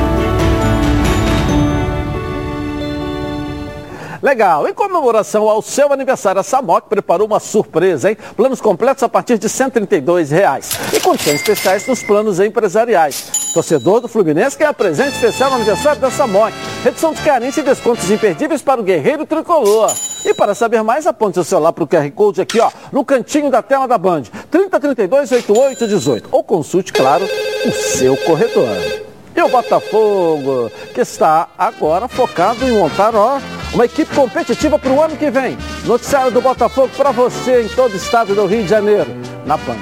Legal. 4.21 4.67
Em 4.67 4.73
comemoração 4.73 5.49
ao 5.49 5.61
seu 5.61 5.91
aniversário, 5.91 6.39
a 6.39 6.43
Samok 6.43 6.87
preparou 6.87 7.25
uma 7.25 7.39
surpresa, 7.39 8.11
hein? 8.11 8.17
Planos 8.35 8.61
completos 8.61 9.01
a 9.01 9.09
partir 9.09 9.39
de 9.39 9.49
132 9.49 10.29
reais. 10.29 10.71
E 10.93 10.99
condições 10.99 11.35
especiais 11.35 11.87
nos 11.87 12.03
planos 12.03 12.39
empresariais. 12.39 13.51
Torcedor 13.53 13.99
do 13.99 14.07
Fluminense 14.07 14.55
quer 14.55 14.71
presente 14.73 15.15
especial 15.15 15.49
no 15.49 15.55
aniversário 15.57 15.99
da 15.99 16.11
Samok. 16.11 16.53
Redução 16.83 17.13
de 17.13 17.21
carência 17.21 17.61
e 17.61 17.63
descontos 17.63 18.09
imperdíveis 18.11 18.61
para 18.61 18.79
o 18.79 18.83
guerreiro 18.83 19.25
tricolor. 19.25 19.91
E 20.23 20.33
para 20.35 20.53
saber 20.53 20.83
mais, 20.83 21.07
aponte 21.07 21.35
seu 21.35 21.43
celular 21.43 21.73
para 21.73 21.83
o 21.83 21.87
QR 21.87 22.09
Code 22.11 22.41
aqui, 22.41 22.59
ó, 22.59 22.69
no 22.91 23.03
cantinho 23.03 23.49
da 23.49 23.63
tela 23.63 23.87
da 23.87 23.97
Band. 23.97 24.23
3032 24.51 25.31
8818. 25.31 26.29
Ou 26.31 26.43
consulte, 26.43 26.93
claro, 26.93 27.27
o 27.65 27.71
seu 27.71 28.15
corretor. 28.17 29.10
E 29.35 29.41
o 29.41 29.49
Botafogo, 29.49 30.71
que 30.93 31.01
está 31.01 31.47
agora 31.57 32.07
focado 32.07 32.67
em 32.67 32.71
montar 32.73 33.15
ó, 33.15 33.39
uma 33.73 33.85
equipe 33.85 34.13
competitiva 34.13 34.77
para 34.77 34.91
o 34.91 35.01
ano 35.01 35.15
que 35.15 35.31
vem. 35.31 35.57
Noticiário 35.85 36.31
do 36.31 36.41
Botafogo 36.41 36.89
para 36.95 37.11
você 37.11 37.63
em 37.63 37.69
todo 37.69 37.93
o 37.93 37.97
estado 37.97 38.35
do 38.35 38.45
Rio 38.45 38.63
de 38.63 38.69
Janeiro, 38.69 39.09
na 39.45 39.57
Band. 39.57 39.77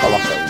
Coloca 0.00 0.28
aí. 0.28 0.40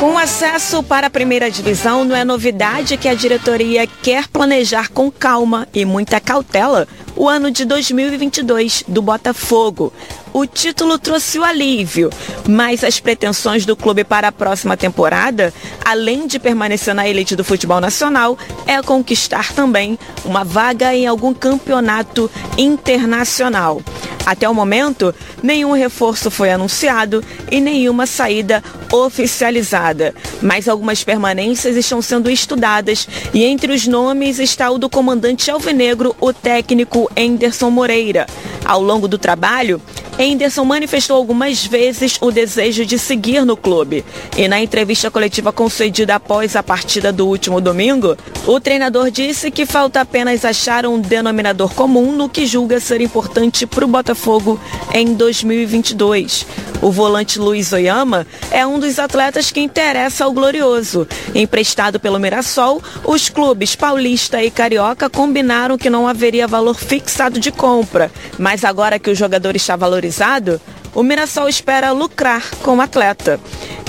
Com 0.00 0.18
acesso 0.18 0.82
para 0.82 1.06
a 1.06 1.10
primeira 1.10 1.48
divisão, 1.48 2.04
não 2.04 2.16
é 2.16 2.24
novidade 2.24 2.96
que 2.96 3.08
a 3.08 3.14
diretoria 3.14 3.86
quer 3.86 4.26
planejar 4.26 4.90
com 4.90 5.08
calma 5.12 5.68
e 5.72 5.84
muita 5.84 6.18
cautela 6.18 6.88
o 7.16 7.28
ano 7.28 7.50
de 7.50 7.64
2022 7.64 8.84
do 8.88 9.02
Botafogo. 9.02 9.92
O 10.32 10.46
título 10.46 10.98
trouxe 10.98 11.38
o 11.38 11.44
alívio, 11.44 12.08
mas 12.48 12.82
as 12.82 12.98
pretensões 12.98 13.66
do 13.66 13.76
clube 13.76 14.02
para 14.02 14.28
a 14.28 14.32
próxima 14.32 14.76
temporada, 14.76 15.52
além 15.84 16.26
de 16.26 16.38
permanecer 16.38 16.94
na 16.94 17.06
elite 17.06 17.36
do 17.36 17.44
futebol 17.44 17.80
nacional, 17.80 18.38
é 18.66 18.80
conquistar 18.80 19.52
também 19.52 19.98
uma 20.24 20.42
vaga 20.42 20.94
em 20.94 21.06
algum 21.06 21.34
campeonato 21.34 22.30
internacional. 22.56 23.82
Até 24.24 24.48
o 24.48 24.54
momento, 24.54 25.12
nenhum 25.42 25.72
reforço 25.72 26.30
foi 26.30 26.50
anunciado 26.50 27.24
e 27.50 27.60
nenhuma 27.60 28.06
saída 28.06 28.62
oficializada. 28.92 30.14
Mas 30.40 30.68
algumas 30.68 31.02
permanências 31.02 31.76
estão 31.76 32.00
sendo 32.00 32.30
estudadas 32.30 33.08
e 33.34 33.44
entre 33.44 33.72
os 33.72 33.86
nomes 33.86 34.38
está 34.38 34.70
o 34.70 34.78
do 34.78 34.88
comandante 34.88 35.50
alvinegro, 35.50 36.14
o 36.20 36.32
técnico 36.32 37.01
Enderson 37.16 37.70
Moreira. 37.70 38.26
Ao 38.64 38.82
longo 38.82 39.08
do 39.08 39.18
trabalho, 39.18 39.80
Henderson 40.22 40.64
manifestou 40.64 41.16
algumas 41.16 41.66
vezes 41.66 42.16
o 42.20 42.30
desejo 42.30 42.86
de 42.86 42.96
seguir 42.96 43.44
no 43.44 43.56
clube. 43.56 44.04
E 44.36 44.46
na 44.46 44.62
entrevista 44.62 45.10
coletiva 45.10 45.52
concedida 45.52 46.14
após 46.14 46.54
a 46.54 46.62
partida 46.62 47.12
do 47.12 47.26
último 47.26 47.60
domingo, 47.60 48.16
o 48.46 48.60
treinador 48.60 49.10
disse 49.10 49.50
que 49.50 49.66
falta 49.66 50.00
apenas 50.00 50.44
achar 50.44 50.86
um 50.86 51.00
denominador 51.00 51.74
comum 51.74 52.12
no 52.12 52.28
que 52.28 52.46
julga 52.46 52.78
ser 52.78 53.00
importante 53.00 53.66
para 53.66 53.84
o 53.84 53.88
Botafogo 53.88 54.60
em 54.94 55.12
2022. 55.14 56.46
O 56.82 56.90
volante 56.90 57.38
Luiz 57.38 57.72
Oyama 57.72 58.26
é 58.50 58.66
um 58.66 58.80
dos 58.80 58.98
atletas 58.98 59.52
que 59.52 59.60
interessa 59.60 60.24
ao 60.24 60.32
Glorioso. 60.32 61.06
Emprestado 61.32 62.00
pelo 62.00 62.18
Mirassol, 62.18 62.82
os 63.04 63.28
clubes 63.28 63.76
paulista 63.76 64.42
e 64.42 64.50
carioca 64.50 65.08
combinaram 65.08 65.78
que 65.78 65.88
não 65.88 66.08
haveria 66.08 66.48
valor 66.48 66.74
fixado 66.74 67.38
de 67.38 67.52
compra, 67.52 68.10
mas 68.36 68.64
agora 68.64 68.98
que 68.98 69.10
o 69.10 69.14
jogador 69.14 69.54
está 69.54 69.76
valorizado, 69.76 70.11
organizado, 70.12 70.60
o 70.94 71.02
Mirassol 71.02 71.48
espera 71.48 71.90
lucrar 71.92 72.50
com 72.62 72.76
o 72.76 72.80
atleta. 72.80 73.40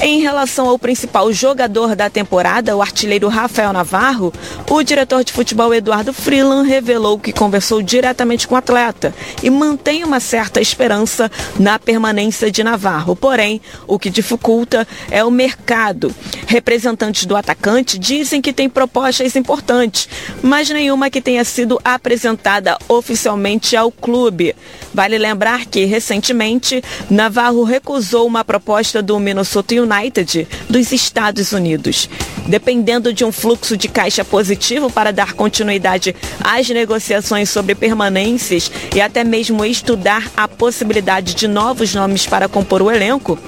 Em 0.02 0.20
relação 0.20 0.68
ao 0.68 0.78
principal 0.78 1.32
jogador 1.32 1.96
da 1.96 2.10
temporada, 2.10 2.76
o 2.76 2.82
artilheiro 2.82 3.30
Rafael 3.30 3.72
Navarro, 3.72 4.34
o 4.70 4.84
diretor 4.84 5.24
de 5.24 5.32
futebol 5.32 5.74
Eduardo 5.74 6.12
Freeland 6.12 6.68
revelou 6.68 7.18
que 7.18 7.32
conversou 7.32 7.82
diretamente 7.82 8.48
com 8.48 8.56
o 8.56 8.58
atleta 8.58 9.14
e 9.42 9.50
mantém 9.50 10.04
uma 10.04 10.20
certa 10.20 10.60
esperança 10.60 11.32
na 11.58 11.80
permanência 11.80 12.52
de 12.52 12.64
Navarro. 12.64 13.16
Porém, 13.16 13.62
o 13.88 13.98
que 13.98 14.10
dificulta 14.10 14.86
é 15.10 15.24
o 15.24 15.32
mercado. 15.32 16.14
Representantes 16.48 17.26
do 17.26 17.36
atacante 17.36 17.98
dizem 17.98 18.42
que 18.42 18.52
tem 18.52 18.68
propostas 18.68 19.36
importantes, 19.36 20.10
mas 20.42 20.70
nenhuma 20.70 21.10
que 21.10 21.22
tenha 21.22 21.46
sido 21.46 21.80
apresentada 21.84 22.78
oficialmente 22.90 23.76
ao 23.76 23.92
clube. 23.92 24.56
Vale 24.94 25.18
lembrar 25.18 25.66
que, 25.66 25.86
recentemente, 25.86 26.84
Navarro 27.10 27.64
recusou 27.64 28.26
uma 28.26 28.44
proposta 28.44 29.02
do 29.02 29.20
Minnesota 29.20 29.76
United 29.76 30.48
dos 30.70 30.92
Estados 30.92 31.52
Unidos. 31.52 32.10
Dependendo 32.48 33.14
de 33.14 33.24
um 33.24 33.32
fluxo 33.32 33.78
de 33.78 33.88
caixa 33.88 34.26
positivo 34.26 34.90
para 34.90 35.12
dar 35.12 35.34
continuidade 35.34 36.16
às 36.44 36.68
negociações 36.70 37.50
sobre 37.50 37.76
permanências 37.76 38.70
e 38.94 39.00
até 39.00 39.24
mesmo 39.24 39.64
estudar 39.64 40.30
a 40.36 40.48
possibilidade 40.48 41.36
de 41.36 41.48
novos 41.48 41.94
nomes 41.94 42.26
para 42.26 42.50
compor 42.50 42.82
o 42.82 42.92
elenco, 42.92 43.40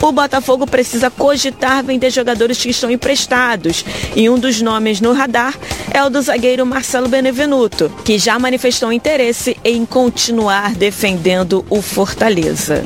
o 0.00 0.12
Botafogo 0.12 0.66
precisa 0.66 1.10
cogitar 1.10 1.84
vender 1.84 2.10
jogadores 2.10 2.58
que 2.58 2.70
estão 2.70 2.90
emprestados. 2.90 3.84
E 4.14 4.30
um 4.30 4.38
dos 4.38 4.62
nomes 4.62 5.00
no 5.00 5.12
radar 5.12 5.54
é 5.92 6.04
o 6.04 6.10
do 6.10 6.20
zagueiro 6.20 6.64
Marcelo 6.66 7.08
Benevenuto, 7.08 7.90
que 8.04 8.18
já 8.18 8.38
manifestou 8.38 8.92
interesse 8.92 9.56
em 9.64 9.84
continuar 9.84 10.74
defendendo 10.74 11.64
o 11.70 11.80
Fortaleza. 11.80 12.84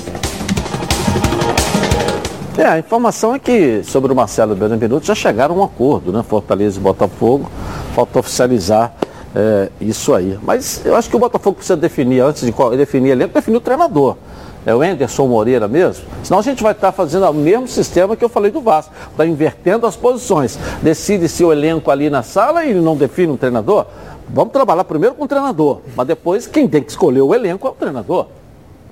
É, 2.56 2.64
a 2.64 2.78
informação 2.78 3.34
é 3.34 3.38
que 3.38 3.82
sobre 3.82 4.12
o 4.12 4.14
Marcelo 4.14 4.54
Benevenuto 4.54 5.06
já 5.06 5.14
chegaram 5.14 5.54
a 5.54 5.58
um 5.58 5.64
acordo, 5.64 6.12
né? 6.12 6.22
Fortaleza 6.22 6.78
e 6.78 6.82
Botafogo. 6.82 7.50
Falta 7.94 8.18
oficializar 8.18 8.94
é, 9.34 9.68
isso 9.80 10.14
aí. 10.14 10.38
Mas 10.42 10.82
eu 10.84 10.94
acho 10.94 11.08
que 11.08 11.16
o 11.16 11.18
Botafogo 11.18 11.56
precisa 11.56 11.76
definir, 11.76 12.20
antes 12.20 12.44
de 12.44 12.76
definir 12.76 13.10
elenco, 13.10 13.34
definir 13.34 13.56
o 13.56 13.60
treinador. 13.60 14.16
É 14.64 14.74
o 14.74 14.80
Anderson 14.80 15.26
Moreira 15.26 15.66
mesmo? 15.66 16.04
Senão 16.22 16.38
a 16.38 16.42
gente 16.42 16.62
vai 16.62 16.72
estar 16.72 16.92
fazendo 16.92 17.28
o 17.28 17.34
mesmo 17.34 17.66
sistema 17.66 18.16
que 18.16 18.24
eu 18.24 18.28
falei 18.28 18.50
do 18.50 18.60
Vasco. 18.60 18.92
Está 19.10 19.26
invertendo 19.26 19.86
as 19.86 19.96
posições. 19.96 20.58
Decide-se 20.80 21.42
o 21.42 21.52
elenco 21.52 21.90
ali 21.90 22.08
na 22.08 22.22
sala 22.22 22.64
e 22.64 22.72
não 22.74 22.96
define 22.96 23.32
um 23.32 23.36
treinador. 23.36 23.86
Vamos 24.28 24.52
trabalhar 24.52 24.84
primeiro 24.84 25.14
com 25.16 25.24
o 25.24 25.28
treinador. 25.28 25.80
Mas 25.96 26.06
depois 26.06 26.46
quem 26.46 26.68
tem 26.68 26.82
que 26.82 26.90
escolher 26.90 27.22
o 27.22 27.34
elenco 27.34 27.66
é 27.66 27.70
o 27.70 27.74
treinador. 27.74 28.26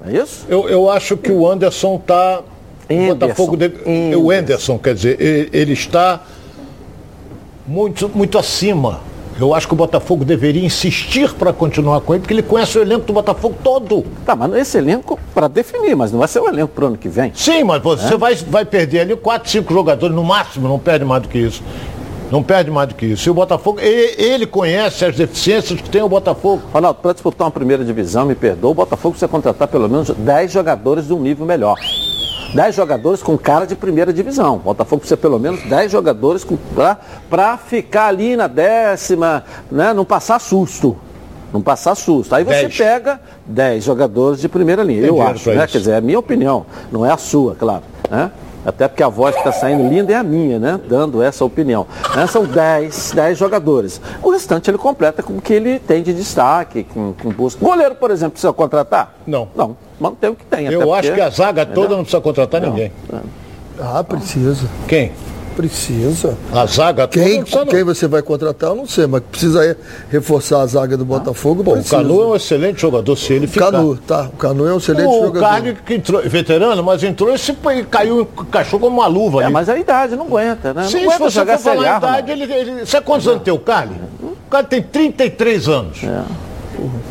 É 0.06 0.12
isso? 0.16 0.44
Eu, 0.48 0.68
eu 0.68 0.90
acho 0.90 1.16
que 1.16 1.30
o 1.30 1.48
Anderson 1.48 1.96
está. 1.96 2.42
Botafogo 3.08 3.56
deve, 3.56 4.16
O 4.16 4.32
Anderson, 4.32 4.76
quer 4.76 4.94
dizer, 4.94 5.20
ele, 5.20 5.48
ele 5.52 5.72
está 5.74 6.20
muito, 7.64 8.08
muito 8.08 8.36
acima 8.36 9.00
eu 9.38 9.54
acho 9.54 9.66
que 9.66 9.72
o 9.72 9.76
Botafogo 9.76 10.24
deveria 10.24 10.64
insistir 10.64 11.32
para 11.34 11.52
continuar 11.52 12.00
com 12.00 12.14
ele, 12.14 12.20
porque 12.20 12.34
ele 12.34 12.42
conhece 12.42 12.78
o 12.78 12.82
elenco 12.82 13.06
do 13.06 13.12
Botafogo 13.12 13.56
todo. 13.62 14.04
Tá, 14.24 14.34
mas 14.34 14.52
esse 14.54 14.78
elenco 14.78 15.18
para 15.34 15.48
definir, 15.48 15.94
mas 15.94 16.12
não 16.12 16.18
vai 16.18 16.28
ser 16.28 16.40
o 16.40 16.48
elenco 16.48 16.68
para 16.68 16.84
o 16.84 16.88
ano 16.88 16.98
que 16.98 17.08
vem. 17.08 17.32
Sim, 17.34 17.64
mas 17.64 17.82
você 17.82 18.14
é? 18.14 18.18
vai, 18.18 18.34
vai 18.34 18.64
perder 18.64 19.00
ali 19.00 19.16
4, 19.16 19.50
5 19.50 19.72
jogadores 19.72 20.14
no 20.14 20.24
máximo, 20.24 20.68
não 20.68 20.78
perde 20.78 21.04
mais 21.04 21.22
do 21.22 21.28
que 21.28 21.38
isso. 21.38 21.62
Não 22.30 22.44
perde 22.44 22.70
mais 22.70 22.88
do 22.88 22.94
que 22.94 23.06
isso. 23.06 23.28
E 23.28 23.30
o 23.30 23.34
Botafogo, 23.34 23.80
ele 23.80 24.46
conhece 24.46 25.04
as 25.04 25.16
deficiências 25.16 25.80
que 25.80 25.90
tem 25.90 26.00
o 26.00 26.08
Botafogo. 26.08 26.62
Ronaldo, 26.72 27.00
para 27.02 27.12
disputar 27.12 27.46
uma 27.46 27.50
primeira 27.50 27.84
divisão, 27.84 28.24
me 28.24 28.36
perdoa, 28.36 28.70
o 28.70 28.74
Botafogo 28.74 29.14
precisa 29.14 29.26
contratar 29.26 29.66
pelo 29.66 29.88
menos 29.88 30.10
10 30.10 30.52
jogadores 30.52 31.08
de 31.08 31.12
um 31.12 31.20
nível 31.20 31.44
melhor. 31.44 31.76
10 32.54 32.74
jogadores 32.74 33.22
com 33.22 33.36
cara 33.38 33.66
de 33.66 33.74
primeira 33.74 34.12
divisão. 34.12 34.56
O 34.56 34.58
Botafogo 34.58 35.00
precisa 35.00 35.16
pelo 35.16 35.38
menos 35.38 35.62
10 35.62 35.90
jogadores 35.90 36.46
para 37.28 37.56
ficar 37.56 38.06
ali 38.06 38.36
na 38.36 38.46
décima, 38.46 39.44
né, 39.70 39.92
não 39.92 40.04
passar 40.04 40.38
susto. 40.38 40.96
Não 41.52 41.60
passar 41.60 41.94
susto. 41.96 42.34
Aí 42.34 42.44
você 42.44 42.62
10. 42.62 42.76
pega 42.76 43.20
10 43.46 43.82
jogadores 43.82 44.40
de 44.40 44.48
primeira 44.48 44.82
linha, 44.82 45.00
Tem 45.00 45.08
eu 45.08 45.20
acho. 45.20 45.50
Né? 45.50 45.66
Quer 45.66 45.78
dizer, 45.78 45.92
é 45.92 45.96
a 45.96 46.00
minha 46.00 46.18
opinião, 46.18 46.64
não 46.92 47.04
é 47.04 47.10
a 47.10 47.16
sua, 47.16 47.56
claro. 47.56 47.82
Né? 48.08 48.30
Até 48.64 48.88
porque 48.88 49.02
a 49.02 49.08
voz 49.08 49.34
que 49.34 49.40
está 49.40 49.52
saindo 49.52 49.88
linda 49.88 50.12
é 50.12 50.16
a 50.16 50.22
minha, 50.22 50.58
né? 50.58 50.80
Dando 50.88 51.22
essa 51.22 51.44
opinião. 51.44 51.86
Né? 52.14 52.26
São 52.26 52.44
10, 52.44 53.12
10 53.14 53.38
jogadores. 53.38 54.00
O 54.22 54.30
restante 54.30 54.70
ele 54.70 54.78
completa 54.78 55.22
com 55.22 55.38
o 55.38 55.40
que 55.40 55.52
ele 55.52 55.78
tem 55.78 56.02
de 56.02 56.12
destaque, 56.12 56.84
com, 56.84 57.14
com 57.14 57.30
busca. 57.30 57.64
Goleiro, 57.64 57.94
por 57.94 58.10
exemplo, 58.10 58.32
precisa 58.32 58.52
contratar? 58.52 59.14
Não. 59.26 59.48
Não 59.54 59.76
mantém 60.00 60.30
o 60.30 60.34
que 60.34 60.44
tem. 60.46 60.66
Eu 60.66 60.94
acho 60.94 61.08
porque... 61.08 61.20
que 61.20 61.26
a 61.26 61.30
zaga 61.30 61.66
toda 61.66 61.90
não 61.90 62.02
precisa 62.02 62.22
contratar 62.22 62.60
não. 62.60 62.70
ninguém. 62.70 62.90
Ah, 63.78 64.02
precisa. 64.02 64.66
Quem? 64.88 65.12
Precisa. 65.56 66.36
A 66.52 66.66
zaga 66.66 67.08
quem, 67.08 67.44
toda 67.44 67.70
quem 67.70 67.84
você 67.84 68.06
vai 68.06 68.22
contratar, 68.22 68.70
eu 68.70 68.76
não 68.76 68.86
sei, 68.86 69.06
mas 69.06 69.22
precisa 69.22 69.76
reforçar 70.08 70.62
a 70.62 70.66
zaga 70.66 70.96
do 70.96 71.04
Botafogo. 71.04 71.62
Pô, 71.64 71.74
o 71.74 71.84
Canu 71.84 72.22
é 72.22 72.26
um 72.26 72.36
excelente 72.36 72.80
jogador, 72.80 73.16
se 73.16 73.32
ele 73.32 73.46
ficar. 73.46 73.72
Canu, 73.72 73.96
tá. 73.96 74.28
O 74.32 74.36
Canu 74.36 74.66
é 74.66 74.74
um 74.74 74.78
excelente 74.78 75.08
o 75.08 75.26
jogador. 75.26 75.38
O 75.38 75.40
Carne 75.40 75.76
que 75.84 75.94
entrou, 75.94 76.22
veterano, 76.22 76.82
mas 76.82 77.02
entrou 77.02 77.34
e 77.34 77.84
caiu, 77.84 78.28
encaixou 78.40 78.78
como 78.78 78.96
uma 78.96 79.06
luva. 79.06 79.42
É, 79.42 79.44
ali. 79.44 79.52
mas 79.52 79.68
a 79.68 79.78
idade 79.78 80.16
não 80.16 80.26
aguenta, 80.26 80.72
né? 80.72 80.84
Sim, 80.84 81.04
não 81.04 81.12
aguenta 81.12 81.30
se 81.30 81.38
você 81.38 81.46
for 81.46 81.58
falar 81.58 81.94
a 81.94 81.98
idade, 81.98 82.32
ele, 82.32 82.52
ele, 82.52 82.86
Sabe 82.86 83.06
quantos 83.06 83.26
anos 83.28 83.42
tem 83.42 83.52
o 83.52 83.58
Carne? 83.58 83.96
O 84.22 84.50
cara 84.50 84.64
tem 84.64 84.82
33 84.82 85.68
anos. 85.68 86.02
É. 86.02 86.49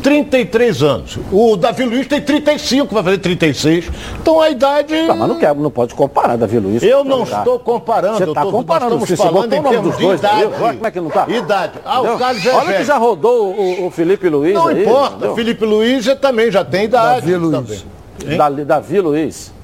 33 0.02 0.82
anos. 0.82 1.18
O 1.30 1.56
Davi 1.56 1.84
Luiz 1.84 2.06
tem 2.06 2.20
35, 2.20 2.92
vai 2.94 3.02
fazer 3.02 3.18
36. 3.18 3.90
Então 4.20 4.40
a 4.40 4.50
idade. 4.50 5.06
Tá, 5.06 5.14
mas 5.14 5.28
não, 5.28 5.38
quer, 5.38 5.54
não 5.54 5.70
pode 5.70 5.94
comparar 5.94 6.36
Davi 6.36 6.58
Luiz. 6.58 6.82
Eu 6.82 7.04
não 7.04 7.22
estou 7.22 7.58
comparando. 7.58 8.18
Você 8.18 8.24
está 8.24 8.44
comparando. 8.44 8.98
Nós 8.98 9.10
estamos 9.10 9.32
falando 9.32 9.52
em 9.52 9.62
termos 9.62 9.96
de 9.96 10.02
dois, 10.02 10.20
idade. 10.20 10.44
Olha 10.44 10.74
como 10.74 10.86
é 10.86 10.90
que 10.90 11.00
não 11.00 11.08
está. 11.08 11.28
Idade. 11.28 11.72
Ah, 11.84 12.00
o 12.00 12.18
Carlos 12.18 12.46
é 12.46 12.54
Olha 12.54 12.66
velho. 12.66 12.78
que 12.78 12.84
já 12.84 12.96
rodou 12.96 13.54
o, 13.54 13.86
o 13.86 13.90
Felipe 13.90 14.28
Luiz. 14.28 14.54
Não 14.54 14.68
aí, 14.68 14.82
importa. 14.82 15.16
Entendeu? 15.16 15.34
Felipe 15.34 15.64
Luiz 15.64 16.06
também 16.20 16.50
já 16.50 16.64
tem 16.64 16.84
idade. 16.84 17.20
Davi 17.20 17.36
Luiz. 17.36 17.86
Davi 18.66 19.00
Luiz 19.00 19.59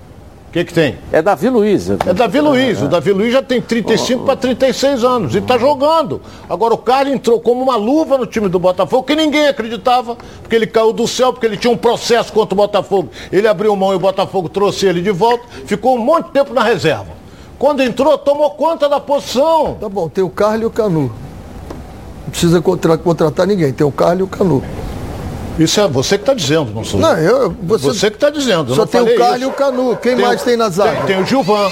que, 0.57 0.65
que 0.65 0.75
tem? 0.75 0.97
É 1.13 1.21
Davi 1.21 1.51
Luiz. 1.51 1.91
É 1.91 2.15
Davi 2.15 2.41
Luiz. 2.41 2.81
O 2.81 2.89
Davi 2.89 3.13
Luiz 3.13 3.33
já 3.33 3.43
tem 3.43 3.61
35 3.61 4.25
para 4.25 4.37
36 4.37 5.05
anos 5.05 5.35
e 5.35 5.39
está 5.39 5.59
jogando. 5.59 6.23
Agora 6.49 6.73
o 6.73 6.79
cara 6.79 7.11
entrou 7.11 7.39
como 7.41 7.63
uma 7.63 7.77
luva 7.77 8.17
no 8.17 8.25
time 8.25 8.49
do 8.49 8.59
Botafogo, 8.59 9.03
que 9.03 9.15
ninguém 9.15 9.49
acreditava, 9.49 10.17
porque 10.41 10.57
ele 10.57 10.67
caiu 10.67 10.95
do 10.95 11.07
céu, 11.07 11.33
porque 11.33 11.45
ele 11.45 11.59
tinha 11.59 11.71
um 11.71 11.77
processo 11.77 12.33
contra 12.33 12.55
o 12.55 12.57
Botafogo. 12.57 13.11
Ele 13.31 13.47
abriu 13.47 13.77
mão 13.77 13.93
e 13.93 13.97
o 13.97 13.99
Botafogo 13.99 14.49
trouxe 14.49 14.87
ele 14.87 15.03
de 15.03 15.11
volta, 15.11 15.45
ficou 15.67 15.97
um 15.97 15.99
monte 15.99 16.27
de 16.27 16.33
tempo 16.33 16.55
na 16.55 16.63
reserva. 16.63 17.09
Quando 17.59 17.83
entrou, 17.83 18.17
tomou 18.17 18.51
conta 18.51 18.89
da 18.89 19.01
posição. 19.01 19.77
Tá 19.79 19.89
bom, 19.89 20.09
tem 20.09 20.25
o 20.25 20.31
Carlos 20.31 20.63
e 20.63 20.67
o 20.67 20.71
Canu. 20.71 21.13
Não 22.23 22.31
precisa 22.31 22.63
contratar 22.63 23.47
ninguém, 23.47 23.73
tem 23.73 23.87
o 23.87 23.93
Carlos 23.93 24.21
e 24.21 24.23
o 24.23 24.27
Canu. 24.27 24.63
Isso 25.59 25.81
é 25.81 25.89
você 25.89 26.19
que 26.19 26.23
está 26.23 26.35
dizendo, 26.35 26.71
não 26.73 26.85
sou 26.85 27.01
não, 27.01 27.17
eu. 27.17 27.51
Você, 27.63 27.87
você 27.87 28.11
que 28.11 28.17
está 28.17 28.29
dizendo. 28.29 28.75
Só 28.75 28.85
tem 28.85 29.01
o 29.01 29.17
Carlos 29.17 29.43
e 29.43 29.45
o 29.47 29.53
Canu. 29.53 29.97
Quem 29.97 30.17
tem 30.17 30.25
mais 30.25 30.43
tem 30.43 30.57
na 30.57 30.69
zaga? 30.69 30.99
Tem, 30.99 31.07
tem, 31.07 31.23
o 31.23 31.27
Gilvan. 31.27 31.71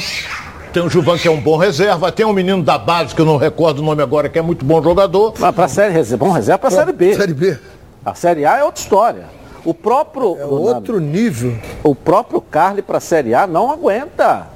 Tem 0.73 0.83
o 0.83 0.89
Gilvan 0.89 1.19
que 1.19 1.29
é 1.29 1.31
um 1.31 1.41
bom 1.41 1.59
reserva. 1.59 2.11
Tem 2.11 2.25
um 2.25 2.33
menino 2.33 2.63
da 2.63 2.79
base, 2.79 3.15
que 3.15 3.21
eu 3.21 3.27
não 3.27 3.37
recordo 3.37 3.81
o 3.81 3.85
nome 3.85 4.03
agora, 4.03 4.29
que 4.29 4.39
é 4.39 4.43
muito 4.43 4.65
bom 4.65 4.83
jogador. 4.83 5.35
Mas 5.39 5.55
para 5.55 5.65
a 5.65 5.69
Série 5.69 5.93
reserva, 5.93 6.25
bom 6.25 6.33
reserva 6.33 6.59
para 6.59 6.69
a 6.69 6.73
Série 6.73 6.93
B. 6.93 7.15
Série 7.15 7.35
B. 7.35 7.59
A 8.05 8.15
Série 8.15 8.47
A 8.47 8.59
é 8.59 8.65
outra 8.65 8.83
história. 8.83 9.25
O 9.65 9.75
próprio. 9.75 10.37
É 10.39 10.45
outro 10.47 10.99
nível. 10.99 11.59
O 11.83 11.95
próprio 11.95 12.41
Carly 12.41 12.81
para 12.81 12.99
a 12.99 13.01
Série 13.01 13.35
A 13.35 13.47
não 13.47 13.71
aguenta. 13.71 14.47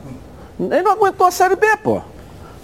Ele 0.59 0.83
não 0.83 0.93
aguentou 0.93 1.27
a 1.27 1.31
Série 1.31 1.55
B, 1.55 1.67
pô. 1.83 2.01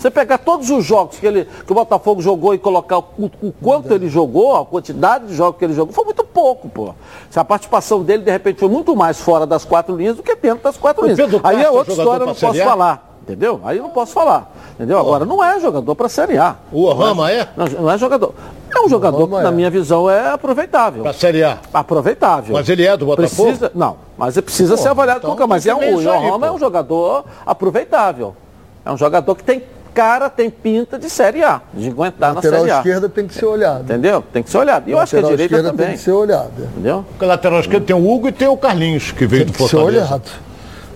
Você 0.05 0.11
pegar 0.11 0.37
todos 0.37 0.69
os 0.69 0.85
jogos 0.85 1.19
que, 1.19 1.27
ele, 1.27 1.49
que 1.65 1.73
o 1.73 1.75
Botafogo 1.75 2.21
jogou 2.21 2.53
e 2.53 2.59
colocar 2.59 2.99
o, 2.99 3.31
o 3.43 3.51
quanto 3.53 3.91
ele 3.91 4.07
jogou, 4.07 4.55
a 4.55 4.67
quantidade 4.67 5.29
de 5.29 5.35
jogos 5.35 5.59
que 5.59 5.65
ele 5.65 5.73
jogou, 5.73 5.95
foi 5.95 6.05
muito 6.05 6.23
pouco, 6.23 6.69
pô. 6.69 6.95
Se 7.31 7.41
a 7.41 7.45
participação 7.45 8.03
dele, 8.03 8.23
de 8.23 8.31
repente, 8.31 8.61
foi 8.61 8.69
muito 8.69 8.95
mais 8.95 9.19
fora 9.19 9.47
das 9.47 9.65
quatro 9.65 9.97
linhas 9.97 10.15
do 10.15 10.23
que 10.23 10.37
dentro 10.37 10.63
das 10.63 10.77
quatro 10.77 11.07
linhas. 11.07 11.19
Aí 11.43 11.63
é 11.63 11.71
outra 11.71 11.95
história, 11.95 12.25
eu 12.25 12.27
não 12.27 12.35
posso 12.35 12.59
falar. 12.63 13.17
entendeu? 13.23 13.63
Aí 13.65 13.79
eu 13.79 13.83
não 13.85 13.89
posso 13.89 14.13
falar, 14.13 14.55
entendeu? 14.75 14.99
Agora, 14.99 15.25
não 15.25 15.43
é 15.43 15.59
jogador 15.59 15.95
para 15.95 16.11
Série 16.11 16.37
A. 16.37 16.57
O 16.71 16.93
Rama 16.93 17.33
é? 17.33 17.49
Não, 17.57 17.65
não 17.65 17.91
é 17.91 17.97
jogador. 17.97 18.35
É 18.77 18.81
um 18.83 18.89
jogador 18.91 19.27
que, 19.27 19.43
na 19.43 19.51
minha 19.51 19.71
visão, 19.71 20.11
é 20.11 20.33
aproveitável. 20.33 21.03
Para 21.03 21.15
Série 21.15 21.43
A. 21.43 21.61
Aproveitável. 21.73 22.53
Mas 22.53 22.69
ele 22.69 22.87
é 22.87 22.95
do 22.95 23.07
Botafogo? 23.07 23.49
Precisa, 23.49 23.73
não, 23.75 23.97
mas 24.19 24.37
ele 24.37 24.45
precisa 24.45 24.77
Pô, 24.77 24.83
ser 24.83 24.89
avaliado 24.89 25.21
então 25.21 25.31
com 25.31 25.37
calma. 25.37 25.55
Mas 25.55 25.65
é 25.65 25.75
um, 25.75 25.95
o 25.95 26.31
Rama 26.31 26.47
é 26.47 26.51
um 26.51 26.59
jogador 26.59 27.25
aproveitável. 27.47 28.37
É 28.85 28.93
um 28.93 28.99
jogador 28.99 29.35
que 29.35 29.43
tem 29.43 29.63
cara, 29.95 30.29
tem 30.29 30.51
pinta 30.51 30.99
de 30.99 31.09
Série 31.09 31.43
A, 31.45 31.61
de 31.73 31.89
aguentar 31.89 32.31
na 32.31 32.35
Lateral 32.37 32.61
Série 32.61 32.73
A. 32.73 32.77
esquerda 32.79 33.09
tem 33.09 33.27
que 33.27 33.35
ser 33.35 33.45
olhado. 33.47 33.83
Entendeu? 33.85 34.23
Tem 34.33 34.43
que 34.43 34.51
ser 34.51 34.59
olhado. 34.59 34.89
E 34.89 34.93
eu 34.93 34.99
acho 34.99 35.11
que 35.11 35.17
a 35.17 35.21
Lateral 35.21 35.37
direita 35.37 35.55
esquerda 35.55 35.71
também. 35.71 35.87
tem 35.87 35.97
que 35.97 36.03
ser 36.03 36.11
olhada. 36.13 36.51
Entendeu? 36.59 37.05
Porque 37.11 37.25
lateral 37.25 37.61
esquerdo 37.61 37.85
tem 37.85 37.97
o 37.97 38.11
Hugo 38.13 38.29
e 38.29 38.33
tem 38.33 38.49
o 38.49 38.57
Carlinhos, 38.57 39.13
que 39.13 39.27
veio 39.27 39.45
do 39.45 39.53
Tem 39.53 39.65
que 39.67 39.71
ser 39.71 39.77
Fortaleza. 39.79 40.07
olhado. 40.07 40.31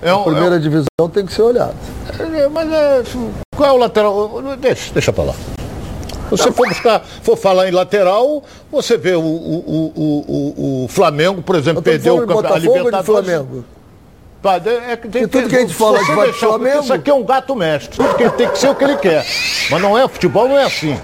É 0.02 0.14
um- 0.14 0.20
a 0.20 0.24
primeira 0.24 0.60
divisão 0.60 0.86
tem 1.12 1.24
que 1.26 1.32
ser 1.32 1.42
olhado. 1.42 1.74
É, 2.18 2.48
Mas 2.48 2.72
é, 2.72 3.02
qual 3.56 3.70
é 3.70 3.72
o 3.72 3.76
lateral? 3.76 4.30
Deixa, 4.60 4.92
deixa 4.92 5.12
pra 5.12 5.24
lá. 5.24 5.32
Se 5.32 6.30
você 6.36 6.52
for 6.52 6.68
buscar, 6.68 7.00
for 7.22 7.36
falar 7.38 7.68
em 7.68 7.72
lateral, 7.72 8.42
você 8.70 8.98
vê 8.98 9.14
o, 9.14 9.20
o, 9.20 9.22
o, 9.24 10.82
o, 10.82 10.84
o 10.84 10.88
Flamengo, 10.88 11.40
por 11.40 11.56
exemplo, 11.56 11.80
perdeu 11.82 12.16
o 12.16 12.20
campeonato 12.20 12.42
Botafogo 12.60 12.76
Libertadores. 12.76 13.26
Flamengo? 13.30 13.64
É 14.86 14.96
que 14.96 15.08
tem 15.08 15.22
E 15.22 15.26
tudo 15.26 15.48
que 15.48 15.56
a 15.56 15.60
gente 15.60 15.74
fala 15.74 15.98
pro 15.98 16.22
deixar, 16.22 16.46
Flamengo- 16.46 16.80
Isso 16.82 16.92
aqui 16.92 17.10
é 17.10 17.14
um 17.14 17.24
gato 17.24 17.56
mestre. 17.56 17.96
Tudo 17.96 18.14
que 18.14 18.22
ele 18.22 18.30
tem 18.30 18.48
que 18.48 18.58
ser 18.58 18.68
o 18.70 18.74
que 18.74 18.84
ele 18.84 18.96
quer. 18.96 19.26
Mas 19.70 19.82
não 19.82 19.98
é, 19.98 20.06
futebol 20.06 20.48
não 20.48 20.56
é 20.58 20.64
assim. 20.64 20.96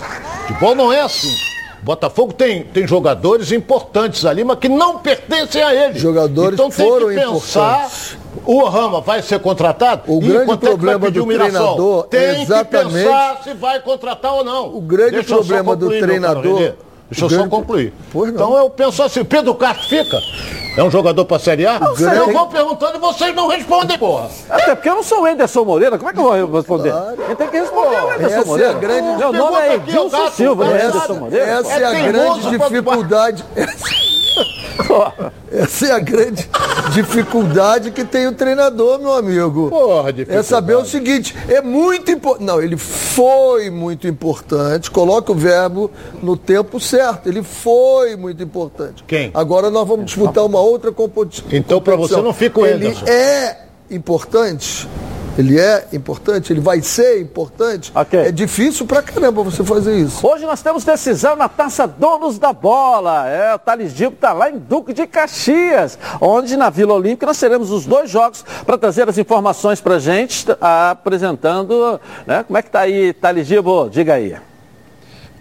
Futebol 0.46 0.74
não 0.74 0.92
é 0.92 1.00
assim. 1.00 1.34
Botafogo 1.82 2.32
tem, 2.32 2.62
tem 2.62 2.86
jogadores 2.86 3.52
importantes 3.52 4.24
ali, 4.24 4.42
mas 4.42 4.58
que 4.58 4.68
não 4.70 4.98
pertencem 4.98 5.62
a 5.62 5.74
ele. 5.74 5.98
Jogadores 5.98 6.54
então 6.54 6.70
tem 6.70 6.86
foram 6.88 7.08
que 7.08 7.14
pensar. 7.16 7.76
importantes. 7.84 8.16
O 8.46 8.64
Rama 8.64 9.00
vai 9.00 9.20
ser 9.20 9.38
contratado? 9.40 10.02
O 10.06 10.18
E 10.22 10.26
grande 10.28 10.52
é 10.52 10.56
problema 10.56 11.06
pedir 11.06 11.20
do 11.20 11.26
treinador 11.26 12.04
é 12.04 12.08
tem 12.08 12.42
exatamente- 12.42 12.88
que 12.94 12.94
pensar 13.04 13.40
se 13.44 13.54
vai 13.54 13.80
contratar 13.80 14.32
ou 14.32 14.44
não. 14.44 14.74
O 14.74 14.80
grande 14.80 15.12
Deixa 15.12 15.34
problema 15.34 15.76
do 15.76 15.88
treinador-. 15.90 16.72
Deixa 17.14 17.24
eu 17.24 17.28
só 17.30 17.36
grande- 17.36 17.50
concluir. 17.50 17.92
Então 18.14 18.56
eu 18.56 18.70
penso 18.70 19.02
assim, 19.02 19.24
Pedro 19.24 19.54
Castro 19.54 19.88
fica? 19.88 20.18
É 20.76 20.82
um 20.82 20.90
jogador 20.90 21.24
para 21.24 21.38
Série 21.38 21.66
A? 21.66 21.78
Eu 22.16 22.32
vou 22.32 22.46
perguntando 22.48 22.96
e 22.96 23.00
vocês 23.00 23.34
não 23.34 23.46
respondem, 23.48 23.96
porra. 23.96 24.28
Até 24.50 24.74
porque 24.74 24.88
eu 24.88 24.96
não 24.96 25.02
sou 25.04 25.22
o 25.22 25.26
Anderson 25.26 25.64
Moreira, 25.64 25.96
como 25.98 26.10
é 26.10 26.12
que 26.12 26.18
eu 26.18 26.46
vou 26.48 26.56
responder? 26.60 26.92
Ele 27.26 27.36
tem 27.36 27.48
que 27.48 27.58
responder 27.60 27.96
o 27.96 28.10
Anderson 28.10 28.24
essa 28.26 28.34
é 28.34 28.40
a 28.40 28.44
Moreira. 28.44 28.72
grande- 28.74 29.18
Meu 29.18 29.32
nome 29.32 29.56
é 29.58 29.74
Edilson 29.74 30.30
Silva, 30.30 30.64
não 30.64 30.74
é 30.76 30.82
Anderson 30.86 31.14
Moreira. 31.14 31.44
Essa 31.46 31.72
É 31.72 31.82
é 31.82 31.84
a 31.84 31.90
teimoso 31.90 32.40
grande 32.50 32.58
dificuldade. 32.58 33.44
Essa 35.50 35.86
é 35.86 35.92
a 35.92 35.98
grande 35.98 36.48
dificuldade 36.92 37.90
que 37.90 38.04
tem 38.04 38.26
o 38.26 38.32
treinador, 38.32 38.98
meu 38.98 39.12
amigo. 39.14 39.70
Porra, 39.70 40.12
É 40.28 40.42
saber 40.42 40.76
o 40.76 40.84
seguinte, 40.84 41.34
é 41.48 41.60
muito 41.60 42.10
importante. 42.10 42.44
Não, 42.44 42.60
ele 42.62 42.76
foi 42.76 43.70
muito 43.70 44.06
importante. 44.08 44.90
Coloca 44.90 45.32
o 45.32 45.34
verbo 45.34 45.90
no 46.22 46.36
tempo 46.36 46.80
certo. 46.80 47.28
Ele 47.28 47.42
foi 47.42 48.16
muito 48.16 48.42
importante. 48.42 49.04
Quem? 49.06 49.30
Agora 49.32 49.70
nós 49.70 49.86
vamos 49.86 50.06
disputar 50.06 50.44
uma 50.44 50.60
outra 50.60 50.90
competição. 50.92 51.46
Então, 51.52 51.80
pra 51.80 51.96
você, 51.96 52.20
não 52.20 52.32
fica 52.32 52.60
o 52.60 52.66
Ele 52.66 52.86
Anderson. 52.88 53.04
é 53.06 53.58
importante. 53.90 54.88
Ele 55.36 55.58
é 55.58 55.88
importante, 55.92 56.52
ele 56.52 56.60
vai 56.60 56.80
ser 56.80 57.20
importante. 57.20 57.90
Ok. 57.94 58.18
É 58.18 58.30
difícil 58.30 58.86
pra 58.86 59.02
caramba 59.02 59.42
você 59.42 59.64
fazer 59.64 59.96
isso. 59.96 60.24
Hoje 60.24 60.46
nós 60.46 60.62
temos 60.62 60.84
decisão 60.84 61.34
na 61.34 61.48
Taça 61.48 61.86
Donos 61.86 62.38
da 62.38 62.52
Bola. 62.52 63.28
É, 63.28 63.54
o 63.54 63.58
Thales 63.58 63.92
Dibo 63.92 64.14
está 64.14 64.32
lá 64.32 64.48
em 64.48 64.58
Duque 64.58 64.92
de 64.92 65.06
Caxias, 65.06 65.98
onde 66.20 66.56
na 66.56 66.70
Vila 66.70 66.94
Olímpica 66.94 67.26
nós 67.26 67.38
teremos 67.38 67.72
os 67.72 67.84
dois 67.84 68.08
jogos 68.08 68.44
para 68.64 68.78
trazer 68.78 69.08
as 69.08 69.18
informações 69.18 69.80
para 69.80 69.98
gente, 69.98 70.46
ah, 70.60 70.92
apresentando, 70.92 72.00
né? 72.26 72.44
Como 72.44 72.56
é 72.56 72.62
que 72.62 72.70
tá 72.70 72.80
aí, 72.80 73.12
Thales 73.12 73.46
Dibo? 73.46 73.88
Diga 73.90 74.14
aí. 74.14 74.36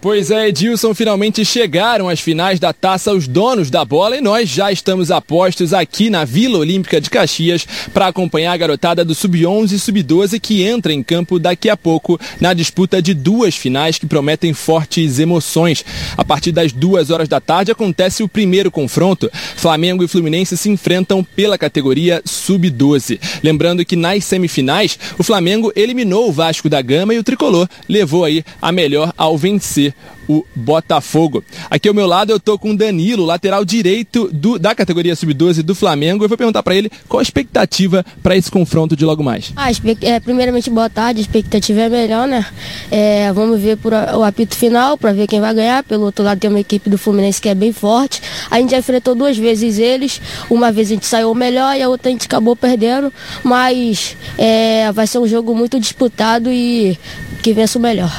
Pois 0.04 0.30
é, 0.30 0.48
Edilson, 0.48 0.92
finalmente 0.92 1.46
chegaram 1.46 2.10
as 2.10 2.20
finais 2.20 2.60
da 2.60 2.74
taça 2.74 3.10
os 3.10 3.26
donos 3.26 3.70
da 3.70 3.86
bola 3.86 4.18
e 4.18 4.20
nós 4.20 4.50
já 4.50 4.70
estamos 4.70 5.10
a 5.10 5.18
postos 5.18 5.72
aqui 5.72 6.10
na 6.10 6.26
Vila 6.26 6.58
Olímpica 6.58 7.00
de 7.00 7.08
Caxias 7.08 7.66
para 7.90 8.08
acompanhar 8.08 8.52
a 8.52 8.56
garotada 8.58 9.02
do 9.02 9.14
Sub-11 9.14 9.72
e 9.72 9.78
Sub-12 9.78 10.38
que 10.38 10.62
entra 10.62 10.92
em 10.92 11.02
campo 11.02 11.38
daqui 11.38 11.70
a 11.70 11.76
pouco 11.76 12.20
na 12.38 12.52
disputa 12.52 13.00
de 13.00 13.14
duas 13.14 13.56
finais 13.56 13.96
que 13.96 14.04
prometem 14.04 14.52
fortes 14.52 15.18
emoções. 15.18 15.82
A 16.18 16.22
partir 16.22 16.52
das 16.52 16.70
duas 16.70 17.08
horas 17.08 17.26
da 17.26 17.40
tarde 17.40 17.72
acontece 17.72 18.22
o 18.22 18.28
primeiro 18.28 18.70
confronto. 18.70 19.30
Flamengo 19.56 20.04
e 20.04 20.08
Fluminense 20.08 20.54
se 20.54 20.68
enfrentam 20.68 21.24
pela 21.24 21.56
categoria 21.56 22.20
Sub-12. 22.26 23.18
Lembrando 23.42 23.82
que 23.86 23.96
nas 23.96 24.22
semifinais, 24.26 24.98
o 25.18 25.22
Flamengo 25.22 25.72
eliminou 25.74 26.28
o 26.28 26.32
Vasco 26.32 26.68
da 26.68 26.82
Gama 26.82 27.14
e 27.14 27.18
o 27.18 27.24
Tricolor 27.24 27.66
levou 27.88 28.22
aí 28.22 28.44
a 28.60 28.70
melhor 28.70 29.10
ao 29.16 29.38
vencer 29.38 29.93
o 30.28 30.44
Botafogo. 30.54 31.44
Aqui 31.70 31.88
ao 31.88 31.94
meu 31.94 32.06
lado 32.06 32.30
eu 32.32 32.40
tô 32.40 32.58
com 32.58 32.70
o 32.70 32.76
Danilo, 32.76 33.24
lateral 33.24 33.64
direito 33.64 34.28
do- 34.32 34.58
da 34.58 34.74
categoria 34.74 35.14
Sub-12 35.16 35.62
do 35.62 35.74
Flamengo. 35.74 36.24
Eu 36.24 36.28
vou 36.28 36.38
perguntar 36.38 36.62
para 36.62 36.74
ele 36.74 36.90
qual 37.08 37.20
a 37.20 37.22
expectativa 37.22 38.04
para 38.22 38.36
esse 38.36 38.50
confronto 38.50 38.96
de 38.96 39.04
logo 39.04 39.22
mais. 39.22 39.52
Ah, 39.56 39.70
é, 40.02 40.20
primeiramente, 40.20 40.70
boa 40.70 40.88
tarde. 40.90 41.20
A 41.20 41.22
expectativa 41.22 41.80
é 41.82 41.88
melhor, 41.88 42.26
né? 42.26 42.44
É, 42.90 43.32
vamos 43.32 43.60
ver 43.60 43.76
por 43.76 43.92
a- 43.92 44.16
o 44.16 44.22
apito 44.24 44.56
final 44.56 44.96
para 44.96 45.12
ver 45.12 45.26
quem 45.26 45.40
vai 45.40 45.54
ganhar. 45.54 45.82
Pelo 45.82 46.04
outro 46.04 46.24
lado, 46.24 46.38
tem 46.40 46.48
uma 46.50 46.60
equipe 46.60 46.88
do 46.88 46.96
Fluminense 46.98 47.40
que 47.40 47.48
é 47.48 47.54
bem 47.54 47.72
forte. 47.72 48.20
A 48.50 48.58
gente 48.58 48.70
já 48.70 48.78
enfrentou 48.78 49.14
duas 49.14 49.36
vezes 49.36 49.78
eles. 49.78 50.20
Uma 50.50 50.72
vez 50.72 50.88
a 50.88 50.94
gente 50.94 51.06
saiu 51.06 51.34
melhor 51.34 51.76
e 51.76 51.82
a 51.82 51.88
outra 51.88 52.08
a 52.08 52.12
gente 52.12 52.26
acabou 52.26 52.54
perdendo. 52.56 53.12
Mas 53.42 54.16
é, 54.38 54.90
vai 54.92 55.06
ser 55.06 55.18
um 55.18 55.26
jogo 55.26 55.54
muito 55.54 55.78
disputado 55.78 56.50
e 56.50 56.98
que 57.42 57.52
vença 57.52 57.78
o 57.78 57.82
melhor. 57.82 58.12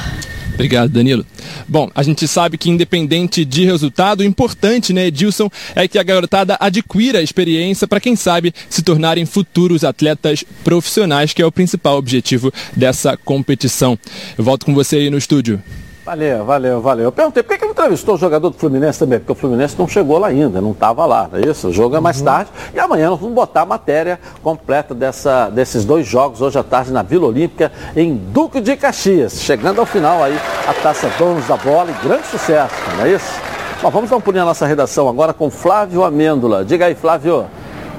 Obrigado, 0.56 0.90
Danilo. 0.90 1.24
Bom, 1.68 1.90
a 1.94 2.02
gente 2.02 2.26
sabe 2.26 2.56
que 2.56 2.70
independente 2.70 3.44
de 3.44 3.66
resultado, 3.66 4.20
o 4.20 4.24
importante, 4.24 4.90
né, 4.90 5.08
Edilson, 5.08 5.50
é 5.74 5.86
que 5.86 5.98
a 5.98 6.02
garotada 6.02 6.56
adquira 6.58 7.22
experiência 7.22 7.86
para 7.86 8.00
quem 8.00 8.16
sabe 8.16 8.54
se 8.70 8.82
tornarem 8.82 9.26
futuros 9.26 9.84
atletas 9.84 10.42
profissionais, 10.64 11.34
que 11.34 11.42
é 11.42 11.46
o 11.46 11.52
principal 11.52 11.98
objetivo 11.98 12.50
dessa 12.74 13.18
competição. 13.18 13.98
Eu 14.36 14.44
volto 14.44 14.64
com 14.64 14.74
você 14.74 14.96
aí 14.96 15.10
no 15.10 15.18
estúdio. 15.18 15.62
Valeu, 16.06 16.44
valeu, 16.44 16.80
valeu. 16.80 17.04
Eu 17.06 17.10
perguntei, 17.12 17.42
por 17.42 17.58
que 17.58 17.66
que 17.66 17.72
entrevistou 17.72 18.14
o 18.14 18.16
jogador 18.16 18.50
do 18.50 18.56
Fluminense 18.56 18.96
também? 18.96 19.18
Porque 19.18 19.32
o 19.32 19.34
Fluminense 19.34 19.74
não 19.76 19.88
chegou 19.88 20.18
lá 20.18 20.28
ainda, 20.28 20.60
não 20.60 20.70
estava 20.70 21.04
lá, 21.04 21.28
não 21.32 21.40
é 21.40 21.42
isso? 21.42 21.66
O 21.66 21.72
jogo 21.72 21.96
é 21.96 22.00
mais 22.00 22.22
tarde. 22.22 22.48
E 22.72 22.78
amanhã 22.78 23.10
nós 23.10 23.18
vamos 23.18 23.34
botar 23.34 23.62
a 23.62 23.66
matéria 23.66 24.20
completa 24.40 24.94
dessa, 24.94 25.50
desses 25.50 25.84
dois 25.84 26.06
jogos, 26.06 26.40
hoje 26.40 26.56
à 26.56 26.62
tarde, 26.62 26.92
na 26.92 27.02
Vila 27.02 27.26
Olímpica, 27.26 27.72
em 27.96 28.14
Duque 28.14 28.60
de 28.60 28.76
Caxias. 28.76 29.40
Chegando 29.40 29.80
ao 29.80 29.86
final 29.86 30.22
aí, 30.22 30.38
a 30.68 30.72
taça 30.74 31.10
Donos 31.18 31.44
da 31.48 31.56
Bola 31.56 31.90
e 31.90 32.06
grande 32.06 32.24
sucesso, 32.28 32.72
não 32.96 33.04
é 33.04 33.10
isso? 33.10 33.40
Bom, 33.82 33.90
vamos 33.90 34.08
dar 34.08 34.16
um 34.16 34.20
pulinho 34.20 34.44
na 34.44 34.50
nossa 34.50 34.64
redação 34.64 35.08
agora 35.08 35.34
com 35.34 35.50
Flávio 35.50 36.04
Amêndola. 36.04 36.64
Diga 36.64 36.86
aí, 36.86 36.94
Flávio. 36.94 37.46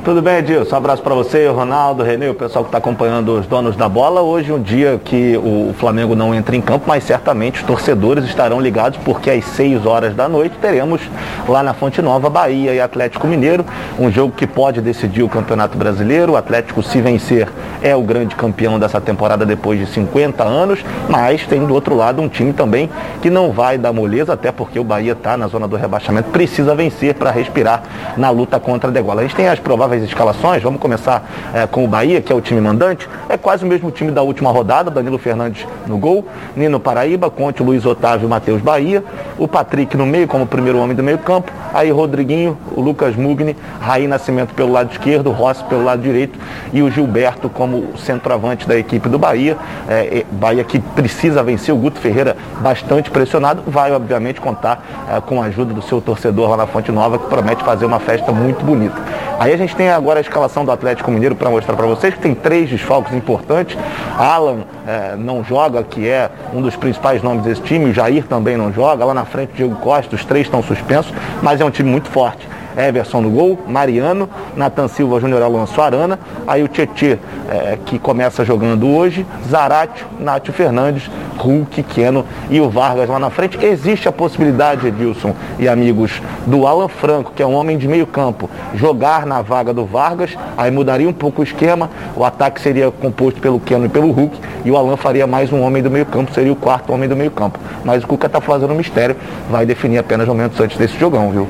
Tudo 0.08 0.22
bem, 0.22 0.38
Edilson? 0.38 0.74
Um 0.74 0.78
abraço 0.78 1.04
para 1.04 1.14
você, 1.14 1.50
Ronaldo, 1.50 2.02
Renê, 2.02 2.30
o 2.30 2.34
pessoal 2.34 2.64
que 2.64 2.70
está 2.70 2.78
acompanhando 2.78 3.38
os 3.38 3.46
donos 3.46 3.76
da 3.76 3.90
bola. 3.90 4.22
Hoje 4.22 4.54
um 4.54 4.62
dia 4.62 4.98
que 5.04 5.36
o 5.36 5.76
Flamengo 5.78 6.16
não 6.16 6.34
entra 6.34 6.56
em 6.56 6.62
campo, 6.62 6.86
mas 6.88 7.04
certamente 7.04 7.60
os 7.60 7.68
torcedores 7.68 8.24
estarão 8.24 8.62
ligados 8.62 8.98
porque 9.04 9.30
às 9.30 9.44
6 9.44 9.86
horas 9.86 10.16
da 10.16 10.30
noite 10.30 10.56
teremos 10.62 11.02
lá 11.46 11.62
na 11.62 11.74
Fonte 11.74 12.02
Nova 12.02 12.30
Bahia 12.30 12.74
e 12.74 12.80
Atlético 12.80 13.28
Mineiro, 13.28 13.66
um 14.00 14.10
jogo 14.10 14.32
que 14.34 14.48
pode 14.48 14.80
decidir 14.80 15.24
o 15.24 15.28
Campeonato 15.28 15.78
Brasileiro. 15.78 16.32
O 16.32 16.36
Atlético, 16.38 16.82
se 16.82 17.02
vencer, 17.02 17.50
é 17.82 17.94
o 17.94 18.02
grande 18.02 18.34
campeão 18.34 18.80
dessa 18.80 19.02
temporada 19.02 19.46
depois 19.46 19.78
de 19.78 19.88
50 19.88 20.42
anos, 20.42 20.86
mas 21.10 21.46
tem 21.46 21.66
do 21.66 21.74
outro 21.74 21.94
lado 21.94 22.22
um 22.22 22.30
time 22.30 22.54
também 22.54 22.90
que 23.22 23.30
não 23.30 23.52
vai 23.52 23.78
dar 23.78 23.92
moleza, 23.92 24.32
até 24.32 24.54
porque 24.54 24.80
o 24.80 24.86
Bahia 24.86 25.12
está 25.12 25.36
na 25.36 25.48
zona 25.48 25.68
do 25.68 25.76
rebaixamento, 25.76 26.30
precisa 26.30 26.74
vencer 26.74 27.14
para 27.14 27.30
respirar 27.30 27.84
na 28.16 28.30
luta 28.30 28.58
contra 28.58 28.90
a 28.90 28.94
degola. 28.94 29.20
A 29.20 29.24
gente 29.24 29.36
tem 29.36 29.50
as 29.50 29.60
prováveis 29.60 29.97
escalações, 30.04 30.62
vamos 30.62 30.80
começar 30.80 31.24
eh, 31.54 31.68
com 31.68 31.84
o 31.84 31.88
Bahia, 31.88 32.22
que 32.22 32.32
é 32.32 32.36
o 32.36 32.42
time 32.42 32.60
mandante, 32.62 33.08
é 33.30 33.38
quase 33.38 33.64
o 33.64 33.68
mesmo 33.68 33.92
time 33.92 34.12
da 34.12 34.22
última 34.22 34.52
rodada, 34.52 34.90
Danilo 34.90 35.18
Fernandes 35.18 35.66
no 35.86 35.98
gol, 35.98 36.26
Nino 36.56 36.80
Paraíba, 36.80 37.30
Conte, 37.30 37.62
Luiz 37.64 37.86
Otávio, 37.86 38.28
Matheus 38.28 38.62
Bahia, 38.62 39.04
o 39.38 39.48
Patrick 39.48 39.96
no 39.96 40.06
meio 40.06 40.28
como 40.28 40.46
primeiro 40.46 40.80
homem 40.80 40.96
do 40.96 41.04
meio 41.04 41.18
campo, 41.18 41.52
aí 41.74 41.92
Rodriguinho, 41.92 42.58
o 42.76 42.82
Lucas 42.82 43.16
Mugni, 43.16 43.56
Raí 43.80 44.08
Nascimento 44.08 44.54
pelo 44.54 44.72
lado 44.72 44.92
esquerdo, 44.92 45.32
Rossi 45.32 45.64
pelo 45.66 45.84
lado 45.84 46.02
direito 46.02 46.40
e 46.74 46.82
o 46.82 46.90
Gilberto 46.90 47.50
como 47.50 47.98
centroavante 47.98 48.68
da 48.68 48.78
equipe 48.78 49.10
do 49.10 49.20
Bahia, 49.20 49.58
eh, 49.90 50.26
Bahia 50.32 50.64
que 50.64 50.80
precisa 50.80 51.44
vencer, 51.44 51.74
o 51.74 51.78
Guto 51.78 52.00
Ferreira 52.00 52.36
bastante 52.60 53.10
pressionado, 53.10 53.64
vai 53.68 53.92
obviamente 53.92 54.42
contar 54.42 54.84
eh, 55.10 55.22
com 55.22 55.42
a 55.42 55.46
ajuda 55.46 55.74
do 55.74 55.82
seu 55.82 56.02
torcedor 56.02 56.50
lá 56.52 56.58
na 56.58 56.68
Fonte 56.68 56.92
Nova, 56.92 57.18
que 57.18 57.28
promete 57.28 57.64
fazer 57.64 57.86
uma 57.86 58.00
festa 58.00 58.32
muito 58.32 58.64
bonita. 58.64 58.96
Aí 59.40 59.54
a 59.54 59.58
gente 59.58 59.76
tem 59.78 59.90
agora 59.90 60.20
a 60.20 60.22
escalação 60.22 60.66
do 60.66 60.72
Atlético 60.72 61.12
Mineiro 61.12 61.36
para 61.36 61.50
mostrar 61.50 61.76
para 61.76 61.86
vocês 61.86 62.14
que 62.14 62.20
tem 62.20 62.34
três 62.34 62.68
desfalques 62.68 63.14
importantes. 63.14 63.78
Alan 64.18 64.64
eh, 64.88 65.16
não 65.16 65.44
joga, 65.44 65.84
que 65.84 66.08
é 66.08 66.30
um 66.52 66.62
dos 66.62 66.76
principais 66.76 67.22
nomes 67.22 67.44
desse 67.44 67.62
time. 67.62 67.92
O 67.92 67.94
Jair 67.94 68.26
também 68.26 68.58
não 68.58 68.74
joga. 68.74 69.06
Lá 69.06 69.14
na 69.14 69.24
frente, 69.24 69.54
Diego 69.56 69.76
Costa. 69.76 70.16
Os 70.16 70.26
três 70.26 70.48
estão 70.48 70.64
suspensos, 70.64 71.14
mas 71.44 71.62
é 71.62 71.66
um 71.66 71.70
time 71.70 71.90
muito 71.90 72.10
forte. 72.10 72.48
Everson 72.78 73.22
no 73.22 73.30
gol, 73.30 73.60
Mariano, 73.68 74.30
Natan 74.56 74.88
Silva 74.88 75.20
Júnior 75.20 75.42
Alonso 75.42 75.82
Arana, 75.82 76.20
aí 76.46 76.64
o 76.64 76.68
Tietê, 76.68 77.18
é, 77.50 77.78
que 77.86 77.98
começa 77.98 78.46
jogando 78.46 78.88
hoje, 78.88 79.26
Zaratio, 79.50 80.06
Nátio 80.20 80.54
Fernandes, 80.54 81.10
Hulk, 81.38 81.84
Keno 81.84 82.26
e 82.50 82.60
o 82.60 82.70
Vargas 82.70 83.10
lá 83.10 83.20
na 83.20 83.30
frente. 83.30 83.64
Existe 83.64 84.08
a 84.08 84.12
possibilidade, 84.12 84.88
Edilson 84.88 85.34
e 85.58 85.68
amigos, 85.68 86.22
do 86.46 86.68
Alan 86.68 86.88
Franco, 86.88 87.32
que 87.36 87.42
é 87.42 87.46
um 87.46 87.54
homem 87.54 87.78
de 87.78 87.88
meio 87.88 88.06
campo, 88.06 88.50
jogar 88.76 89.26
na 89.26 89.42
vaga 89.42 89.74
do 89.74 89.86
Vargas, 89.86 90.36
aí 90.58 90.70
mudaria 90.70 91.08
um 91.08 91.14
pouco 91.14 91.42
o 91.42 91.44
esquema, 91.44 91.90
o 92.16 92.24
ataque 92.24 92.62
seria 92.62 92.92
composto 92.92 93.40
pelo 93.40 93.60
Keno 93.60 93.86
e 93.86 93.90
pelo 93.90 94.12
Hulk, 94.12 94.38
e 94.66 94.72
o 94.72 94.78
Alan 94.78 94.98
faria 94.98 95.26
mais 95.26 95.52
um 95.52 95.62
homem 95.62 95.82
do 95.82 95.90
meio 95.90 96.06
campo, 96.06 96.34
seria 96.34 96.52
o 96.52 96.56
quarto 96.56 96.92
homem 96.94 97.08
do 97.08 97.16
meio 97.16 97.32
campo. 97.32 97.60
Mas 97.84 98.04
o 98.04 98.08
Cuca 98.08 98.28
está 98.28 98.42
fazendo 98.42 98.74
um 98.74 98.78
mistério, 98.78 99.16
vai 99.50 99.66
definir 99.66 99.98
apenas 99.98 100.28
momentos 100.28 100.60
antes 100.60 100.78
desse 100.78 100.98
jogão, 100.98 101.32
viu? 101.32 101.48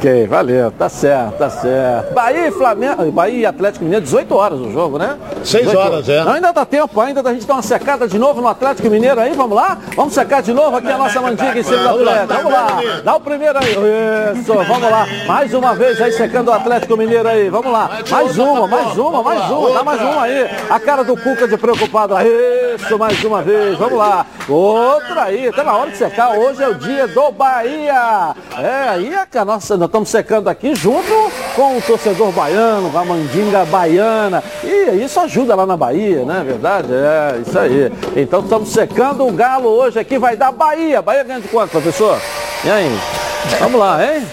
Ok, 0.00 0.26
valeu, 0.28 0.70
tá 0.70 0.88
certo, 0.88 1.36
tá 1.36 1.50
certo. 1.50 2.14
Bahia 2.14 2.48
e 2.48 2.50
Flamengo, 2.50 3.12
Bahia 3.12 3.40
e 3.40 3.44
Atlético 3.44 3.84
Mineiro, 3.84 4.02
18 4.02 4.34
horas 4.34 4.58
o 4.58 4.72
jogo, 4.72 4.96
né? 4.96 5.18
Seis 5.44 5.66
18 5.66 5.78
horas, 5.78 6.08
é. 6.08 6.24
Não, 6.24 6.32
ainda 6.32 6.52
dá 6.52 6.64
tempo 6.64 6.98
ainda 7.02 7.22
da 7.22 7.34
gente 7.34 7.46
dar 7.46 7.52
uma 7.52 7.62
secada 7.62 8.08
de 8.08 8.18
novo 8.18 8.40
no 8.40 8.48
Atlético 8.48 8.88
Mineiro 8.88 9.20
aí, 9.20 9.34
vamos 9.34 9.54
lá? 9.54 9.76
Vamos 9.94 10.14
secar 10.14 10.40
de 10.40 10.54
novo 10.54 10.78
aqui 10.78 10.90
a 10.90 10.96
nossa 10.96 11.20
mandiga 11.20 11.58
em 11.58 11.62
cima 11.62 11.82
do 11.82 11.88
Atlético, 11.90 12.32
vamos 12.32 12.50
lá. 12.50 12.80
Dá 13.04 13.14
o 13.14 13.20
primeiro 13.20 13.58
aí, 13.58 14.40
isso, 14.40 14.54
vamos 14.54 14.90
lá. 14.90 15.06
Mais 15.26 15.52
uma 15.52 15.74
vez 15.74 16.00
aí 16.00 16.12
secando 16.12 16.48
o 16.48 16.52
Atlético 16.54 16.96
Mineiro 16.96 17.28
aí, 17.28 17.50
vamos 17.50 17.70
lá. 17.70 17.90
Mais 18.08 18.38
uma, 18.38 18.66
mais 18.66 18.96
uma, 18.96 19.22
mais 19.22 19.50
uma, 19.50 19.70
dá 19.74 19.82
mais 19.82 20.00
uma 20.00 20.22
aí. 20.22 20.50
A 20.70 20.80
cara 20.80 21.04
do 21.04 21.14
Cuca 21.14 21.46
de 21.46 21.58
preocupado, 21.58 22.14
isso, 22.74 22.98
mais 22.98 23.22
uma 23.22 23.42
vez, 23.42 23.76
vamos 23.76 23.98
lá. 23.98 24.24
Outra 24.48 25.24
aí, 25.24 25.52
tá 25.52 25.62
na 25.62 25.76
hora 25.76 25.90
de 25.90 25.98
secar, 25.98 26.38
hoje 26.38 26.62
é 26.62 26.68
o 26.68 26.74
dia 26.74 27.06
do 27.06 27.30
Bahia. 27.32 28.34
É, 28.58 28.88
aí 28.88 29.14
é 29.14 29.26
que 29.26 29.36
a 29.36 29.44
nossa, 29.44 29.76
estamos 29.90 30.08
secando 30.08 30.48
aqui 30.48 30.72
junto 30.74 31.12
com 31.56 31.76
o 31.76 31.82
torcedor 31.82 32.30
baiano, 32.30 32.90
com 32.90 32.98
a 32.98 33.04
mandinga 33.04 33.64
baiana. 33.64 34.42
E 34.62 35.04
isso 35.04 35.18
ajuda 35.18 35.56
lá 35.56 35.66
na 35.66 35.76
Bahia, 35.76 36.24
né? 36.24 36.44
Verdade? 36.46 36.92
É, 36.92 37.40
isso 37.44 37.58
aí. 37.58 37.92
Então 38.16 38.40
estamos 38.40 38.68
secando 38.68 39.26
o 39.26 39.32
galo 39.32 39.68
hoje 39.68 39.98
aqui, 39.98 40.16
vai 40.16 40.36
dar 40.36 40.52
Bahia. 40.52 41.02
Bahia 41.02 41.24
ganha 41.24 41.40
de 41.40 41.48
quanto, 41.48 41.72
professor? 41.72 42.18
E 42.64 42.70
aí? 42.70 43.19
Vamos 43.58 43.80
lá, 43.80 43.98
hein? 44.04 44.26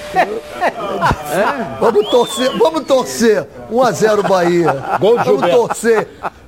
Vamos 1.80 2.10
torcer, 2.10 2.58
vamos 2.58 2.84
torcer. 2.86 3.48
1 3.70 3.82
a 3.84 3.92
0 3.92 4.24
Bahia. 4.24 4.76
Gol 5.00 5.18
do 5.18 5.24
Vamos 5.24 5.26
Gilberto. 5.26 5.58
torcer. 5.58 6.08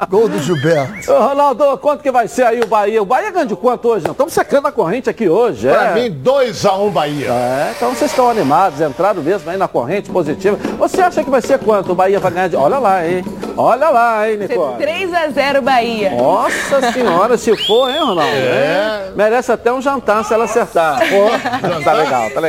Gol 0.10 0.30
do 0.30 0.40
Gilberto. 0.40 1.12
Ô, 1.12 1.20
Ronaldo, 1.20 1.78
quanto 1.80 2.02
que 2.02 2.12
vai 2.12 2.28
ser 2.28 2.44
aí 2.44 2.62
o 2.62 2.68
Bahia? 2.68 3.02
O 3.02 3.06
Bahia 3.06 3.32
ganha 3.32 3.46
de 3.46 3.56
quanto 3.56 3.90
hoje? 3.90 4.08
Estamos 4.10 4.34
secando 4.34 4.68
a 4.68 4.72
corrente 4.72 5.10
aqui 5.10 5.28
hoje. 5.28 5.68
Pra 5.68 5.98
é. 5.98 6.10
mim, 6.10 6.22
2x1 6.24 6.92
Bahia. 6.92 7.32
É, 7.32 7.74
então 7.76 7.90
vocês 7.90 8.10
estão 8.10 8.30
animados, 8.30 8.80
entraram 8.80 9.22
mesmo 9.22 9.50
aí 9.50 9.58
na 9.58 9.68
corrente 9.68 10.10
positiva. 10.10 10.58
Você 10.78 11.02
acha 11.02 11.24
que 11.24 11.30
vai 11.30 11.42
ser 11.42 11.60
quanto? 11.60 11.92
O 11.92 11.96
Bahia 11.96 12.20
vai 12.20 12.32
ganhar 12.32 12.48
de. 12.48 12.56
Olha 12.56 12.80
lá, 12.80 13.06
hein? 13.06 13.24
Olha 13.58 13.90
lá, 13.90 14.30
hein, 14.30 14.38
Nicole? 14.38 14.78
3 14.78 15.14
a 15.14 15.28
0 15.30 15.62
Bahia. 15.62 16.12
Nossa 16.12 16.94
senhora, 16.94 17.38
se 17.38 17.56
for, 17.68 17.90
hein, 17.90 18.00
Ronaldo? 18.00 18.32
É. 18.32 19.12
Merece 19.16 19.52
até 19.52 19.72
um 19.72 19.82
jantar 19.82 20.24
se 20.24 20.34
ela 20.34 20.46
acertar. 20.46 21.00
Pô, 21.00 21.82
tá 21.84 21.94
legal, 21.94 22.30
tá 22.30 22.40
legal. 22.40 22.49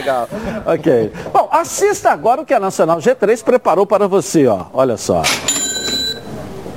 Ok. 0.67 1.13
Bom, 1.33 1.49
assista 1.51 2.11
agora 2.11 2.43
o 2.43 2.47
que 2.47 2.55
a 2.55 2.61
Nacional 2.61 2.99
G3 2.99 3.43
preparou 3.43 3.87
para 3.87 4.07
você, 4.09 4.47
ó. 4.47 4.67
Olha 4.73 4.97
só. 4.97 5.23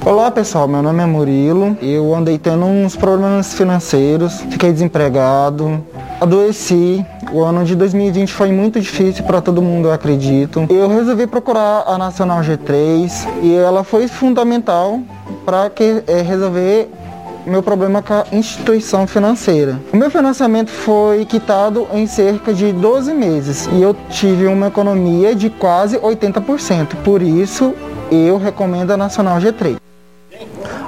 Olá 0.05 0.29
pessoal, 0.29 0.67
meu 0.67 0.81
nome 0.81 1.01
é 1.01 1.05
Murilo. 1.05 1.77
Eu 1.81 2.13
andei 2.13 2.37
tendo 2.37 2.65
uns 2.65 2.93
problemas 2.93 3.53
financeiros, 3.53 4.41
fiquei 4.41 4.73
desempregado, 4.73 5.81
adoeci. 6.19 7.05
O 7.31 7.41
ano 7.41 7.63
de 7.63 7.73
2020 7.73 8.31
foi 8.33 8.51
muito 8.51 8.81
difícil 8.81 9.23
para 9.23 9.41
todo 9.41 9.61
mundo, 9.61 9.87
eu 9.87 9.93
acredito. 9.93 10.67
Eu 10.69 10.89
resolvi 10.89 11.25
procurar 11.25 11.83
a 11.87 11.97
Nacional 11.97 12.41
G3 12.41 13.11
e 13.41 13.55
ela 13.55 13.83
foi 13.83 14.09
fundamental 14.09 14.99
para 15.45 15.69
que 15.69 16.03
eh, 16.05 16.21
resolver 16.21 16.91
meu 17.49 17.61
problema 17.61 18.01
com 18.01 18.13
a 18.13 18.25
instituição 18.31 19.05
financeira. 19.07 19.79
O 19.91 19.97
meu 19.97 20.09
financiamento 20.09 20.69
foi 20.69 21.25
quitado 21.25 21.87
em 21.93 22.07
cerca 22.07 22.53
de 22.53 22.71
12 22.71 23.13
meses 23.13 23.67
e 23.71 23.81
eu 23.81 23.95
tive 24.09 24.47
uma 24.47 24.67
economia 24.67 25.35
de 25.35 25.49
quase 25.49 25.97
80%. 25.97 26.95
Por 27.03 27.21
isso, 27.21 27.73
eu 28.11 28.37
recomendo 28.37 28.91
a 28.91 28.97
Nacional 28.97 29.39
G3. 29.39 29.77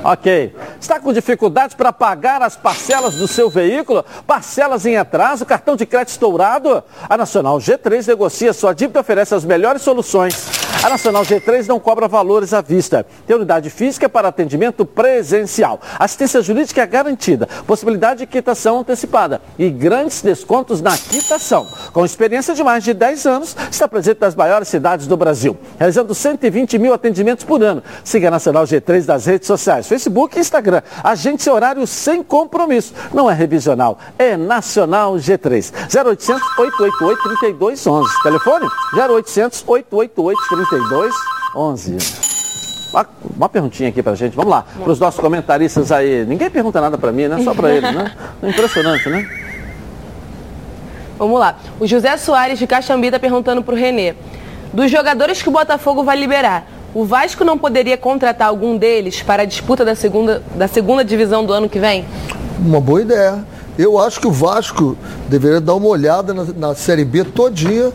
Ok. 0.03 0.55
Está 0.79 0.99
com 0.99 1.11
dificuldade 1.11 1.75
para 1.75 1.91
pagar 1.91 2.41
as 2.43 2.55
parcelas 2.55 3.15
do 3.15 3.27
seu 3.27 3.49
veículo? 3.49 4.05
Parcelas 4.27 4.85
em 4.85 4.97
atraso, 4.97 5.45
cartão 5.47 5.75
de 5.75 5.85
crédito 5.85 6.09
estourado? 6.09 6.83
A 7.09 7.17
Nacional 7.17 7.57
G3 7.57 8.07
negocia 8.07 8.53
sua 8.53 8.73
dívida 8.73 8.99
e 8.99 9.01
oferece 9.01 9.33
as 9.33 9.43
melhores 9.43 9.81
soluções. 9.81 10.54
A 10.83 10.89
Nacional 10.89 11.23
G3 11.23 11.67
não 11.67 11.79
cobra 11.79 12.07
valores 12.07 12.53
à 12.53 12.61
vista. 12.61 13.05
Tem 13.25 13.35
unidade 13.35 13.69
física 13.69 14.07
para 14.07 14.27
atendimento 14.27 14.85
presencial. 14.85 15.79
Assistência 15.97 16.41
jurídica 16.41 16.81
é 16.81 16.85
garantida. 16.85 17.47
Possibilidade 17.65 18.19
de 18.19 18.27
quitação 18.27 18.79
antecipada. 18.79 19.41
E 19.57 19.69
grandes 19.69 20.21
descontos 20.21 20.81
na 20.81 20.95
quitação. 20.95 21.67
Com 21.91 22.05
experiência 22.05 22.53
de 22.53 22.63
mais 22.63 22.83
de 22.83 22.93
10 22.93 23.25
anos, 23.25 23.55
está 23.71 23.87
presente 23.87 24.19
nas 24.21 24.35
maiores 24.35 24.67
cidades 24.67 25.07
do 25.07 25.17
Brasil. 25.17 25.57
Realizando 25.79 26.13
120 26.13 26.77
mil 26.77 26.93
atendimentos 26.93 27.43
por 27.43 27.63
ano. 27.63 27.81
Siga 28.03 28.27
a 28.27 28.31
Nacional 28.31 28.65
G3 28.65 29.05
das 29.05 29.25
redes 29.25 29.47
sociais, 29.47 29.87
Facebook 29.87 30.37
e 30.37 30.41
Instagram. 30.41 30.81
Agende 31.03 31.41
seu 31.41 31.53
horário 31.53 31.87
sem 31.87 32.21
compromisso. 32.21 32.93
Não 33.13 33.29
é 33.29 33.33
revisional, 33.33 33.97
é 34.19 34.37
Nacional 34.37 35.15
G3. 35.15 35.71
0800 35.95 36.41
888 36.59 37.23
3211. 37.23 38.21
Telefone 38.21 38.67
0800 38.93 39.63
888 39.65 40.41
3211. 40.49 40.64
Uma, 42.91 43.05
uma 43.35 43.49
perguntinha 43.49 43.89
aqui 43.89 44.01
pra 44.01 44.15
gente, 44.15 44.35
vamos 44.35 44.51
lá, 44.51 44.65
para 44.81 44.91
os 44.91 44.99
nossos 44.99 45.19
comentaristas 45.19 45.91
aí. 45.91 46.25
Ninguém 46.25 46.49
pergunta 46.49 46.79
nada 46.79 46.97
pra 46.97 47.11
mim, 47.11 47.27
né? 47.27 47.43
Só 47.43 47.53
pra 47.53 47.71
eles, 47.73 47.93
né? 47.93 48.11
Impressionante, 48.41 49.09
né? 49.09 49.27
Vamos 51.17 51.39
lá. 51.39 51.57
O 51.79 51.87
José 51.87 52.15
Soares 52.17 52.59
de 52.59 52.67
Caxambi 52.67 53.07
está 53.07 53.19
perguntando 53.19 53.61
para 53.61 53.73
o 53.73 53.77
Renê. 53.77 54.15
Dos 54.73 54.91
jogadores 54.91 55.41
que 55.41 55.49
o 55.49 55.51
Botafogo 55.51 56.03
vai 56.03 56.17
liberar, 56.17 56.67
o 56.93 57.05
Vasco 57.05 57.43
não 57.43 57.57
poderia 57.57 57.97
contratar 57.97 58.47
algum 58.47 58.77
deles 58.77 59.21
para 59.21 59.43
a 59.43 59.45
disputa 59.45 59.83
da 59.83 59.95
segunda, 59.95 60.41
da 60.55 60.67
segunda 60.67 61.03
divisão 61.03 61.45
do 61.45 61.53
ano 61.53 61.69
que 61.69 61.79
vem? 61.79 62.05
Uma 62.59 62.79
boa 62.79 63.01
ideia. 63.01 63.43
Eu 63.77 63.99
acho 63.99 64.21
que 64.21 64.27
o 64.27 64.31
Vasco 64.31 64.97
deveria 65.27 65.59
dar 65.59 65.75
uma 65.75 65.87
olhada 65.87 66.33
na, 66.33 66.45
na 66.55 66.75
Série 66.75 67.03
B 67.03 67.25
todinha 67.25 67.91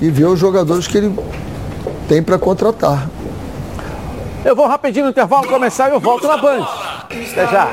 e 0.00 0.10
ver 0.10 0.26
os 0.26 0.38
jogadores 0.38 0.86
que 0.86 0.98
ele 0.98 1.14
tem 2.08 2.22
para 2.22 2.38
contratar. 2.38 3.08
Eu 4.44 4.56
vou 4.56 4.66
rapidinho 4.66 5.04
no 5.04 5.10
intervalo 5.10 5.46
começar 5.46 5.90
e 5.90 5.92
eu 5.92 6.00
volto 6.00 6.26
na 6.26 6.38
Band. 6.38 6.66
Até 7.04 7.46
já. 7.46 7.68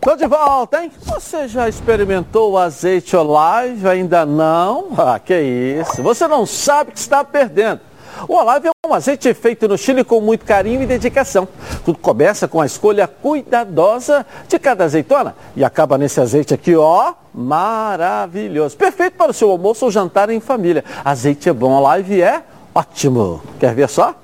Tô 0.00 0.16
de 0.16 0.26
volta, 0.26 0.82
hein? 0.82 0.92
Você 1.00 1.48
já 1.48 1.68
experimentou 1.68 2.52
o 2.52 2.58
azeite 2.58 3.16
Olive? 3.16 3.88
Ainda 3.88 4.24
não? 4.24 4.88
Ah, 4.96 5.18
que 5.18 5.34
isso. 5.38 6.02
Você 6.02 6.26
não 6.28 6.46
sabe 6.46 6.92
que 6.92 6.98
está 6.98 7.24
perdendo. 7.24 7.80
O 8.28 8.34
Olive 8.34 8.68
é 8.68 8.71
azeite 8.90 9.32
feito 9.32 9.68
no 9.68 9.78
Chile 9.78 10.02
com 10.02 10.20
muito 10.20 10.44
carinho 10.44 10.82
e 10.82 10.86
dedicação. 10.86 11.46
Tudo 11.84 11.98
começa 11.98 12.48
com 12.48 12.60
a 12.60 12.66
escolha 12.66 13.06
cuidadosa 13.06 14.26
de 14.48 14.58
cada 14.58 14.82
azeitona 14.82 15.36
e 15.54 15.64
acaba 15.64 15.96
nesse 15.96 16.20
azeite 16.20 16.52
aqui, 16.52 16.74
ó, 16.74 17.12
maravilhoso. 17.32 18.76
Perfeito 18.76 19.14
para 19.16 19.30
o 19.30 19.34
seu 19.34 19.52
almoço 19.52 19.84
ou 19.84 19.90
jantar 19.92 20.30
em 20.30 20.40
família. 20.40 20.84
Azeite 21.04 21.48
é 21.48 21.52
bom, 21.52 21.80
Olive 21.80 22.20
é 22.20 22.42
ótimo. 22.74 23.40
Quer 23.60 23.72
ver 23.72 23.88
só? 23.88 24.16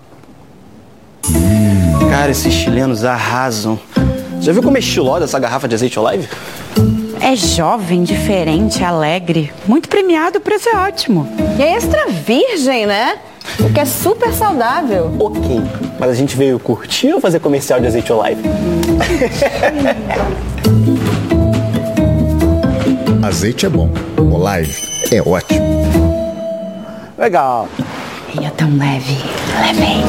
Cara, 2.10 2.32
esses 2.32 2.52
chilenos 2.52 3.04
arrasam. 3.04 3.78
Já 4.40 4.52
viu 4.52 4.60
como 4.60 4.76
é 4.76 4.80
estilosa 4.80 5.24
essa 5.24 5.38
garrafa 5.38 5.68
de 5.68 5.76
azeite 5.76 6.00
Olive? 6.00 6.28
É 7.22 7.36
jovem, 7.36 8.02
diferente, 8.02 8.82
alegre. 8.82 9.52
Muito 9.68 9.88
premiado, 9.88 10.38
o 10.38 10.40
preço 10.40 10.68
é 10.68 10.76
ótimo. 10.76 11.28
E 11.56 11.62
é 11.62 11.74
extra 11.76 12.08
virgem, 12.08 12.86
né? 12.86 13.20
O 13.60 13.72
que 13.72 13.80
é 13.80 13.84
super 13.84 14.32
saudável. 14.32 15.10
Ok, 15.18 15.60
mas 15.98 16.10
a 16.10 16.14
gente 16.14 16.36
veio 16.36 16.58
curtir 16.58 17.12
ou 17.12 17.20
fazer 17.20 17.40
comercial 17.40 17.80
de 17.80 17.86
azeite 17.86 18.12
Olive? 18.12 18.42
Azeite 23.20 23.66
é 23.66 23.68
bom, 23.68 23.90
Olive 24.16 24.82
é 25.12 25.20
ótimo. 25.20 25.66
Legal. 27.18 27.68
E 28.32 28.44
é 28.44 28.50
tão 28.50 28.74
leve, 28.76 29.18
levei. 29.60 30.02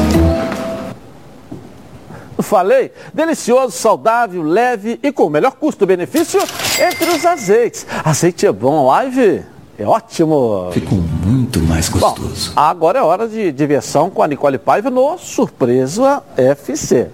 Falei? 2.38 2.92
Delicioso, 3.12 3.76
saudável, 3.76 4.42
leve 4.42 4.98
e 5.02 5.12
com 5.12 5.24
o 5.24 5.30
melhor 5.30 5.52
custo-benefício 5.52 6.40
entre 6.78 7.10
os 7.10 7.26
azeites. 7.26 7.86
Azeite 8.04 8.46
é 8.46 8.52
bom, 8.52 8.86
Olive 8.86 9.44
é 9.80 9.86
ótimo. 9.86 10.68
Ficou 10.72 10.98
muito 10.98 11.58
mais 11.60 11.88
gostoso. 11.88 12.52
Bom, 12.54 12.60
agora 12.60 12.98
é 12.98 13.02
hora 13.02 13.26
de 13.26 13.50
diversão 13.50 14.10
com 14.10 14.22
a 14.22 14.28
Nicole 14.28 14.58
Paiva 14.58 14.90
no 14.90 15.16
Surpresa 15.16 16.22
FC. 16.36 17.08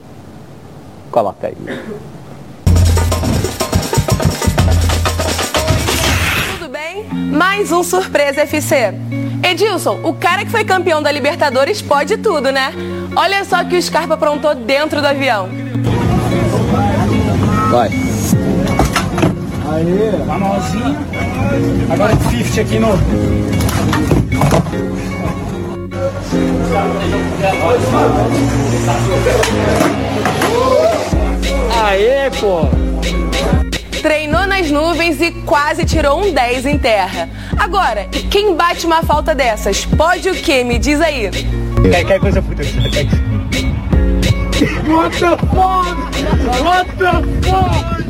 Coloca 1.12 1.46
aí. 1.46 1.56
Tudo 6.58 6.68
bem? 6.68 7.06
mais 7.30 7.70
um 7.70 7.84
Surpresa 7.84 8.40
FC. 8.40 8.92
Edilson, 9.48 10.00
o 10.02 10.12
cara 10.12 10.44
que 10.44 10.50
foi 10.50 10.64
campeão 10.64 11.00
da 11.00 11.12
Libertadores 11.12 11.80
pode 11.80 12.16
tudo, 12.16 12.50
né? 12.50 12.72
Olha 13.14 13.44
só 13.44 13.62
o 13.62 13.68
que 13.68 13.76
o 13.76 13.82
Scarpa 13.82 14.14
aprontou 14.14 14.56
dentro 14.56 15.00
do 15.00 15.06
avião. 15.06 15.48
Vai. 17.70 18.15
Aê, 19.76 20.16
mãozinha. 20.24 20.96
Agora 21.90 22.16
50 22.16 22.60
aqui 22.62 22.78
no. 22.78 22.88
Aê, 31.84 32.30
pô! 32.40 32.70
Treinou 34.00 34.46
nas 34.46 34.70
nuvens 34.70 35.20
e 35.20 35.30
quase 35.44 35.84
tirou 35.84 36.24
um 36.24 36.32
10 36.32 36.64
em 36.64 36.78
terra. 36.78 37.28
Agora, 37.58 38.06
quem 38.30 38.56
bate 38.56 38.86
uma 38.86 39.02
falta 39.02 39.34
dessas? 39.34 39.84
Pode 39.84 40.30
o 40.30 40.34
quê? 40.34 40.64
Me 40.64 40.78
diz 40.78 41.02
aí. 41.02 41.28
Quer, 41.90 42.04
quer 42.06 42.18
coisa 42.18 42.40
puta? 42.40 42.62
What 44.88 45.18
the 45.18 45.36
fuck? 45.36 45.96
What 46.64 46.90
the 46.96 47.12
fuck? 47.46 48.05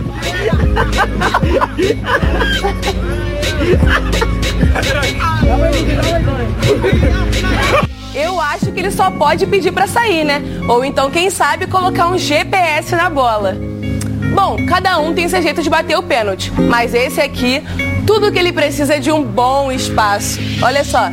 Eu 8.14 8.40
acho 8.40 8.72
que 8.72 8.80
ele 8.80 8.90
só 8.90 9.10
pode 9.10 9.46
pedir 9.46 9.72
pra 9.72 9.86
sair, 9.86 10.24
né? 10.24 10.42
Ou 10.68 10.84
então, 10.84 11.10
quem 11.10 11.30
sabe, 11.30 11.66
colocar 11.66 12.08
um 12.08 12.18
GPS 12.18 12.94
na 12.94 13.10
bola. 13.10 13.56
Bom, 14.34 14.56
cada 14.66 14.98
um 14.98 15.14
tem 15.14 15.28
seu 15.28 15.40
jeito 15.42 15.62
de 15.62 15.70
bater 15.70 15.96
o 15.96 16.02
pênalti, 16.02 16.52
mas 16.52 16.94
esse 16.94 17.20
aqui, 17.20 17.62
tudo 18.06 18.30
que 18.30 18.38
ele 18.38 18.52
precisa 18.52 18.94
é 18.96 18.98
de 18.98 19.10
um 19.10 19.22
bom 19.22 19.70
espaço. 19.72 20.38
Olha 20.62 20.84
só. 20.84 21.10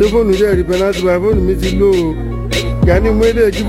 ṣé 0.00 0.08
fóònù 0.12 0.32
rẹ̀ 0.40 0.54
rí 0.58 0.62
pẹ́nátì 0.68 1.00
báyìí 1.06 1.20
fóònù 1.22 1.40
mi 1.48 1.54
ti 1.60 1.70
lò 1.80 1.90
ó 1.90 2.08
gani 2.86 3.10
mú 3.16 3.24
ilé 3.30 3.50
kí 3.54 3.62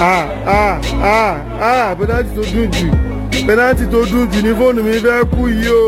ah 0.00 0.24
ah 0.46 0.80
ah 1.02 1.34
ah 1.60 1.94
pẹ́nátì 1.98 2.30
tó 2.36 2.42
dùn 2.52 2.68
jù 2.76 2.88
pẹ́nátì 3.46 3.84
tó 3.92 3.98
dùn 4.10 4.24
jù 4.32 4.40
ní 4.46 4.52
fóònù 4.58 4.80
mi 4.82 4.92
fẹ́ 5.04 5.24
kú 5.32 5.42
yìí 5.48 5.68
o. 5.68 5.84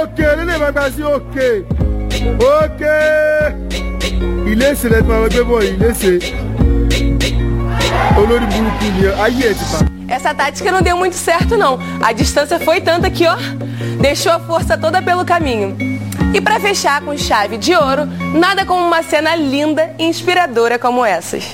òkè 0.00 0.26
lílé 0.38 0.54
máa 0.62 0.70
gba 0.72 0.84
sí 0.94 1.02
òkè 1.02 1.46
ilé 4.52 4.66
ìṣẹ̀lẹ̀ 4.72 5.00
tí 5.02 5.08
màá 5.10 5.28
gbé 5.32 5.42
bọ̀ 5.50 5.60
yìí 5.66 5.76
léṣe 5.82 6.12
olórí 8.20 8.46
burúkú 8.52 8.86
ni 8.96 9.06
ayé 9.24 9.46
ẹ̀ 9.50 9.54
ti 9.58 9.64
bá. 9.72 9.78
Essa 10.16 10.32
tática 10.34 10.72
não 10.72 10.80
deu 10.80 10.96
muito 10.96 11.16
certo, 11.16 11.54
não. 11.56 11.78
A 12.02 12.12
distância 12.14 12.58
foi 12.58 12.80
tanta 12.80 13.10
que, 13.10 13.26
ó, 13.26 13.36
deixou 14.00 14.32
a 14.32 14.40
força 14.40 14.74
toda 14.78 15.02
pelo 15.02 15.22
caminho. 15.22 15.76
E 16.32 16.40
pra 16.40 16.58
fechar 16.58 17.02
com 17.02 17.14
chave 17.18 17.58
de 17.58 17.74
ouro, 17.74 18.06
nada 18.32 18.64
como 18.64 18.86
uma 18.86 19.02
cena 19.02 19.36
linda 19.36 19.90
e 19.98 20.04
inspiradora 20.06 20.78
como 20.78 21.04
essas. 21.04 21.44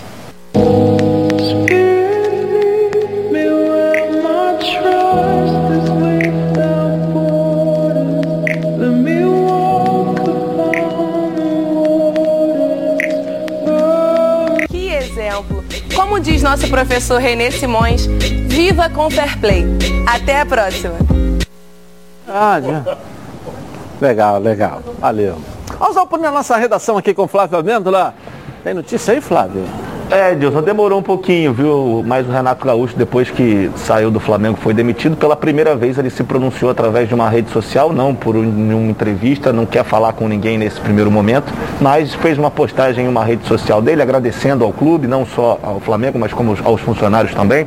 Como 15.95 16.21
diz 16.21 16.43
nosso 16.43 16.69
professor 16.69 17.21
Renê 17.21 17.51
Simões, 17.51 18.07
viva 18.07 18.89
com 18.89 19.11
fair 19.11 19.39
play. 19.41 19.65
Até 20.07 20.41
a 20.41 20.47
próxima. 20.47 20.95
Ah, 22.29 22.61
já. 22.61 22.97
Legal, 24.01 24.39
legal. 24.39 24.83
Valeu. 24.99 25.37
Vamos 25.79 25.95
dar 25.95 26.05
um 26.05 26.17
na 26.19 26.31
nossa 26.31 26.57
redação 26.57 26.97
aqui 26.97 27.13
com 27.13 27.27
Flávio 27.27 27.59
Amêndola. 27.59 28.15
Tem 28.63 28.75
notícia 28.75 29.15
aí, 29.15 29.21
Flávio? 29.21 29.65
É, 30.11 30.35
Dilson, 30.35 30.63
demorou 30.63 30.99
um 30.99 31.03
pouquinho, 31.03 31.53
viu? 31.53 32.05
Mas 32.07 32.29
o 32.29 32.31
Renato 32.31 32.65
Gaúcho, 32.65 32.95
depois 32.97 33.31
que 33.31 33.71
saiu 33.75 34.11
do 34.11 34.21
Flamengo, 34.21 34.57
foi 34.61 34.75
demitido. 34.75 35.17
Pela 35.17 35.35
primeira 35.35 35.75
vez 35.75 35.99
ele 35.99 36.11
se 36.11 36.23
pronunciou 36.23 36.71
através 36.71 37.09
de 37.09 37.15
uma 37.15 37.29
rede 37.29 37.51
social, 37.51 37.93
não 37.93 38.15
por 38.15 38.37
um- 38.37 38.43
uma 38.77 38.91
entrevista, 38.91 39.53
não 39.53 39.65
quer 39.67 39.83
falar 39.83 40.13
com 40.13 40.29
ninguém 40.29 40.59
nesse 40.59 40.79
primeiro 40.81 41.11
momento, 41.11 41.53
mas 41.81 42.15
fez 42.15 42.39
uma 42.39 42.51
postagem 42.51 43.07
em 43.07 43.09
uma 43.09 43.25
rede 43.25 43.47
social 43.47 43.81
dele, 43.81 44.03
agradecendo 44.03 44.63
ao 44.63 44.73
clube, 44.73 45.07
não 45.07 45.25
só 45.27 45.59
ao 45.63 45.81
Flamengo, 45.81 46.19
mas 46.19 46.33
como 46.33 46.57
aos 46.65 46.81
funcionários 46.83 47.35
também 47.35 47.67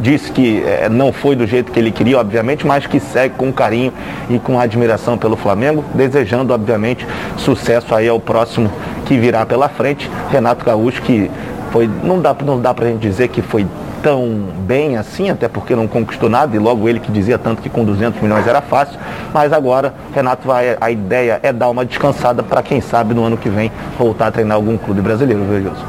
disse 0.00 0.32
que 0.32 0.62
eh, 0.64 0.88
não 0.88 1.12
foi 1.12 1.36
do 1.36 1.46
jeito 1.46 1.70
que 1.70 1.78
ele 1.78 1.90
queria, 1.90 2.18
obviamente, 2.18 2.66
mas 2.66 2.86
que 2.86 2.98
segue 2.98 3.34
com 3.36 3.52
carinho 3.52 3.92
e 4.28 4.38
com 4.38 4.58
admiração 4.58 5.16
pelo 5.16 5.36
Flamengo, 5.36 5.84
desejando, 5.94 6.52
obviamente, 6.52 7.06
sucesso 7.36 7.94
aí 7.94 8.08
ao 8.08 8.18
próximo 8.18 8.70
que 9.06 9.18
virá 9.18 9.44
pela 9.44 9.68
frente. 9.68 10.10
Renato 10.30 10.64
Gaúcho, 10.64 11.02
que 11.02 11.30
foi, 11.70 11.88
não 12.02 12.20
dá, 12.20 12.34
não 12.44 12.60
dá 12.60 12.74
pra 12.74 12.86
gente 12.86 13.00
dizer 13.00 13.28
que 13.28 13.42
foi 13.42 13.66
tão 14.02 14.46
bem 14.60 14.96
assim, 14.96 15.28
até 15.28 15.46
porque 15.46 15.76
não 15.76 15.86
conquistou 15.86 16.28
nada, 16.28 16.56
e 16.56 16.58
logo 16.58 16.88
ele 16.88 16.98
que 16.98 17.12
dizia 17.12 17.38
tanto 17.38 17.60
que 17.60 17.68
com 17.68 17.84
200 17.84 18.20
milhões 18.22 18.46
era 18.46 18.62
fácil, 18.62 18.98
mas 19.32 19.52
agora 19.52 19.94
Renato 20.14 20.48
vai, 20.48 20.76
a 20.80 20.90
ideia 20.90 21.38
é 21.42 21.52
dar 21.52 21.68
uma 21.68 21.84
descansada 21.84 22.42
para 22.42 22.62
quem 22.62 22.80
sabe 22.80 23.12
no 23.12 23.24
ano 23.24 23.36
que 23.36 23.50
vem 23.50 23.70
voltar 23.98 24.28
a 24.28 24.30
treinar 24.30 24.56
algum 24.56 24.78
clube 24.78 25.02
brasileiro, 25.02 25.44
viu, 25.44 25.60
Gilson? 25.60 25.84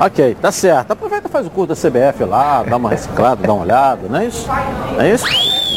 Ok, 0.00 0.36
tá 0.40 0.50
certo. 0.50 0.90
Aproveita 0.90 1.21
faz 1.32 1.46
o 1.46 1.50
curso 1.50 1.74
da 1.74 1.74
CBF 1.74 2.24
lá, 2.24 2.62
dá 2.62 2.76
uma 2.76 2.90
reciclada, 2.90 3.46
dá 3.46 3.54
uma 3.54 3.64
olhada, 3.64 4.06
não 4.06 4.18
é 4.18 4.26
isso? 4.26 4.46
Não 4.46 5.00
é 5.00 5.14
isso? 5.14 5.24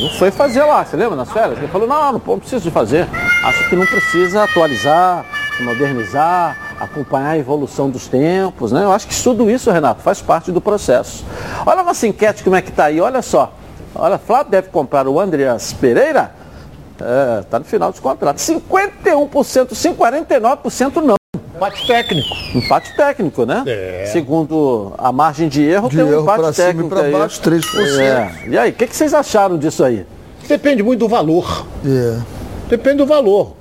Não 0.01 0.09
foi 0.19 0.29
fazer 0.29 0.61
lá, 0.63 0.83
você 0.83 0.97
lembra 0.97 1.15
nas 1.15 1.31
férias? 1.31 1.57
Ele 1.57 1.69
falou, 1.69 1.87
não, 1.87 2.11
não, 2.11 2.19
preciso 2.19 2.65
de 2.65 2.71
fazer. 2.71 3.07
Acho 3.41 3.69
que 3.69 3.75
não 3.75 3.85
precisa 3.85 4.43
atualizar, 4.43 5.25
modernizar, 5.61 6.57
acompanhar 6.77 7.29
a 7.29 7.37
evolução 7.37 7.89
dos 7.89 8.05
tempos, 8.05 8.73
né? 8.73 8.83
Eu 8.83 8.91
acho 8.91 9.07
que 9.07 9.23
tudo 9.23 9.49
isso, 9.49 9.71
Renato, 9.71 10.01
faz 10.01 10.21
parte 10.21 10.51
do 10.51 10.59
processo. 10.59 11.25
Olha 11.65 11.79
a 11.79 11.83
nossa 11.83 12.05
enquete 12.05 12.43
como 12.43 12.57
é 12.57 12.61
que 12.61 12.73
tá 12.73 12.85
aí, 12.85 12.99
olha 12.99 13.21
só. 13.21 13.53
Olha, 13.95 14.17
Flávio 14.17 14.51
deve 14.51 14.67
comprar 14.67 15.07
o 15.07 15.17
Andreas 15.17 15.71
Pereira, 15.71 16.31
é, 16.99 17.43
tá 17.43 17.59
no 17.59 17.65
final 17.65 17.91
dos 17.91 18.01
contratos. 18.01 18.43
51%, 18.43 19.73
sim, 19.73 19.93
49% 19.93 20.95
não. 21.01 21.15
Empate 21.65 21.87
técnico. 21.87 22.35
Empate 22.53 22.95
técnico, 22.95 23.45
né? 23.45 23.63
É. 23.65 24.05
Segundo 24.11 24.93
a 24.97 25.11
margem 25.11 25.47
de 25.49 25.63
erro, 25.63 25.89
De 25.89 25.95
tem 25.97 26.05
um 26.05 26.11
erro 26.11 26.21
empate 26.23 26.39
pra 26.41 26.53
cima 26.53 26.67
e 26.67 26.71
técnico 26.71 26.89
pra 26.89 27.03
baixo, 27.19 27.41
3%. 27.41 27.99
É. 27.99 28.49
E 28.49 28.57
aí, 28.57 28.69
o 28.69 28.73
que, 28.73 28.87
que 28.87 28.95
vocês 28.95 29.13
acharam 29.13 29.57
disso 29.57 29.83
aí? 29.83 30.05
Depende 30.47 30.83
muito 30.83 30.99
do 30.99 31.07
valor. 31.07 31.65
É. 31.85 32.19
Depende 32.69 32.97
do 32.97 33.05
valor. 33.05 33.53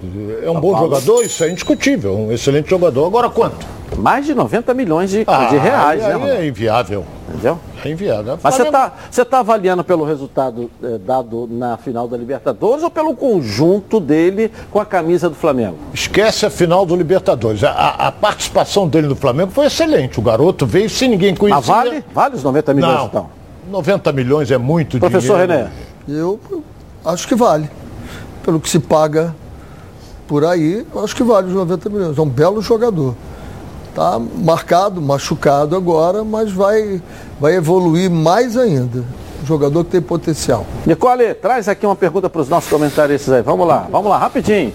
É 0.42 0.50
um 0.50 0.60
bom 0.60 0.72
Paulo. 0.72 0.88
jogador, 0.94 1.22
isso 1.22 1.42
é 1.44 1.50
indiscutível. 1.50 2.14
Um 2.16 2.32
excelente 2.32 2.68
jogador. 2.70 3.06
Agora 3.06 3.28
quanto? 3.30 3.66
Mais 3.96 4.26
de 4.26 4.34
90 4.34 4.72
milhões 4.74 5.10
de, 5.10 5.24
Ah, 5.26 5.46
de 5.46 5.56
reais, 5.56 6.02
aí, 6.02 6.08
né? 6.08 6.14
Ronaldo? 6.14 6.34
é 6.42 6.46
inviável. 6.46 7.04
Entendeu? 7.28 7.58
É 7.82 7.90
inviável. 7.90 8.38
Mas 8.42 8.54
você 8.54 8.62
está 8.64 8.92
você 9.10 9.24
tá 9.24 9.38
avaliando 9.40 9.82
pelo 9.82 10.04
resultado 10.04 10.70
eh, 10.82 10.98
dado 10.98 11.48
na 11.50 11.76
final 11.78 12.06
da 12.06 12.16
Libertadores 12.18 12.82
ou 12.84 12.90
pelo 12.90 13.16
conjunto 13.16 13.98
dele 13.98 14.52
com 14.70 14.78
a 14.78 14.84
camisa 14.84 15.28
do 15.30 15.34
Flamengo? 15.34 15.76
Esquece 15.94 16.44
a 16.44 16.50
final 16.50 16.84
do 16.84 16.94
Libertadores. 16.94 17.64
A, 17.64 17.70
a- 17.70 18.08
a 18.08 18.12
participação 18.12 18.86
dele 18.86 19.06
no 19.06 19.16
Flamengo 19.16 19.50
foi 19.52 19.66
excelente. 19.66 20.18
O 20.18 20.22
garoto 20.22 20.66
veio 20.66 20.90
sem 20.90 21.08
ninguém 21.08 21.34
conhecer. 21.34 21.56
Mas 21.56 21.66
vale? 21.66 22.04
Vale 22.12 22.36
os 22.36 22.42
90 22.42 22.74
milhões 22.74 22.94
Não. 22.98 23.06
então? 23.06 23.30
90 23.70 24.12
milhões 24.12 24.50
é 24.50 24.58
muito 24.58 24.98
Professor 24.98 25.38
dinheiro. 25.40 25.52
René. 25.52 25.70
Eu 26.06 26.38
acho 27.04 27.26
que 27.26 27.34
vale. 27.34 27.70
Pelo 28.42 28.60
que 28.60 28.68
se 28.68 28.78
paga 28.78 29.34
por 30.28 30.44
aí, 30.44 30.86
eu 30.94 31.02
acho 31.02 31.16
que 31.16 31.22
vale 31.22 31.48
os 31.48 31.54
90 31.54 31.88
milhões. 31.88 32.18
É 32.18 32.20
um 32.20 32.28
belo 32.28 32.60
jogador. 32.60 33.14
Tá 33.94 34.18
marcado, 34.18 35.00
machucado 35.00 35.76
agora, 35.76 36.24
mas 36.24 36.50
vai, 36.50 37.00
vai 37.38 37.54
evoluir 37.54 38.10
mais 38.10 38.56
ainda. 38.56 39.04
Um 39.42 39.46
jogador 39.46 39.84
que 39.84 39.92
tem 39.92 40.02
potencial. 40.02 40.66
Nicole, 40.84 41.32
traz 41.34 41.68
aqui 41.68 41.86
uma 41.86 41.94
pergunta 41.94 42.28
para 42.28 42.40
os 42.40 42.48
nossos 42.48 42.68
comentaristas 42.68 43.32
aí. 43.32 43.42
Vamos 43.42 43.66
lá, 43.68 43.86
vamos 43.90 44.10
lá, 44.10 44.18
rapidinho. 44.18 44.72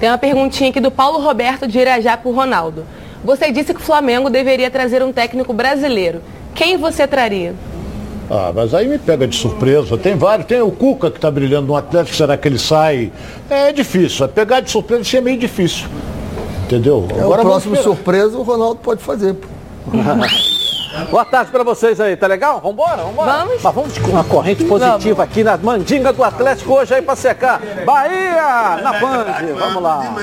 Tem 0.00 0.08
uma 0.08 0.18
perguntinha 0.18 0.70
aqui 0.70 0.80
do 0.80 0.90
Paulo 0.90 1.20
Roberto 1.20 1.68
de 1.68 1.78
Irajá 1.78 2.16
pro 2.16 2.32
Ronaldo. 2.32 2.84
Você 3.24 3.52
disse 3.52 3.72
que 3.72 3.80
o 3.80 3.84
Flamengo 3.84 4.28
deveria 4.28 4.70
trazer 4.70 5.02
um 5.02 5.12
técnico 5.12 5.52
brasileiro. 5.52 6.20
Quem 6.54 6.76
você 6.76 7.06
traria? 7.06 7.54
Ah, 8.28 8.50
mas 8.52 8.74
aí 8.74 8.88
me 8.88 8.98
pega 8.98 9.28
de 9.28 9.36
surpresa. 9.36 9.96
Tem 9.96 10.16
vários. 10.16 10.48
Tem 10.48 10.60
o 10.60 10.70
Cuca 10.70 11.10
que 11.10 11.18
está 11.18 11.30
brilhando 11.30 11.68
no 11.68 11.76
Atlético. 11.76 12.16
Será 12.16 12.36
que 12.36 12.48
ele 12.48 12.58
sai? 12.58 13.12
É 13.48 13.72
difícil. 13.72 14.24
É 14.24 14.28
pegar 14.28 14.60
de 14.60 14.70
surpresa 14.70 15.02
isso 15.02 15.16
é 15.16 15.20
meio 15.20 15.38
difícil. 15.38 15.86
Entendeu? 16.66 17.06
É 17.10 17.24
o 17.24 17.28
vamos 17.28 17.42
próximo 17.42 17.76
surpresa 17.76 18.36
o 18.36 18.42
Ronaldo 18.42 18.80
pode 18.82 19.00
fazer. 19.00 19.34
pô. 19.34 19.46
Boa 21.10 21.24
tarde 21.24 21.50
para 21.52 21.62
vocês 21.62 22.00
aí, 22.00 22.16
tá 22.16 22.26
legal? 22.26 22.60
Vambora, 22.60 23.04
vambora? 23.04 23.32
Vamos. 23.32 23.62
Mas 23.62 23.74
vamos 23.74 23.98
com 23.98 24.10
uma 24.10 24.24
corrente 24.24 24.64
positiva 24.64 25.22
aqui 25.22 25.44
na 25.44 25.56
mandinga 25.56 26.12
do 26.12 26.24
Atlético 26.24 26.72
hoje 26.72 26.94
aí 26.94 27.02
para 27.02 27.14
secar. 27.14 27.60
Bahia 27.84 28.80
na 28.82 28.92
Band, 28.94 29.26
vamos 29.56 29.82
lá. 29.82 30.14